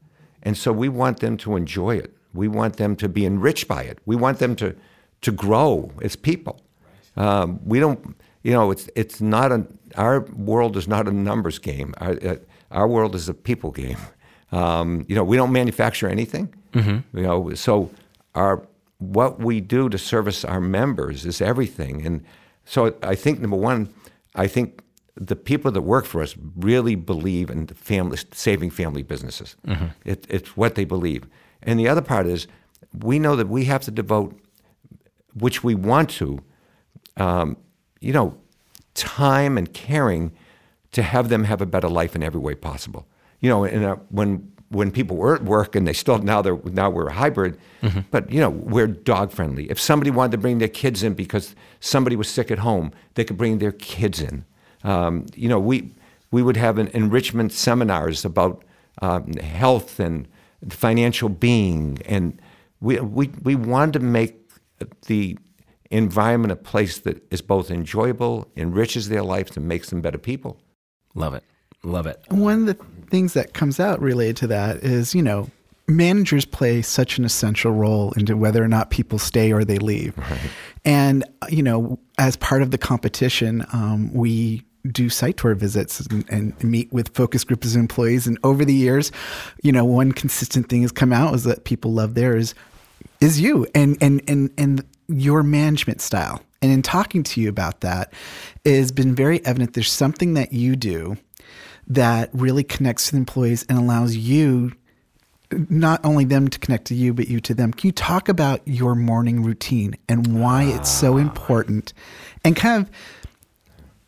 and 0.41 0.57
so 0.57 0.71
we 0.71 0.89
want 0.89 1.19
them 1.19 1.37
to 1.37 1.55
enjoy 1.55 1.95
it. 1.97 2.15
We 2.33 2.47
want 2.47 2.77
them 2.77 2.95
to 2.97 3.09
be 3.09 3.25
enriched 3.25 3.67
by 3.67 3.83
it. 3.83 3.99
We 4.05 4.15
want 4.15 4.39
them 4.39 4.55
to 4.57 4.75
to 5.21 5.31
grow 5.31 5.91
as 6.01 6.15
people. 6.15 6.59
Um, 7.15 7.59
we 7.65 7.79
don't, 7.79 8.15
you 8.43 8.51
know, 8.51 8.71
it's 8.71 8.89
it's 8.95 9.21
not 9.21 9.51
a 9.51 9.65
our 9.95 10.21
world 10.21 10.77
is 10.77 10.87
not 10.87 11.07
a 11.07 11.11
numbers 11.11 11.59
game. 11.59 11.93
Our, 11.97 12.11
uh, 12.23 12.35
our 12.71 12.87
world 12.87 13.15
is 13.15 13.29
a 13.29 13.33
people 13.33 13.71
game. 13.71 13.97
Um, 14.51 15.05
you 15.07 15.15
know, 15.15 15.23
we 15.23 15.37
don't 15.37 15.51
manufacture 15.51 16.07
anything. 16.07 16.53
You 17.13 17.21
know, 17.21 17.53
so 17.53 17.91
our 18.35 18.67
what 18.97 19.39
we 19.39 19.61
do 19.61 19.89
to 19.89 19.97
service 19.97 20.45
our 20.45 20.61
members 20.61 21.25
is 21.25 21.41
everything. 21.41 22.05
And 22.05 22.23
so 22.65 22.95
I 23.03 23.15
think 23.15 23.39
number 23.39 23.57
one, 23.57 23.93
I 24.35 24.47
think 24.47 24.82
the 25.15 25.35
people 25.35 25.71
that 25.71 25.81
work 25.81 26.05
for 26.05 26.21
us 26.21 26.35
really 26.55 26.95
believe 26.95 27.49
in 27.49 27.67
the 27.67 27.75
family, 27.75 28.17
saving 28.31 28.71
family 28.71 29.03
businesses. 29.03 29.55
It, 30.05 30.25
it's 30.29 30.57
what 30.57 30.75
they 30.75 30.85
believe. 30.85 31.27
And 31.61 31.79
the 31.79 31.87
other 31.87 32.01
part 32.01 32.25
is 32.27 32.47
we 33.03 33.19
know 33.19 33.35
that 33.35 33.47
we 33.47 33.65
have 33.65 33.81
to 33.83 33.91
devote, 33.91 34.39
which 35.33 35.63
we 35.63 35.75
want 35.75 36.09
to, 36.11 36.39
um, 37.17 37.57
you 37.99 38.11
know, 38.13 38.35
time 38.95 39.57
and 39.57 39.71
caring 39.73 40.31
to 40.91 41.01
have 41.03 41.29
them 41.29 41.43
have 41.43 41.61
a 41.61 41.65
better 41.65 41.89
life 41.89 42.15
in 42.15 42.23
every 42.23 42.39
way 42.39 42.55
possible. 42.55 43.07
You 43.39 43.49
know, 43.49 43.63
and 43.65 43.83
uh, 43.83 43.95
when 44.09 44.51
when 44.69 44.89
people 44.91 45.17
were 45.17 45.35
at 45.35 45.43
work 45.43 45.75
and 45.75 45.87
they 45.87 45.93
still 45.93 46.17
now 46.17 46.41
they're 46.41 46.57
now 46.65 46.89
we're 46.89 47.07
a 47.07 47.13
hybrid, 47.13 47.59
but 48.09 48.31
you 48.31 48.39
know 48.39 48.49
we're 48.49 48.87
dog 48.87 49.31
friendly. 49.31 49.69
If 49.69 49.79
somebody 49.79 50.09
wanted 50.11 50.31
to 50.31 50.37
bring 50.39 50.57
their 50.57 50.67
kids 50.67 51.03
in 51.03 51.13
because 51.13 51.55
somebody 51.79 52.15
was 52.15 52.27
sick 52.29 52.49
at 52.49 52.59
home, 52.59 52.91
they 53.13 53.23
could 53.23 53.37
bring 53.37 53.59
their 53.59 53.71
kids 53.71 54.19
in. 54.21 54.45
Um, 54.83 55.25
you 55.35 55.47
know, 55.49 55.59
we 55.59 55.93
we 56.31 56.41
would 56.41 56.57
have 56.57 56.77
an 56.77 56.87
enrichment 56.93 57.51
seminars 57.51 58.25
about 58.25 58.63
um, 59.01 59.33
health 59.33 59.99
and 59.99 60.27
financial 60.69 61.29
being, 61.29 61.99
and 62.05 62.41
we 62.81 62.99
we 62.99 63.27
we 63.43 63.55
wanted 63.55 63.93
to 63.93 63.99
make 63.99 64.39
the 65.07 65.37
environment 65.91 66.51
a 66.51 66.55
place 66.55 66.99
that 66.99 67.23
is 67.31 67.41
both 67.41 67.69
enjoyable, 67.69 68.47
enriches 68.57 69.09
their 69.09 69.23
lives, 69.23 69.55
and 69.55 69.67
makes 69.67 69.89
them 69.89 70.01
better 70.01 70.17
people. 70.17 70.59
Love 71.15 71.35
it. 71.35 71.43
Love 71.83 72.07
it. 72.07 72.19
One 72.29 72.61
of 72.61 72.65
the 72.65 72.73
things 73.09 73.33
that 73.33 73.53
comes 73.53 73.79
out 73.79 74.01
related 74.01 74.37
to 74.37 74.47
that 74.47 74.77
is, 74.77 75.13
you 75.13 75.21
know, 75.21 75.49
managers 75.87 76.45
play 76.45 76.81
such 76.81 77.17
an 77.17 77.25
essential 77.25 77.71
role 77.71 78.13
into 78.13 78.37
whether 78.37 78.63
or 78.63 78.67
not 78.67 78.89
people 78.89 79.19
stay 79.19 79.51
or 79.51 79.63
they 79.65 79.77
leave. 79.77 80.15
And, 80.85 81.25
you 81.49 81.61
know, 81.61 81.99
as 82.17 82.37
part 82.37 82.61
of 82.61 82.71
the 82.71 82.77
competition, 82.77 83.65
um, 83.73 84.13
we 84.13 84.63
do 84.91 85.09
site 85.09 85.37
tour 85.37 85.55
visits 85.55 86.01
and, 86.07 86.25
and 86.29 86.63
meet 86.63 86.91
with 86.91 87.15
focus 87.15 87.43
groups 87.43 87.73
of 87.73 87.79
employees. 87.79 88.27
And 88.27 88.37
over 88.43 88.65
the 88.65 88.73
years, 88.73 89.11
you 89.61 89.71
know, 89.71 89.85
one 89.85 90.11
consistent 90.11 90.69
thing 90.69 90.81
has 90.81 90.91
come 90.91 91.13
out 91.13 91.33
is 91.33 91.43
that 91.45 91.63
people 91.63 91.93
love 91.93 92.15
there 92.15 92.35
is 92.35 92.53
is 93.21 93.39
you 93.39 93.65
and 93.73 93.97
and 94.01 94.21
and 94.27 94.51
and 94.57 94.85
your 95.07 95.43
management 95.43 96.01
style. 96.01 96.41
And 96.61 96.71
in 96.71 96.81
talking 96.81 97.23
to 97.23 97.41
you 97.41 97.49
about 97.49 97.81
that, 97.81 98.13
it 98.63 98.77
has 98.77 98.91
been 98.91 99.15
very 99.15 99.45
evident 99.45 99.73
there's 99.73 99.91
something 99.91 100.33
that 100.35 100.53
you 100.53 100.75
do 100.75 101.17
that 101.87 102.29
really 102.33 102.63
connects 102.63 103.07
to 103.07 103.11
the 103.11 103.17
employees 103.17 103.65
and 103.67 103.77
allows 103.77 104.15
you 104.15 104.71
not 105.69 106.03
only 106.03 106.25
them 106.25 106.47
to 106.47 106.57
connect 106.59 106.85
to 106.85 106.95
you 106.95 107.13
but 107.13 107.27
you 107.27 107.39
to 107.41 107.53
them. 107.53 107.73
Can 107.73 107.89
you 107.89 107.91
talk 107.91 108.29
about 108.29 108.61
your 108.65 108.95
morning 108.95 109.43
routine 109.43 109.95
and 110.09 110.39
why 110.39 110.63
it's 110.63 110.89
so 110.89 111.15
ah. 111.15 111.17
important 111.17 111.93
and 112.43 112.55
kind 112.55 112.83
of 112.83 112.91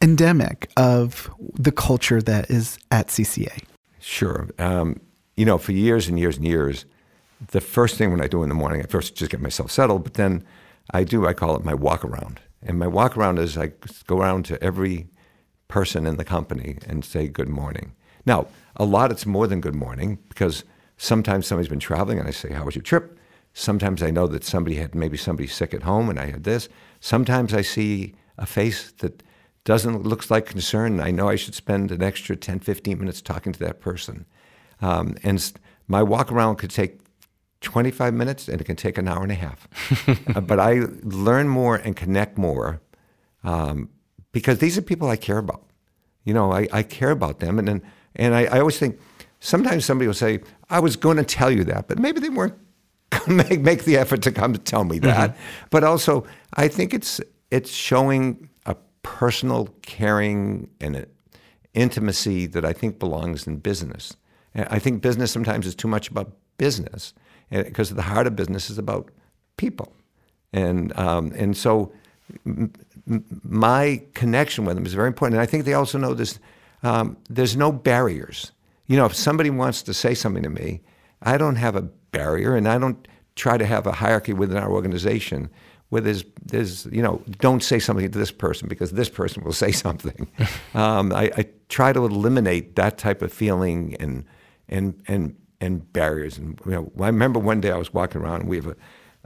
endemic 0.05 0.69
of 0.77 1.31
the 1.55 1.71
culture 1.71 2.21
that 2.21 2.49
is 2.51 2.77
at 2.91 3.07
CCA? 3.07 3.63
Sure. 3.99 4.47
Um, 4.59 5.01
you 5.35 5.45
know, 5.45 5.57
for 5.57 5.71
years 5.71 6.07
and 6.07 6.19
years 6.19 6.37
and 6.37 6.45
years, 6.45 6.85
the 7.47 7.59
first 7.59 7.97
thing 7.97 8.11
when 8.11 8.21
I 8.21 8.27
do 8.27 8.43
in 8.43 8.49
the 8.49 8.55
morning, 8.55 8.81
I 8.81 8.85
first 8.85 9.15
just 9.15 9.31
get 9.31 9.41
myself 9.41 9.71
settled, 9.71 10.03
but 10.03 10.13
then 10.13 10.43
I 10.91 11.03
do, 11.03 11.25
I 11.25 11.33
call 11.33 11.55
it 11.55 11.65
my 11.65 11.73
walk 11.73 12.05
around. 12.05 12.39
And 12.61 12.77
my 12.77 12.85
walk 12.85 13.17
around 13.17 13.39
is 13.39 13.57
I 13.57 13.71
go 14.05 14.19
around 14.19 14.45
to 14.45 14.63
every 14.63 15.07
person 15.67 16.05
in 16.05 16.17
the 16.17 16.23
company 16.23 16.77
and 16.87 17.03
say 17.03 17.27
good 17.27 17.49
morning. 17.49 17.93
Now, 18.27 18.47
a 18.75 18.85
lot 18.85 19.11
it's 19.11 19.25
more 19.25 19.47
than 19.47 19.59
good 19.59 19.75
morning 19.75 20.19
because 20.29 20.63
sometimes 20.97 21.47
somebody's 21.47 21.69
been 21.69 21.79
traveling 21.79 22.19
and 22.19 22.27
I 22.27 22.31
say, 22.31 22.53
How 22.53 22.63
was 22.63 22.75
your 22.75 22.83
trip? 22.83 23.17
Sometimes 23.53 24.03
I 24.03 24.11
know 24.11 24.27
that 24.27 24.43
somebody 24.43 24.75
had 24.75 24.93
maybe 24.93 25.17
somebody 25.17 25.47
sick 25.47 25.73
at 25.73 25.83
home 25.83 26.09
and 26.09 26.19
I 26.19 26.27
had 26.27 26.43
this. 26.43 26.69
Sometimes 26.99 27.53
I 27.55 27.61
see 27.61 28.13
a 28.37 28.45
face 28.45 28.91
that 28.99 29.23
doesn't 29.65 30.03
looks 30.03 30.31
like 30.31 30.45
concern. 30.45 31.01
I 31.01 31.11
know 31.11 31.27
I 31.27 31.35
should 31.35 31.55
spend 31.55 31.91
an 31.91 32.01
extra 32.01 32.35
10, 32.35 32.59
15 32.59 32.97
minutes 32.97 33.21
talking 33.21 33.51
to 33.51 33.59
that 33.59 33.81
person. 33.81 34.25
Um, 34.81 35.15
and 35.23 35.51
my 35.87 36.01
walk 36.03 36.31
around 36.31 36.57
could 36.57 36.69
take 36.69 36.99
25 37.61 38.13
minutes 38.13 38.47
and 38.47 38.61
it 38.61 38.63
can 38.63 38.75
take 38.75 38.97
an 38.97 39.07
hour 39.07 39.23
and 39.23 39.31
a 39.31 39.35
half. 39.35 39.67
Uh, 40.35 40.41
but 40.41 40.59
I 40.59 40.81
learn 41.03 41.47
more 41.47 41.77
and 41.77 41.95
connect 41.95 42.37
more 42.37 42.81
um, 43.43 43.89
because 44.33 44.59
these 44.59 44.77
are 44.77 44.81
people 44.81 45.09
I 45.09 45.15
care 45.15 45.37
about. 45.37 45.63
You 46.25 46.33
know, 46.33 46.51
I, 46.51 46.67
I 46.73 46.83
care 46.83 47.11
about 47.11 47.39
them. 47.39 47.57
And 47.57 47.67
then 47.67 47.81
And 48.15 48.35
I, 48.35 48.43
I 48.45 48.59
always 48.59 48.77
think 48.77 48.99
sometimes 49.39 49.85
somebody 49.85 50.07
will 50.07 50.13
say, 50.13 50.41
I 50.69 50.79
was 50.79 50.95
going 50.97 51.17
to 51.17 51.23
tell 51.23 51.49
you 51.49 51.63
that, 51.65 51.87
but 51.87 51.99
maybe 51.99 52.19
they 52.19 52.29
weren't 52.29 52.57
make, 53.27 53.61
make 53.61 53.85
the 53.85 53.97
effort 53.97 54.21
to 54.23 54.31
come 54.31 54.51
to 54.53 54.59
tell 54.59 54.83
me 54.83 54.99
that. 54.99 55.31
Mm-hmm. 55.31 55.67
But 55.69 55.83
also, 55.83 56.25
I 56.53 56.67
think 56.67 56.93
it's, 56.93 57.21
it's 57.49 57.71
showing 57.71 58.49
personal 59.05 59.69
caring 59.83 60.67
and 60.81 61.05
intimacy 61.75 62.47
that 62.47 62.65
I 62.65 62.73
think 62.73 62.97
belongs 62.97 63.45
in 63.45 63.57
business. 63.57 64.17
I 64.55 64.79
think 64.79 65.03
business 65.03 65.31
sometimes 65.31 65.67
is 65.67 65.75
too 65.75 65.87
much 65.87 66.09
about 66.09 66.31
business 66.57 67.13
because 67.51 67.91
the 67.91 68.01
heart 68.01 68.25
of 68.25 68.35
business 68.35 68.71
is 68.71 68.79
about 68.79 69.11
people. 69.57 69.93
And, 70.51 70.97
um, 70.97 71.31
and 71.35 71.55
so 71.55 71.93
m- 72.47 72.73
my 73.43 74.01
connection 74.15 74.65
with 74.65 74.75
them 74.75 74.87
is 74.87 74.95
very 74.95 75.07
important. 75.07 75.35
And 75.35 75.43
I 75.43 75.45
think 75.45 75.65
they 75.65 75.75
also 75.75 75.99
know 75.99 76.15
this, 76.15 76.39
um, 76.81 77.15
there's 77.29 77.55
no 77.55 77.71
barriers. 77.71 78.53
You 78.87 78.97
know, 78.97 79.05
if 79.05 79.13
somebody 79.13 79.51
wants 79.51 79.83
to 79.83 79.93
say 79.93 80.15
something 80.15 80.41
to 80.41 80.49
me, 80.49 80.81
I 81.21 81.37
don't 81.37 81.57
have 81.57 81.75
a 81.75 81.83
barrier 81.83 82.55
and 82.55 82.67
I 82.67 82.79
don't 82.79 83.07
try 83.35 83.57
to 83.57 83.65
have 83.67 83.85
a 83.85 83.91
hierarchy 83.91 84.33
within 84.33 84.57
our 84.57 84.71
organization 84.71 85.51
where 85.95 86.01
there's, 86.01 86.25
there's 86.43 86.87
you 86.87 87.01
know, 87.01 87.21
don't 87.39 87.63
say 87.63 87.79
something 87.79 88.11
to 88.11 88.19
this 88.19 88.31
person 88.31 88.67
because 88.67 88.91
this 88.91 89.07
person 89.07 89.45
will 89.45 89.53
say 89.63 89.71
something. 89.71 90.27
um, 90.73 91.13
I, 91.13 91.31
I, 91.37 91.45
try 91.69 91.93
to 91.93 92.05
eliminate 92.05 92.75
that 92.75 92.97
type 92.97 93.21
of 93.21 93.31
feeling 93.31 93.95
and, 93.97 94.25
and, 94.67 95.01
and, 95.07 95.37
and 95.61 95.93
barriers. 95.93 96.37
And, 96.37 96.59
you 96.65 96.73
know, 96.73 96.91
I 96.99 97.07
remember 97.07 97.39
one 97.39 97.61
day 97.61 97.71
I 97.71 97.77
was 97.77 97.93
walking 97.93 98.19
around 98.19 98.41
and 98.41 98.49
we 98.49 98.57
have 98.57 98.67
a, 98.67 98.75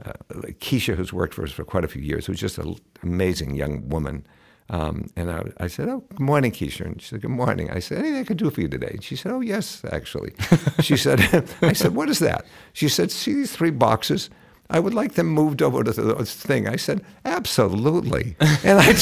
uh, 0.06 0.12
Keisha, 0.60 0.94
who's 0.94 1.12
worked 1.12 1.34
for 1.34 1.42
us 1.42 1.50
for 1.50 1.64
quite 1.64 1.84
a 1.84 1.88
few 1.88 2.02
years, 2.02 2.26
who's 2.26 2.38
just 2.38 2.56
an 2.58 2.76
amazing 3.02 3.56
young 3.56 3.88
woman. 3.88 4.24
Um, 4.68 5.10
and 5.16 5.28
I, 5.28 5.42
I, 5.58 5.66
said, 5.66 5.88
"Oh, 5.88 6.04
good 6.10 6.20
morning, 6.20 6.52
Keisha." 6.52 6.86
And 6.86 7.02
she 7.02 7.08
said, 7.08 7.22
"Good 7.22 7.32
morning." 7.32 7.68
I 7.70 7.80
said, 7.80 7.98
"Anything 7.98 8.20
I 8.20 8.24
can 8.24 8.36
do 8.36 8.48
for 8.50 8.60
you 8.60 8.68
today?" 8.68 8.92
And 8.92 9.02
she 9.02 9.16
said, 9.16 9.32
"Oh, 9.32 9.40
yes, 9.40 9.82
actually." 9.90 10.32
she 10.80 10.96
said, 10.96 11.18
"I 11.62 11.72
said, 11.72 11.96
what 11.96 12.08
is 12.08 12.20
that?" 12.20 12.46
She 12.72 12.88
said, 12.88 13.10
"See 13.10 13.34
these 13.34 13.50
three 13.50 13.72
boxes." 13.72 14.30
I 14.70 14.78
would 14.78 14.94
like 14.94 15.14
them 15.14 15.26
moved 15.26 15.62
over 15.62 15.82
to 15.82 15.92
the 15.92 16.24
thing. 16.24 16.68
I 16.68 16.76
said, 16.76 17.04
absolutely. 17.24 18.36
And 18.40 18.78
I, 18.80 18.94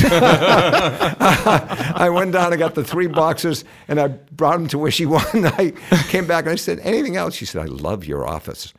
I 1.95 2.09
went 2.09 2.33
down 2.33 2.53
and 2.53 2.59
got 2.59 2.75
the 2.75 2.83
three 2.83 3.07
boxes 3.07 3.64
and 3.87 4.01
I 4.01 4.09
brought 4.09 4.59
them 4.59 4.69
to 4.69 4.79
where 4.79 4.91
she 4.91 5.05
wanted. 5.14 5.45
I 5.45 5.73
came 6.09 6.27
back 6.27 6.45
and 6.45 6.53
I 6.53 6.57
said, 6.57 6.79
anything 6.81 7.16
else? 7.16 7.35
She 7.35 7.45
said, 7.45 7.62
I 7.62 7.66
love 7.66 8.07
your 8.07 8.27
office. 8.27 8.73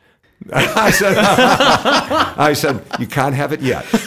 I 0.52 0.90
said, 0.90 1.16
I 2.38 2.54
said, 2.54 2.82
you 2.98 3.06
can't 3.06 3.34
have 3.34 3.52
it 3.52 3.60
yet. 3.60 3.84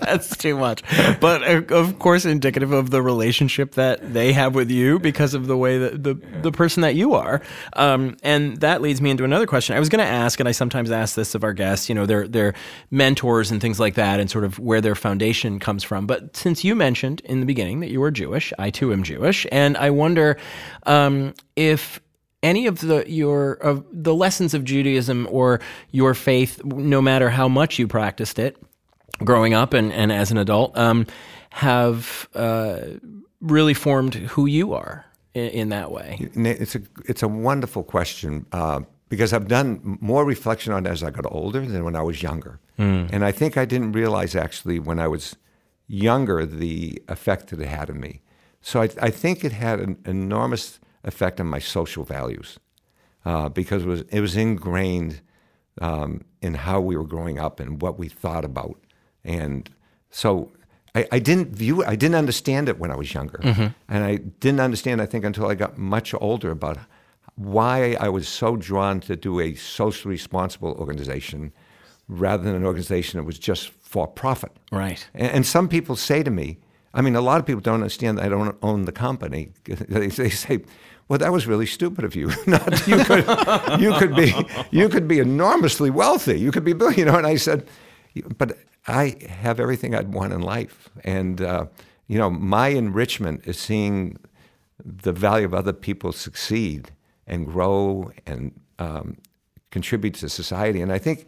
That's 0.00 0.36
too 0.36 0.56
much. 0.56 0.82
But 1.20 1.42
uh, 1.42 1.62
of 1.74 1.98
course, 1.98 2.24
indicative 2.24 2.72
of 2.72 2.90
the 2.90 3.02
relationship 3.02 3.72
that 3.72 4.14
they 4.14 4.32
have 4.32 4.54
with 4.54 4.70
you 4.70 5.00
because 5.00 5.34
of 5.34 5.48
the 5.48 5.56
way 5.56 5.78
that 5.78 6.04
the, 6.04 6.14
the 6.42 6.52
person 6.52 6.82
that 6.82 6.94
you 6.94 7.14
are. 7.14 7.42
Um, 7.72 8.16
and 8.22 8.58
that 8.58 8.80
leads 8.80 9.00
me 9.00 9.10
into 9.10 9.24
another 9.24 9.46
question. 9.46 9.74
I 9.76 9.80
was 9.80 9.88
going 9.88 10.04
to 10.04 10.10
ask, 10.10 10.38
and 10.38 10.48
I 10.48 10.52
sometimes 10.52 10.92
ask 10.92 11.16
this 11.16 11.34
of 11.34 11.42
our 11.42 11.52
guests, 11.52 11.88
you 11.88 11.96
know, 11.96 12.06
their, 12.06 12.28
their 12.28 12.54
mentors 12.92 13.50
and 13.50 13.60
things 13.60 13.80
like 13.80 13.94
that, 13.94 14.20
and 14.20 14.30
sort 14.30 14.44
of 14.44 14.60
where 14.60 14.80
their 14.80 14.94
foundation 14.94 15.58
comes 15.58 15.82
from. 15.82 16.06
But 16.06 16.36
since 16.36 16.62
you 16.62 16.76
mentioned 16.76 17.22
in 17.24 17.40
the 17.40 17.46
beginning 17.46 17.80
that 17.80 17.90
you 17.90 18.00
were 18.00 18.12
Jewish, 18.12 18.52
I 18.56 18.70
too 18.70 18.92
am 18.92 19.02
Jewish. 19.02 19.48
And 19.50 19.76
I 19.76 19.90
wonder 19.90 20.36
um, 20.86 21.34
if 21.56 22.00
any 22.44 22.66
of 22.66 22.80
the 22.80 23.04
your 23.10 23.54
of 23.54 23.84
the 23.90 24.14
lessons 24.14 24.54
of 24.54 24.64
Judaism 24.64 25.26
or 25.30 25.60
your 25.90 26.14
faith, 26.14 26.64
no 26.64 27.02
matter 27.02 27.30
how 27.30 27.48
much 27.48 27.78
you 27.78 27.88
practiced 27.88 28.38
it 28.38 28.56
growing 29.24 29.54
up 29.54 29.72
and, 29.72 29.92
and 29.92 30.12
as 30.12 30.30
an 30.30 30.38
adult, 30.38 30.76
um, 30.76 31.06
have 31.50 32.28
uh, 32.34 32.80
really 33.40 33.74
formed 33.74 34.14
who 34.14 34.46
you 34.46 34.74
are 34.74 35.06
in, 35.34 35.48
in, 35.48 35.68
that 35.70 35.90
way? 35.90 36.30
It's 36.34 36.74
a 36.74 36.82
it's 37.06 37.22
a 37.22 37.28
wonderful 37.28 37.82
question. 37.82 38.46
Uh, 38.52 38.80
because 39.08 39.32
I've 39.32 39.46
done 39.46 39.98
more 40.00 40.24
reflection 40.24 40.72
on 40.72 40.86
it 40.86 40.90
as 40.90 41.02
I 41.04 41.10
got 41.10 41.26
older 41.30 41.60
than 41.60 41.84
when 41.84 41.94
I 41.94 42.02
was 42.02 42.22
younger. 42.22 42.58
Mm. 42.78 43.10
And 43.12 43.24
I 43.24 43.30
think 43.30 43.56
I 43.56 43.64
didn't 43.64 43.92
realize 43.92 44.34
actually 44.34 44.80
when 44.80 44.98
I 44.98 45.06
was 45.06 45.36
younger 45.86 46.44
the 46.44 47.00
effect 47.06 47.50
that 47.50 47.60
it 47.60 47.68
had 47.68 47.90
on 47.90 48.00
me. 48.00 48.22
So 48.60 48.82
I, 48.82 48.88
I 49.00 49.10
think 49.10 49.44
it 49.44 49.52
had 49.52 49.78
an 49.78 49.98
enormous 50.04 50.80
effect 51.04 51.40
on 51.40 51.46
my 51.46 51.58
social 51.58 52.04
values 52.04 52.58
uh, 53.24 53.48
because 53.48 53.84
it 53.84 53.88
was, 53.88 54.00
it 54.10 54.20
was 54.20 54.36
ingrained 54.36 55.20
um, 55.80 56.24
in 56.40 56.54
how 56.54 56.80
we 56.80 56.96
were 56.96 57.04
growing 57.04 57.38
up 57.38 57.60
and 57.60 57.80
what 57.82 57.98
we 57.98 58.08
thought 58.08 58.44
about. 58.44 58.78
And 59.24 59.68
so 60.10 60.52
I, 60.94 61.06
I 61.12 61.18
didn't 61.18 61.50
view 61.50 61.82
it, 61.82 61.88
I 61.88 61.96
didn't 61.96 62.16
understand 62.16 62.68
it 62.68 62.78
when 62.78 62.90
I 62.90 62.96
was 62.96 63.12
younger. 63.12 63.38
Mm-hmm. 63.38 63.66
And 63.88 64.04
I 64.04 64.16
didn't 64.16 64.60
understand, 64.60 65.02
I 65.02 65.06
think, 65.06 65.24
until 65.24 65.46
I 65.46 65.54
got 65.54 65.78
much 65.78 66.14
older 66.14 66.50
about 66.50 66.78
why 67.36 67.96
I 67.98 68.08
was 68.08 68.28
so 68.28 68.56
drawn 68.56 69.00
to 69.00 69.16
do 69.16 69.40
a 69.40 69.54
socially 69.54 70.12
responsible 70.12 70.72
organization 70.72 71.52
rather 72.06 72.44
than 72.44 72.54
an 72.54 72.64
organization 72.64 73.18
that 73.18 73.24
was 73.24 73.38
just 73.38 73.70
for 73.70 74.06
profit. 74.06 74.52
Right. 74.70 75.06
And, 75.14 75.30
and 75.32 75.46
some 75.46 75.68
people 75.68 75.96
say 75.96 76.22
to 76.22 76.30
me, 76.30 76.58
I 76.92 77.00
mean, 77.00 77.16
a 77.16 77.20
lot 77.20 77.40
of 77.40 77.46
people 77.46 77.60
don't 77.60 77.74
understand 77.74 78.18
that 78.18 78.26
I 78.26 78.28
don't 78.28 78.56
own 78.62 78.84
the 78.84 78.92
company. 78.92 79.50
they, 79.64 80.06
they 80.06 80.30
say, 80.30 80.62
well, 81.08 81.18
that 81.18 81.32
was 81.32 81.46
really 81.46 81.66
stupid 81.66 82.04
of 82.04 82.14
you. 82.14 82.30
Not 82.46 82.86
you 82.86 83.04
could, 83.04 83.26
you 83.80 83.92
could 83.94 84.16
be, 84.16 84.34
you 84.70 84.88
could 84.88 85.06
be 85.06 85.18
enormously 85.18 85.90
wealthy. 85.90 86.38
You 86.38 86.50
could 86.50 86.64
be, 86.64 86.72
you 86.96 87.04
know. 87.04 87.16
And 87.16 87.26
I 87.26 87.36
said, 87.36 87.66
but 88.38 88.56
I 88.86 89.16
have 89.28 89.60
everything 89.60 89.94
I'd 89.94 90.12
want 90.12 90.32
in 90.32 90.40
life, 90.40 90.88
and 91.04 91.40
uh, 91.40 91.66
you 92.06 92.18
know, 92.18 92.30
my 92.30 92.68
enrichment 92.68 93.46
is 93.46 93.58
seeing 93.58 94.18
the 94.84 95.12
value 95.12 95.46
of 95.46 95.54
other 95.54 95.72
people 95.72 96.12
succeed 96.12 96.90
and 97.26 97.46
grow 97.46 98.10
and 98.26 98.52
um, 98.78 99.16
contribute 99.70 100.14
to 100.14 100.28
society. 100.28 100.80
And 100.80 100.92
I 100.92 100.98
think, 100.98 101.26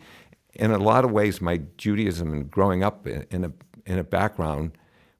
in 0.54 0.70
a 0.70 0.78
lot 0.78 1.04
of 1.04 1.10
ways, 1.10 1.40
my 1.40 1.60
Judaism 1.76 2.32
and 2.32 2.50
growing 2.50 2.82
up 2.82 3.06
in, 3.06 3.26
in 3.30 3.44
a 3.44 3.52
in 3.84 3.98
a 3.98 4.04
background 4.04 4.72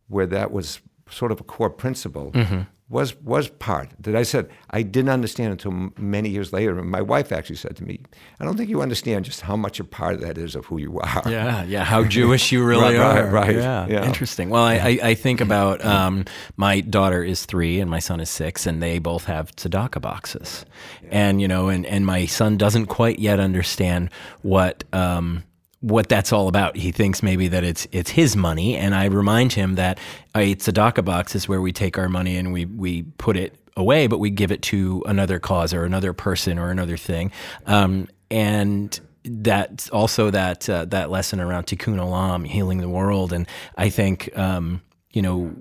where 0.08 0.26
that 0.26 0.50
was 0.50 0.80
sort 1.08 1.32
of 1.32 1.40
a 1.40 1.44
core 1.44 1.70
principle. 1.70 2.32
Mm-hmm 2.32 2.62
was 2.88 3.16
was 3.22 3.48
part 3.48 3.90
that 3.98 4.14
I 4.14 4.22
said 4.22 4.48
I 4.70 4.82
didn't 4.82 5.10
understand 5.10 5.50
until 5.50 5.90
many 5.98 6.28
years 6.28 6.52
later. 6.52 6.78
And 6.78 6.88
my 6.88 7.02
wife 7.02 7.32
actually 7.32 7.56
said 7.56 7.76
to 7.76 7.84
me, 7.84 8.00
"I 8.38 8.44
don't 8.44 8.56
think 8.56 8.70
you 8.70 8.80
understand 8.80 9.24
just 9.24 9.40
how 9.40 9.56
much 9.56 9.80
a 9.80 9.84
part 9.84 10.14
of 10.14 10.20
that 10.20 10.38
is 10.38 10.54
of 10.54 10.66
who 10.66 10.78
you 10.78 11.00
are." 11.00 11.22
Yeah, 11.26 11.64
yeah, 11.64 11.84
how 11.84 12.04
Jewish 12.04 12.52
you 12.52 12.64
really 12.64 12.96
right, 12.96 12.96
are. 12.96 13.24
Right, 13.24 13.32
right. 13.32 13.56
Yeah, 13.56 13.86
yeah. 13.88 14.06
interesting. 14.06 14.50
Well, 14.50 14.62
I, 14.62 14.98
I, 15.02 15.14
think 15.14 15.40
about 15.40 15.84
um, 15.84 16.26
my 16.56 16.80
daughter 16.80 17.24
is 17.24 17.44
three 17.44 17.80
and 17.80 17.90
my 17.90 17.98
son 17.98 18.20
is 18.20 18.30
six, 18.30 18.66
and 18.66 18.80
they 18.80 19.00
both 19.00 19.24
have 19.24 19.54
tzedakah 19.56 20.00
boxes, 20.00 20.64
yeah. 21.02 21.08
and 21.10 21.40
you 21.40 21.48
know, 21.48 21.68
and 21.68 21.84
and 21.86 22.06
my 22.06 22.26
son 22.26 22.56
doesn't 22.56 22.86
quite 22.86 23.18
yet 23.18 23.40
understand 23.40 24.10
what. 24.42 24.84
Um, 24.92 25.42
what 25.80 26.08
that's 26.08 26.32
all 26.32 26.48
about. 26.48 26.76
He 26.76 26.90
thinks 26.92 27.22
maybe 27.22 27.48
that 27.48 27.64
it's 27.64 27.86
it's 27.92 28.10
his 28.10 28.36
money, 28.36 28.76
and 28.76 28.94
I 28.94 29.06
remind 29.06 29.52
him 29.52 29.74
that 29.74 29.98
it's 30.34 30.68
a 30.68 30.72
tzedakah 30.72 31.04
box 31.04 31.34
is 31.34 31.48
where 31.48 31.60
we 31.60 31.72
take 31.72 31.98
our 31.98 32.08
money 32.08 32.36
and 32.36 32.52
we 32.52 32.64
we 32.64 33.02
put 33.18 33.36
it 33.36 33.54
away, 33.76 34.06
but 34.06 34.18
we 34.18 34.30
give 34.30 34.50
it 34.50 34.62
to 34.62 35.02
another 35.06 35.38
cause 35.38 35.74
or 35.74 35.84
another 35.84 36.12
person 36.12 36.58
or 36.58 36.70
another 36.70 36.96
thing, 36.96 37.30
um, 37.66 38.08
and 38.30 38.98
that 39.24 39.88
also 39.92 40.30
that 40.30 40.68
uh, 40.68 40.84
that 40.86 41.10
lesson 41.10 41.40
around 41.40 41.66
tikkun 41.66 41.96
olam, 41.98 42.46
healing 42.46 42.78
the 42.78 42.88
world, 42.88 43.32
and 43.32 43.46
I 43.76 43.90
think 43.90 44.36
um, 44.36 44.82
you 45.10 45.22
know 45.22 45.54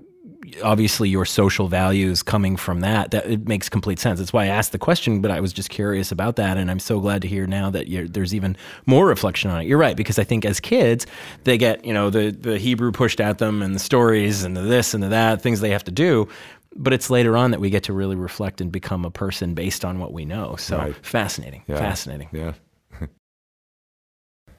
obviously 0.62 1.08
your 1.08 1.24
social 1.24 1.68
values 1.68 2.22
coming 2.22 2.56
from 2.56 2.80
that 2.80 3.10
that 3.10 3.26
it 3.26 3.48
makes 3.48 3.68
complete 3.68 3.98
sense. 3.98 4.18
That's 4.18 4.32
why 4.32 4.44
i 4.44 4.48
asked 4.48 4.72
the 4.72 4.78
question 4.78 5.20
but 5.20 5.30
i 5.30 5.40
was 5.40 5.52
just 5.52 5.70
curious 5.70 6.12
about 6.12 6.36
that 6.36 6.56
and 6.56 6.70
i'm 6.70 6.78
so 6.78 7.00
glad 7.00 7.22
to 7.22 7.28
hear 7.28 7.46
now 7.46 7.70
that 7.70 7.86
there's 8.12 8.34
even 8.34 8.56
more 8.86 9.06
reflection 9.06 9.50
on 9.50 9.62
it. 9.62 9.66
You're 9.66 9.78
right 9.78 9.96
because 9.96 10.18
i 10.18 10.24
think 10.24 10.44
as 10.44 10.60
kids 10.60 11.06
they 11.44 11.58
get 11.58 11.84
you 11.84 11.92
know 11.92 12.10
the 12.10 12.30
the 12.30 12.58
hebrew 12.58 12.92
pushed 12.92 13.20
at 13.20 13.38
them 13.38 13.62
and 13.62 13.74
the 13.74 13.80
stories 13.80 14.44
and 14.44 14.56
the 14.56 14.62
this 14.62 14.94
and 14.94 15.02
the 15.02 15.08
that 15.08 15.42
things 15.42 15.60
they 15.60 15.70
have 15.70 15.84
to 15.84 15.90
do 15.90 16.28
but 16.78 16.92
it's 16.92 17.10
later 17.10 17.36
on 17.36 17.50
that 17.50 17.60
we 17.60 17.70
get 17.70 17.84
to 17.84 17.92
really 17.92 18.16
reflect 18.16 18.60
and 18.60 18.70
become 18.70 19.04
a 19.04 19.10
person 19.10 19.54
based 19.54 19.84
on 19.84 19.98
what 19.98 20.12
we 20.12 20.24
know. 20.24 20.56
So 20.56 20.76
right. 20.76 20.96
fascinating 21.04 21.62
yeah. 21.66 21.78
fascinating. 21.78 22.28
Yeah. 22.32 22.52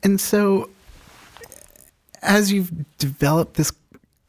And 0.04 0.20
so 0.22 0.70
as 2.22 2.52
you've 2.52 2.72
developed 2.98 3.56
this 3.56 3.72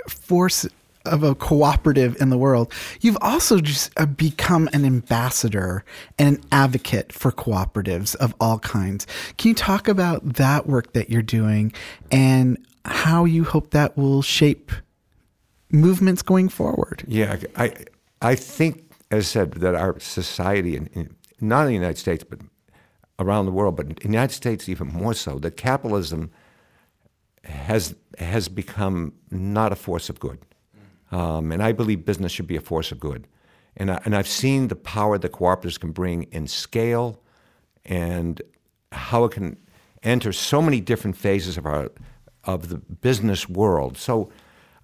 force 0.09 0.67
of 1.05 1.23
a 1.23 1.35
cooperative 1.35 2.21
in 2.21 2.31
the 2.31 2.39
world, 2.39 2.73
you've 3.01 3.19
also 3.21 3.61
just 3.61 3.91
uh, 3.99 4.07
become 4.07 4.69
an 4.73 4.85
ambassador 4.85 5.85
and 6.19 6.37
an 6.37 6.45
advocate 6.53 7.13
for 7.13 7.33
cooperatives 7.33 8.15
of 8.17 8.35
all 8.41 8.59
kinds. 8.59 9.07
Can 9.37 9.51
you 9.51 9.55
talk 9.55 9.89
about 9.89 10.35
that 10.35 10.67
work 10.67 10.93
that 10.93 11.11
you're 11.11 11.23
doing 11.23 11.73
and 12.11 12.59
how 12.85 13.25
you 13.25 13.45
hope 13.45 13.71
that 13.71 13.97
will 13.97 14.23
shape 14.23 14.73
movements 15.71 16.23
going 16.23 16.49
forward? 16.49 17.05
Yeah, 17.07 17.37
I 17.57 17.73
I 18.21 18.35
think, 18.35 18.93
as 19.11 19.25
I 19.25 19.27
said, 19.27 19.53
that 19.53 19.75
our 19.75 19.99
society, 20.01 20.77
in, 20.77 21.15
not 21.41 21.63
in 21.63 21.69
the 21.69 21.75
United 21.75 21.99
States, 21.99 22.25
but 22.25 22.41
around 23.19 23.47
the 23.47 23.53
world, 23.53 23.77
but 23.77 23.87
in 23.87 23.95
the 23.95 24.03
United 24.03 24.35
States 24.35 24.69
even 24.69 24.89
more 24.89 25.15
so, 25.15 25.39
that 25.39 25.57
capitalism 25.57 26.31
has 27.45 27.95
has 28.19 28.49
become 28.49 29.13
not 29.31 29.73
a 29.73 29.77
force 29.77 30.09
of 30.09 30.19
good. 30.21 30.39
Um, 31.11 31.53
and 31.53 31.63
I 31.63 31.73
believe 31.73 32.05
business 32.05 32.33
should 32.33 32.47
be 32.47 32.57
a 32.57 32.61
force 32.61 32.93
of 32.93 33.01
good. 33.01 33.27
And, 33.77 33.91
I, 33.91 34.01
and 34.05 34.15
I've 34.15 34.29
seen 34.29 34.69
the 34.69 34.77
power 34.77 35.19
that 35.19 35.33
cooperatives 35.33 35.79
can 35.79 35.93
bring 35.93 36.25
in 36.25 36.47
scale 36.47 37.23
and 37.85 38.43
how 38.93 39.25
it 39.25 39.33
can 39.33 39.57
enter 40.03 40.33
so 40.33 40.61
many 40.61 40.81
different 40.81 41.17
phases 41.17 41.57
of 41.57 41.67
our 41.67 41.91
of 42.45 42.69
the 42.69 42.79
business 42.79 43.49
world. 43.49 43.99
So 43.99 44.31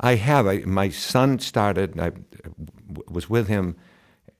I 0.00 0.16
have. 0.16 0.46
I, 0.46 0.58
my 0.66 0.90
son 0.90 1.38
started. 1.38 1.98
I 1.98 2.12
was 3.08 3.30
with 3.30 3.48
him 3.48 3.76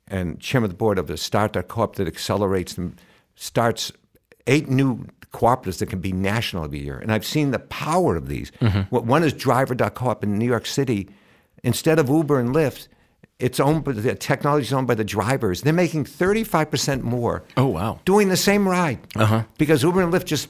and 0.08 0.38
chairman 0.40 0.66
of 0.66 0.70
the 0.72 0.76
board 0.76 0.98
of 0.98 1.06
the 1.06 1.16
Start.coop 1.16 1.96
that 1.96 2.06
accelerates 2.06 2.76
and 2.76 3.00
starts 3.34 3.92
eight 4.46 4.68
new 4.68 5.06
cooperatives 5.32 5.78
that 5.78 5.86
can 5.86 6.00
be 6.00 6.12
national 6.12 6.64
every 6.64 6.80
year. 6.80 6.98
And 6.98 7.10
I've 7.10 7.24
seen 7.24 7.50
the 7.50 7.58
power 7.58 8.14
of 8.14 8.28
these. 8.28 8.50
Mm-hmm. 8.60 8.94
One 8.94 9.24
is 9.24 9.32
Driver.coop 9.32 10.22
in 10.22 10.38
New 10.38 10.46
York 10.46 10.66
City. 10.66 11.08
Instead 11.64 11.98
of 11.98 12.08
Uber 12.08 12.38
and 12.38 12.54
Lyft, 12.54 12.86
it's 13.40 13.58
owned 13.58 13.82
by 13.82 13.92
the 13.92 14.14
technology 14.14 14.66
is 14.66 14.72
owned 14.72 14.86
by 14.86 14.94
the 14.94 15.04
drivers. 15.04 15.62
They're 15.62 15.72
making 15.72 16.04
35% 16.04 17.02
more. 17.02 17.42
Oh 17.56 17.66
wow. 17.66 17.98
Doing 18.04 18.28
the 18.28 18.36
same 18.36 18.68
ride. 18.68 19.00
Uh-huh. 19.16 19.42
Because 19.58 19.82
Uber 19.82 20.02
and 20.02 20.12
Lyft 20.12 20.26
just 20.26 20.48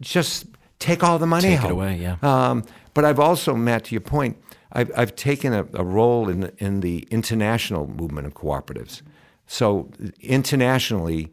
just 0.00 0.46
take 0.78 1.04
all 1.04 1.18
the 1.18 1.26
money 1.26 1.48
Take 1.48 1.60
out. 1.60 1.66
it 1.66 1.72
away, 1.72 1.96
yeah. 1.96 2.16
Um, 2.22 2.64
but 2.94 3.04
I've 3.04 3.20
also, 3.20 3.54
Matt, 3.54 3.84
to 3.86 3.94
your 3.94 4.00
point, 4.00 4.36
I've, 4.72 4.90
I've 4.96 5.14
taken 5.16 5.52
a, 5.52 5.66
a 5.74 5.84
role 5.84 6.28
in 6.28 6.40
the, 6.40 6.54
in 6.58 6.80
the 6.80 7.06
international 7.10 7.86
movement 7.86 8.26
of 8.26 8.34
cooperatives. 8.34 9.02
So 9.46 9.90
internationally, 10.20 11.32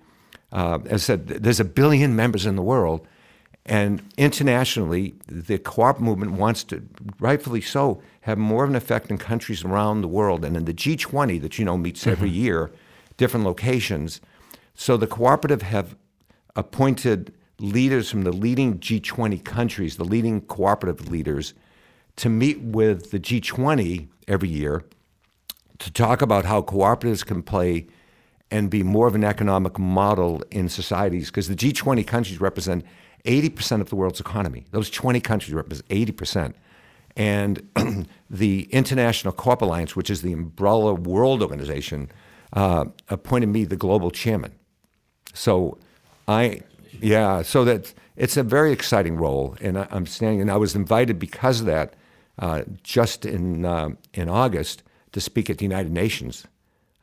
uh, 0.51 0.79
as 0.85 1.03
I 1.03 1.05
said, 1.05 1.27
there's 1.27 1.59
a 1.59 1.65
billion 1.65 2.15
members 2.15 2.45
in 2.45 2.55
the 2.55 2.61
world, 2.61 3.07
and 3.65 4.03
internationally, 4.17 5.15
the 5.27 5.57
co-op 5.57 5.99
movement 5.99 6.33
wants 6.33 6.63
to, 6.65 6.83
rightfully 7.19 7.61
so, 7.61 8.01
have 8.21 8.37
more 8.37 8.63
of 8.63 8.69
an 8.69 8.75
effect 8.75 9.09
in 9.09 9.17
countries 9.17 9.63
around 9.63 10.01
the 10.01 10.07
world. 10.07 10.45
And 10.45 10.55
in 10.55 10.65
the 10.65 10.73
G20 10.73 11.41
that 11.41 11.57
you 11.57 11.65
know 11.65 11.77
meets 11.77 12.05
every 12.05 12.29
mm-hmm. 12.29 12.37
year, 12.37 12.71
different 13.17 13.45
locations. 13.45 14.21
So 14.75 14.97
the 14.97 15.07
cooperative 15.07 15.63
have 15.63 15.95
appointed 16.55 17.33
leaders 17.59 18.11
from 18.11 18.23
the 18.23 18.31
leading 18.31 18.79
G20 18.79 19.43
countries, 19.43 19.97
the 19.97 20.05
leading 20.05 20.41
cooperative 20.41 21.09
leaders, 21.09 21.53
to 22.17 22.29
meet 22.29 22.61
with 22.61 23.09
the 23.11 23.19
G20 23.19 24.07
every 24.27 24.49
year 24.49 24.83
to 25.79 25.91
talk 25.91 26.21
about 26.21 26.45
how 26.45 26.61
cooperatives 26.61 27.25
can 27.25 27.41
play 27.41 27.87
and 28.51 28.69
be 28.69 28.83
more 28.83 29.07
of 29.07 29.15
an 29.15 29.23
economic 29.23 29.79
model 29.79 30.41
in 30.51 30.69
societies 30.69 31.27
because 31.27 31.47
the 31.47 31.55
G20 31.55 32.05
countries 32.05 32.39
represent 32.39 32.85
80% 33.25 33.81
of 33.81 33.89
the 33.89 33.95
world's 33.95 34.19
economy. 34.19 34.65
Those 34.71 34.89
20 34.89 35.19
countries 35.19 35.53
represent 35.53 35.87
80%. 35.89 36.53
And 37.17 37.67
the 38.29 38.63
International 38.71 39.33
Co-op 39.33 39.61
Alliance, 39.61 39.95
which 39.95 40.09
is 40.09 40.21
the 40.21 40.33
umbrella 40.33 40.93
world 40.93 41.41
organization, 41.41 42.09
uh, 42.53 42.85
appointed 43.09 43.47
me 43.47 43.65
the 43.65 43.75
global 43.75 44.11
chairman. 44.11 44.51
So 45.33 45.77
I, 46.27 46.61
yeah, 47.01 47.41
so 47.41 47.63
that 47.65 47.93
it's 48.15 48.37
a 48.37 48.43
very 48.43 48.71
exciting 48.71 49.17
role, 49.17 49.55
and 49.61 49.77
I, 49.77 49.87
am 49.91 50.05
standing. 50.05 50.41
And 50.41 50.51
I 50.51 50.57
was 50.57 50.75
invited 50.75 51.19
because 51.19 51.59
of 51.59 51.65
that, 51.67 51.93
uh, 52.39 52.63
just 52.83 53.25
in 53.25 53.65
uh, 53.65 53.89
in 54.13 54.29
August, 54.29 54.83
to 55.11 55.21
speak 55.21 55.49
at 55.49 55.57
the 55.57 55.65
United 55.65 55.91
Nations, 55.91 56.47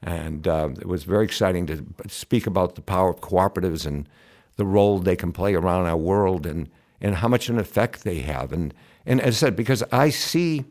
and 0.02 0.48
uh, 0.48 0.70
it 0.80 0.86
was 0.86 1.04
very 1.04 1.24
exciting 1.24 1.66
to 1.66 1.84
speak 2.08 2.46
about 2.46 2.74
the 2.74 2.82
power 2.82 3.10
of 3.10 3.20
cooperatives 3.20 3.86
and 3.86 4.08
the 4.56 4.66
role 4.66 4.98
they 4.98 5.16
can 5.16 5.32
play 5.32 5.54
around 5.54 5.86
our 5.86 5.96
world, 5.96 6.46
and 6.46 6.68
and 7.00 7.16
how 7.16 7.28
much 7.28 7.48
an 7.48 7.58
effect 7.58 8.04
they 8.04 8.20
have. 8.20 8.52
And 8.52 8.74
and 9.06 9.20
as 9.20 9.36
I 9.36 9.46
said, 9.46 9.56
because 9.56 9.82
I 9.92 10.10
see. 10.10 10.64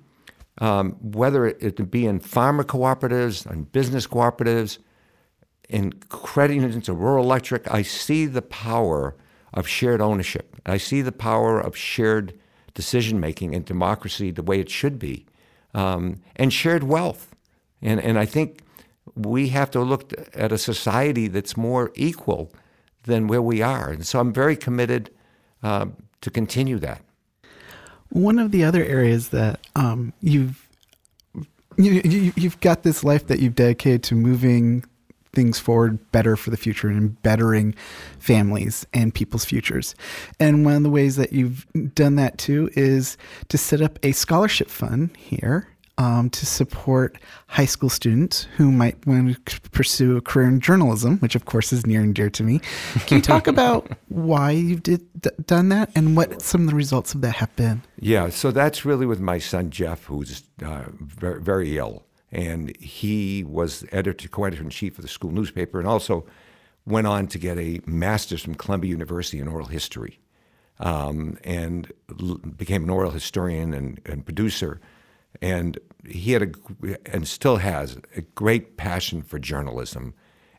Um, 0.57 0.97
whether 1.01 1.47
it 1.47 1.89
be 1.89 2.05
in 2.05 2.19
farmer 2.19 2.63
cooperatives 2.63 3.45
and 3.45 3.71
business 3.71 4.05
cooperatives, 4.05 4.77
in 5.71 5.93
credit 6.09 6.55
unions 6.55 6.89
or 6.89 6.93
rural 6.93 7.23
electric, 7.23 7.71
I 7.71 7.82
see 7.82 8.25
the 8.25 8.41
power 8.41 9.15
of 9.53 9.67
shared 9.67 10.01
ownership. 10.01 10.57
I 10.65 10.77
see 10.77 11.01
the 11.01 11.13
power 11.13 11.59
of 11.59 11.75
shared 11.75 12.38
decision 12.73 13.19
making 13.19 13.55
and 13.55 13.65
democracy 13.65 14.32
the 14.32 14.43
way 14.43 14.59
it 14.59 14.69
should 14.69 14.99
be, 14.99 15.25
um, 15.73 16.21
and 16.36 16.51
shared 16.51 16.84
wealth. 16.84 17.36
And, 17.82 18.01
and 18.01 18.19
I 18.19 18.25
think 18.25 18.61
we 19.15 19.49
have 19.49 19.71
to 19.71 19.82
look 19.82 20.13
at 20.34 20.51
a 20.51 20.57
society 20.57 21.27
that's 21.27 21.55
more 21.57 21.91
equal 21.95 22.51
than 23.03 23.27
where 23.27 23.41
we 23.41 23.61
are. 23.61 23.89
And 23.89 24.05
so 24.05 24.19
I'm 24.19 24.33
very 24.33 24.55
committed 24.55 25.09
uh, 25.63 25.87
to 26.21 26.29
continue 26.29 26.79
that. 26.79 27.01
One 28.09 28.39
of 28.39 28.51
the 28.51 28.63
other 28.63 28.83
areas 28.83 29.29
that 29.29 29.59
um, 29.75 30.13
you've 30.21 30.67
you, 31.77 32.01
you, 32.03 32.33
you've 32.35 32.59
got 32.59 32.83
this 32.83 33.03
life 33.03 33.27
that 33.27 33.39
you've 33.39 33.55
dedicated 33.55 34.03
to 34.03 34.15
moving 34.15 34.83
things 35.33 35.57
forward 35.57 36.11
better 36.11 36.35
for 36.35 36.49
the 36.49 36.57
future 36.57 36.89
and 36.89 37.21
bettering 37.23 37.73
families 38.19 38.85
and 38.93 39.13
people's 39.13 39.45
futures. 39.45 39.95
And 40.39 40.65
one 40.65 40.75
of 40.75 40.83
the 40.83 40.89
ways 40.89 41.15
that 41.15 41.31
you've 41.31 41.65
done 41.95 42.15
that 42.17 42.37
too 42.37 42.69
is 42.73 43.17
to 43.47 43.57
set 43.57 43.81
up 43.81 43.97
a 44.03 44.11
scholarship 44.11 44.69
fund 44.69 45.15
here 45.15 45.70
um, 45.97 46.29
to 46.31 46.45
support 46.45 47.17
high 47.47 47.65
school 47.65 47.89
students 47.89 48.47
who 48.57 48.71
might 48.71 49.05
want 49.05 49.45
to 49.45 49.61
pursue 49.71 50.17
a 50.17 50.21
career 50.21 50.47
in 50.47 50.59
journalism, 50.59 51.17
which 51.19 51.35
of 51.35 51.45
course 51.45 51.71
is 51.71 51.85
near 51.85 52.01
and 52.01 52.15
dear 52.15 52.29
to 52.29 52.43
me. 52.43 52.59
Can 53.05 53.17
you 53.17 53.21
talk 53.21 53.47
about 53.55 53.91
why 54.09 54.51
you've 54.51 54.83
did, 54.83 55.05
d- 55.21 55.29
done 55.45 55.69
that 55.69 55.91
and 55.95 56.15
what 56.15 56.41
some 56.41 56.61
of 56.61 56.67
the 56.67 56.75
results 56.75 57.13
of 57.13 57.21
that 57.21 57.35
have 57.35 57.55
been? 57.55 57.81
Yeah, 57.99 58.29
so 58.29 58.51
that's 58.51 58.85
really 58.85 59.05
with 59.05 59.19
my 59.19 59.37
son 59.37 59.69
Jeff, 59.69 60.05
who's 60.05 60.43
uh, 60.63 60.83
very, 60.99 61.41
very 61.41 61.77
ill 61.77 62.05
and 62.31 62.75
he 62.77 63.43
was 63.43 63.85
editor, 63.91 64.27
co-editor 64.27 64.63
in 64.63 64.69
chief 64.69 64.97
of 64.97 65.01
the 65.01 65.09
school 65.09 65.31
newspaper, 65.31 65.79
and 65.79 65.87
also 65.87 66.25
went 66.85 67.07
on 67.07 67.27
to 67.27 67.37
get 67.37 67.57
a 67.57 67.81
master's 67.85 68.41
from 68.41 68.55
Columbia 68.55 68.89
University 68.89 69.39
in 69.39 69.47
oral 69.47 69.67
history, 69.67 70.19
um, 70.79 71.37
and 71.43 71.91
l- 72.21 72.37
became 72.37 72.83
an 72.83 72.89
oral 72.89 73.11
historian 73.11 73.73
and, 73.73 73.99
and, 74.05 74.25
producer. 74.25 74.79
And 75.41 75.79
he 76.07 76.34
had 76.34 76.41
a 76.41 76.97
and 77.05 77.27
still 77.27 77.57
has 77.57 77.97
a 78.15 78.21
great 78.21 78.77
passion 78.77 79.21
for 79.21 79.39
journalism, 79.39 80.13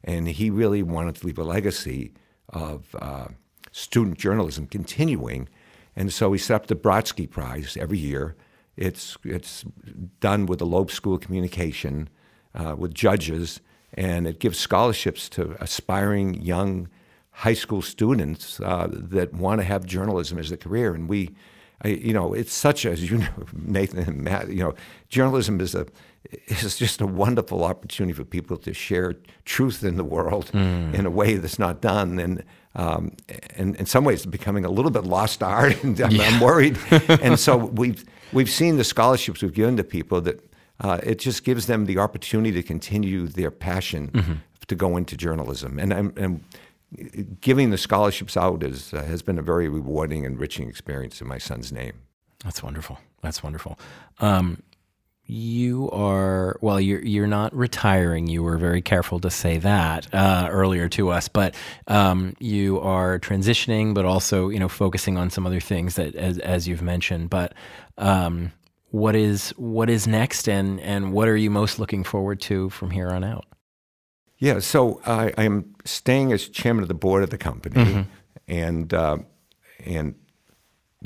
and 0.05 0.29
he 0.29 0.51
really 0.51 0.83
wanted 0.83 1.17
to 1.17 1.27
leave 1.27 1.39
a 1.39 1.45
legacy 1.45 2.13
of 2.49 2.95
uh, 3.01 3.29
student 3.71 4.19
journalism 4.19 4.67
continuing. 4.67 5.49
And 5.95 6.13
so 6.13 6.33
he 6.33 6.39
set 6.39 6.55
up 6.55 6.67
the 6.69 6.77
Brodsky 6.77 7.29
Prize 7.29 7.77
every 7.77 7.99
year 7.99 8.37
it's 8.77 9.17
it's 9.25 9.65
done 10.21 10.47
with 10.47 10.59
the 10.59 10.67
Loeb 10.67 10.91
School 10.91 11.15
of 11.15 11.21
Communication, 11.21 12.09
uh, 12.55 12.75
with 12.77 12.95
judges, 12.95 13.61
and 13.95 14.27
it 14.27 14.41
gives 14.41 14.59
scholarships 14.59 15.29
to 15.31 15.57
aspiring 15.63 16.41
young 16.41 16.89
high 17.31 17.55
school 17.55 17.83
students 17.83 18.61
uh, 18.61 18.89
that 18.91 19.35
want 19.35 19.61
to 19.61 19.65
have 19.65 19.85
journalism 19.85 20.39
as 20.39 20.51
a 20.51 20.57
career. 20.57 20.95
And 20.95 21.09
we, 21.09 21.31
I, 21.85 21.89
you 21.89 22.13
know, 22.13 22.33
it's 22.33 22.53
such 22.53 22.87
as 22.87 23.11
you 23.11 23.19
know, 23.25 23.29
Nathan 23.53 24.01
and 24.01 24.23
Matt. 24.23 24.49
You 24.49 24.65
know, 24.65 24.75
journalism 25.09 25.61
is 25.61 25.75
a 25.75 25.87
is 26.47 26.79
just 26.79 27.01
a 27.01 27.07
wonderful 27.07 27.65
opportunity 27.65 28.13
for 28.13 28.25
people 28.25 28.57
to 28.57 28.73
share 28.73 29.17
truth 29.45 29.83
in 29.85 29.97
the 29.97 30.05
world 30.05 30.51
mm. 30.53 30.95
in 30.95 31.05
a 31.05 31.11
way 31.11 31.37
that's 31.37 31.59
not 31.59 31.81
done. 31.81 32.19
And 32.19 32.45
um, 32.75 33.13
and 33.57 33.77
in 33.77 33.87
some 33.87 34.05
ways, 34.05 34.21
it's 34.21 34.27
becoming 34.27 34.65
a 34.65 34.71
little 34.71 34.91
bit 34.91 35.05
lost 35.05 35.43
art, 35.43 35.83
and 35.85 36.01
I'm, 36.01 36.11
yeah. 36.11 36.23
I'm 36.23 36.41
worried. 36.41 36.79
and 37.09 37.39
so 37.39 37.57
we've 37.57 38.05
we've 38.33 38.51
seen 38.51 38.77
the 38.77 38.85
scholarships 38.85 39.43
we've 39.43 39.53
given 39.53 39.77
to 39.77 39.85
people 39.85 40.21
that 40.23 40.41
uh, 40.81 40.99
it 41.03 41.19
just 41.19 41.45
gives 41.45 41.67
them 41.67 41.87
the 41.87 41.99
opportunity 41.99 42.53
to 42.53 42.63
continue 42.63 43.27
their 43.27 43.51
passion 43.51 44.09
mm-hmm. 44.09 44.33
to 44.67 44.75
go 44.75 44.97
into 44.97 45.17
journalism. 45.17 45.79
And, 45.79 45.93
and 45.93 46.45
giving 47.41 47.71
the 47.71 47.79
scholarships 47.79 48.37
out 48.37 48.63
is, 48.63 48.93
uh, 48.93 49.03
has 49.05 49.23
been 49.23 49.39
a 49.39 49.43
very 49.43 49.69
rewarding, 49.69 50.25
enriching 50.25 50.69
experience 50.69 51.21
in 51.21 51.29
my 51.29 51.39
son's 51.39 51.73
name. 51.73 51.95
That's 52.45 52.63
wonderful. 52.63 52.99
That's 53.23 53.43
wonderful. 53.43 53.79
Um, 54.19 54.63
you 55.25 55.89
are 55.91 56.59
well. 56.61 56.81
You're 56.81 57.03
you're 57.03 57.29
not 57.29 57.55
retiring. 57.55 58.27
You 58.27 58.43
were 58.43 58.59
very 58.59 58.83
careful 58.83 59.21
to 59.21 59.31
say 59.31 59.59
that 59.59 60.13
uh, 60.13 60.49
earlier 60.51 60.89
to 60.91 61.11
us, 61.11 61.29
but 61.29 61.55
um, 61.87 62.35
you 62.41 62.81
are 62.81 63.21
transitioning, 63.21 63.95
but 63.95 64.05
also 64.05 64.49
you 64.49 64.59
know 64.59 64.69
focusing 64.69 65.17
on 65.17 65.31
some 65.31 65.47
other 65.47 65.61
things 65.61 65.95
that 65.95 66.17
as 66.17 66.39
as 66.39 66.67
you've 66.67 66.83
mentioned. 66.83 67.31
But 67.31 67.55
um, 67.99 68.53
what 68.91 69.15
is 69.15 69.51
what 69.51 69.89
is 69.89 70.07
next, 70.09 70.49
and 70.49 70.81
and 70.81 71.13
what 71.13 71.29
are 71.29 71.37
you 71.37 71.51
most 71.51 71.79
looking 71.79 72.03
forward 72.03 72.41
to 72.43 72.69
from 72.71 72.91
here 72.91 73.09
on 73.09 73.23
out? 73.23 73.47
Yeah, 74.43 74.59
so 74.59 75.01
I, 75.07 75.33
I 75.39 75.45
am 75.45 75.73
staying 75.85 76.33
as 76.33 76.49
chairman 76.49 76.83
of 76.83 76.89
the 76.89 76.95
board 76.95 77.23
of 77.23 77.31
the 77.31 77.39
company, 77.39 77.77
mm-hmm. 77.77 78.01
and 78.49 78.93
uh, 78.93 79.19
and 79.87 80.17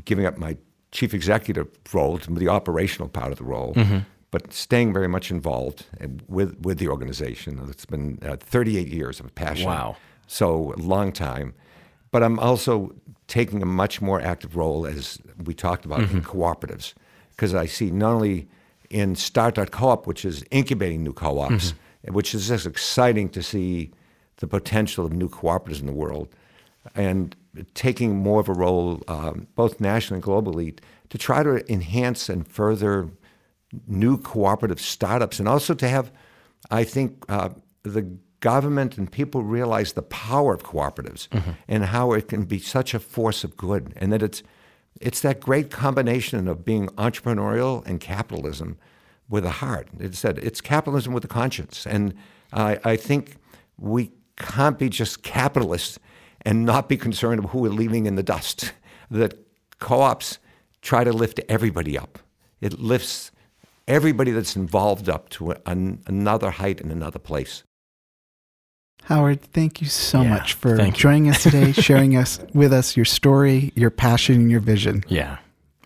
giving 0.06 0.24
up 0.24 0.38
my 0.38 0.56
chief 0.90 1.12
executive 1.12 1.68
role, 1.92 2.18
to 2.18 2.32
the 2.32 2.48
operational 2.48 3.10
part 3.10 3.32
of 3.32 3.36
the 3.36 3.44
role, 3.44 3.74
mm-hmm. 3.74 3.98
but 4.30 4.54
staying 4.54 4.94
very 4.94 5.06
much 5.06 5.30
involved 5.30 5.84
with 6.28 6.56
with 6.62 6.78
the 6.78 6.88
organization. 6.88 7.60
It's 7.68 7.84
been 7.84 8.18
uh, 8.22 8.36
38 8.36 8.88
years 8.88 9.20
of 9.20 9.34
passion. 9.34 9.66
Wow. 9.66 9.96
So 10.26 10.72
a 10.72 10.80
long 10.80 11.12
time. 11.12 11.52
But 12.12 12.22
I'm 12.22 12.38
also 12.38 12.94
taking 13.26 13.60
a 13.60 13.66
much 13.66 14.00
more 14.00 14.18
active 14.18 14.56
role, 14.56 14.86
as 14.86 15.18
we 15.44 15.52
talked 15.52 15.84
about, 15.84 16.00
mm-hmm. 16.00 16.16
in 16.16 16.22
cooperatives, 16.24 16.94
because 17.32 17.54
I 17.54 17.66
see 17.66 17.90
not 17.90 18.14
only 18.14 18.48
in 18.88 19.14
Start.coop, 19.14 20.06
which 20.06 20.24
is 20.24 20.42
incubating 20.50 21.04
new 21.04 21.12
co-ops, 21.12 21.52
mm-hmm. 21.72 21.78
Which 22.10 22.34
is 22.34 22.48
just 22.48 22.66
exciting 22.66 23.28
to 23.30 23.42
see 23.42 23.90
the 24.36 24.46
potential 24.46 25.06
of 25.06 25.12
new 25.12 25.28
cooperatives 25.28 25.80
in 25.80 25.86
the 25.86 25.92
world 25.92 26.28
and 26.94 27.34
taking 27.74 28.16
more 28.16 28.40
of 28.40 28.48
a 28.48 28.52
role, 28.52 29.02
um, 29.08 29.46
both 29.54 29.80
nationally 29.80 30.18
and 30.18 30.24
globally, 30.24 30.78
to 31.08 31.18
try 31.18 31.42
to 31.42 31.72
enhance 31.72 32.28
and 32.28 32.46
further 32.46 33.08
new 33.86 34.16
cooperative 34.18 34.80
startups, 34.80 35.38
and 35.38 35.48
also 35.48 35.74
to 35.74 35.88
have, 35.88 36.12
I 36.70 36.84
think, 36.84 37.24
uh, 37.28 37.50
the 37.82 38.02
government 38.40 38.96
and 38.98 39.10
people 39.10 39.42
realize 39.42 39.94
the 39.94 40.02
power 40.02 40.54
of 40.54 40.62
cooperatives 40.62 41.28
mm-hmm. 41.28 41.52
and 41.66 41.84
how 41.86 42.12
it 42.12 42.28
can 42.28 42.44
be 42.44 42.58
such 42.58 42.94
a 42.94 42.98
force 43.00 43.44
of 43.44 43.56
good, 43.56 43.92
and 43.96 44.12
that 44.12 44.22
it's 44.22 44.42
it's 45.00 45.20
that 45.20 45.40
great 45.40 45.70
combination 45.70 46.48
of 46.48 46.64
being 46.64 46.88
entrepreneurial 46.90 47.84
and 47.86 48.00
capitalism 48.00 48.78
with 49.28 49.44
a 49.44 49.50
heart. 49.50 49.88
It 49.98 50.14
said 50.14 50.38
it's 50.38 50.60
capitalism 50.60 51.12
with 51.12 51.24
a 51.24 51.28
conscience, 51.28 51.86
and 51.86 52.14
I, 52.52 52.78
I 52.84 52.96
think 52.96 53.36
we 53.78 54.12
can't 54.36 54.78
be 54.78 54.88
just 54.88 55.22
capitalists 55.22 55.98
and 56.42 56.64
not 56.64 56.88
be 56.88 56.96
concerned 56.96 57.42
of 57.42 57.50
who 57.50 57.58
we're 57.58 57.70
leaving 57.70 58.06
in 58.06 58.16
the 58.16 58.22
dust. 58.22 58.72
That 59.08 59.38
co-ops 59.78 60.40
try 60.82 61.04
to 61.04 61.12
lift 61.12 61.38
everybody 61.48 61.96
up. 61.96 62.18
It 62.60 62.80
lifts 62.80 63.30
everybody 63.86 64.32
that's 64.32 64.56
involved 64.56 65.08
up 65.08 65.28
to 65.28 65.54
an, 65.64 66.02
another 66.08 66.50
height 66.50 66.80
and 66.80 66.90
another 66.90 67.20
place. 67.20 67.62
Howard, 69.04 69.42
thank 69.42 69.80
you 69.80 69.86
so 69.86 70.22
yeah, 70.22 70.30
much 70.30 70.54
for 70.54 70.76
joining 70.90 71.30
us 71.30 71.44
today, 71.44 71.70
sharing 71.88 72.16
us 72.16 72.40
with 72.52 72.72
us 72.72 72.96
your 72.96 73.04
story, 73.04 73.72
your 73.76 73.90
passion, 73.90 74.34
and 74.34 74.50
your 74.50 74.58
vision. 74.58 75.04
Yeah, 75.06 75.38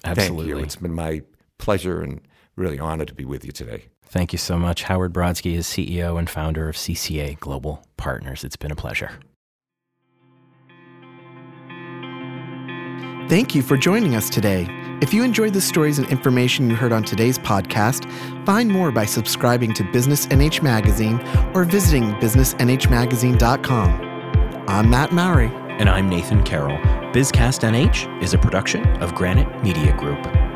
absolutely. 0.04 0.46
Thank 0.46 0.58
you. 0.58 0.64
It's 0.64 0.76
been 0.76 0.94
my 0.94 1.20
pleasure 1.58 2.00
and 2.00 2.22
really 2.60 2.78
honored 2.78 3.08
to 3.08 3.14
be 3.14 3.24
with 3.24 3.44
you 3.44 3.50
today. 3.50 3.86
Thank 4.04 4.32
you 4.32 4.38
so 4.38 4.58
much. 4.58 4.84
Howard 4.84 5.12
Brodsky 5.12 5.54
is 5.54 5.66
CEO 5.66 6.18
and 6.18 6.28
founder 6.28 6.68
of 6.68 6.76
CCA 6.76 7.40
Global 7.40 7.82
Partners. 7.96 8.44
It's 8.44 8.56
been 8.56 8.70
a 8.70 8.76
pleasure. 8.76 9.10
Thank 13.28 13.54
you 13.54 13.62
for 13.62 13.76
joining 13.76 14.16
us 14.16 14.28
today. 14.28 14.66
If 15.00 15.14
you 15.14 15.22
enjoyed 15.22 15.54
the 15.54 15.60
stories 15.60 15.98
and 15.98 16.08
information 16.08 16.68
you 16.68 16.76
heard 16.76 16.92
on 16.92 17.04
today's 17.04 17.38
podcast, 17.38 18.04
find 18.44 18.68
more 18.68 18.90
by 18.90 19.06
subscribing 19.06 19.72
to 19.74 19.84
Business 19.92 20.26
NH 20.26 20.62
Magazine 20.62 21.20
or 21.54 21.64
visiting 21.64 22.12
businessnhmagazine.com. 22.14 24.64
I'm 24.68 24.90
Matt 24.90 25.12
Mowry. 25.12 25.50
And 25.80 25.88
I'm 25.88 26.10
Nathan 26.10 26.42
Carroll. 26.42 26.76
BizCast 27.12 27.62
NH 27.62 28.22
is 28.22 28.34
a 28.34 28.38
production 28.38 28.84
of 29.00 29.14
Granite 29.14 29.62
Media 29.62 29.96
Group. 29.96 30.49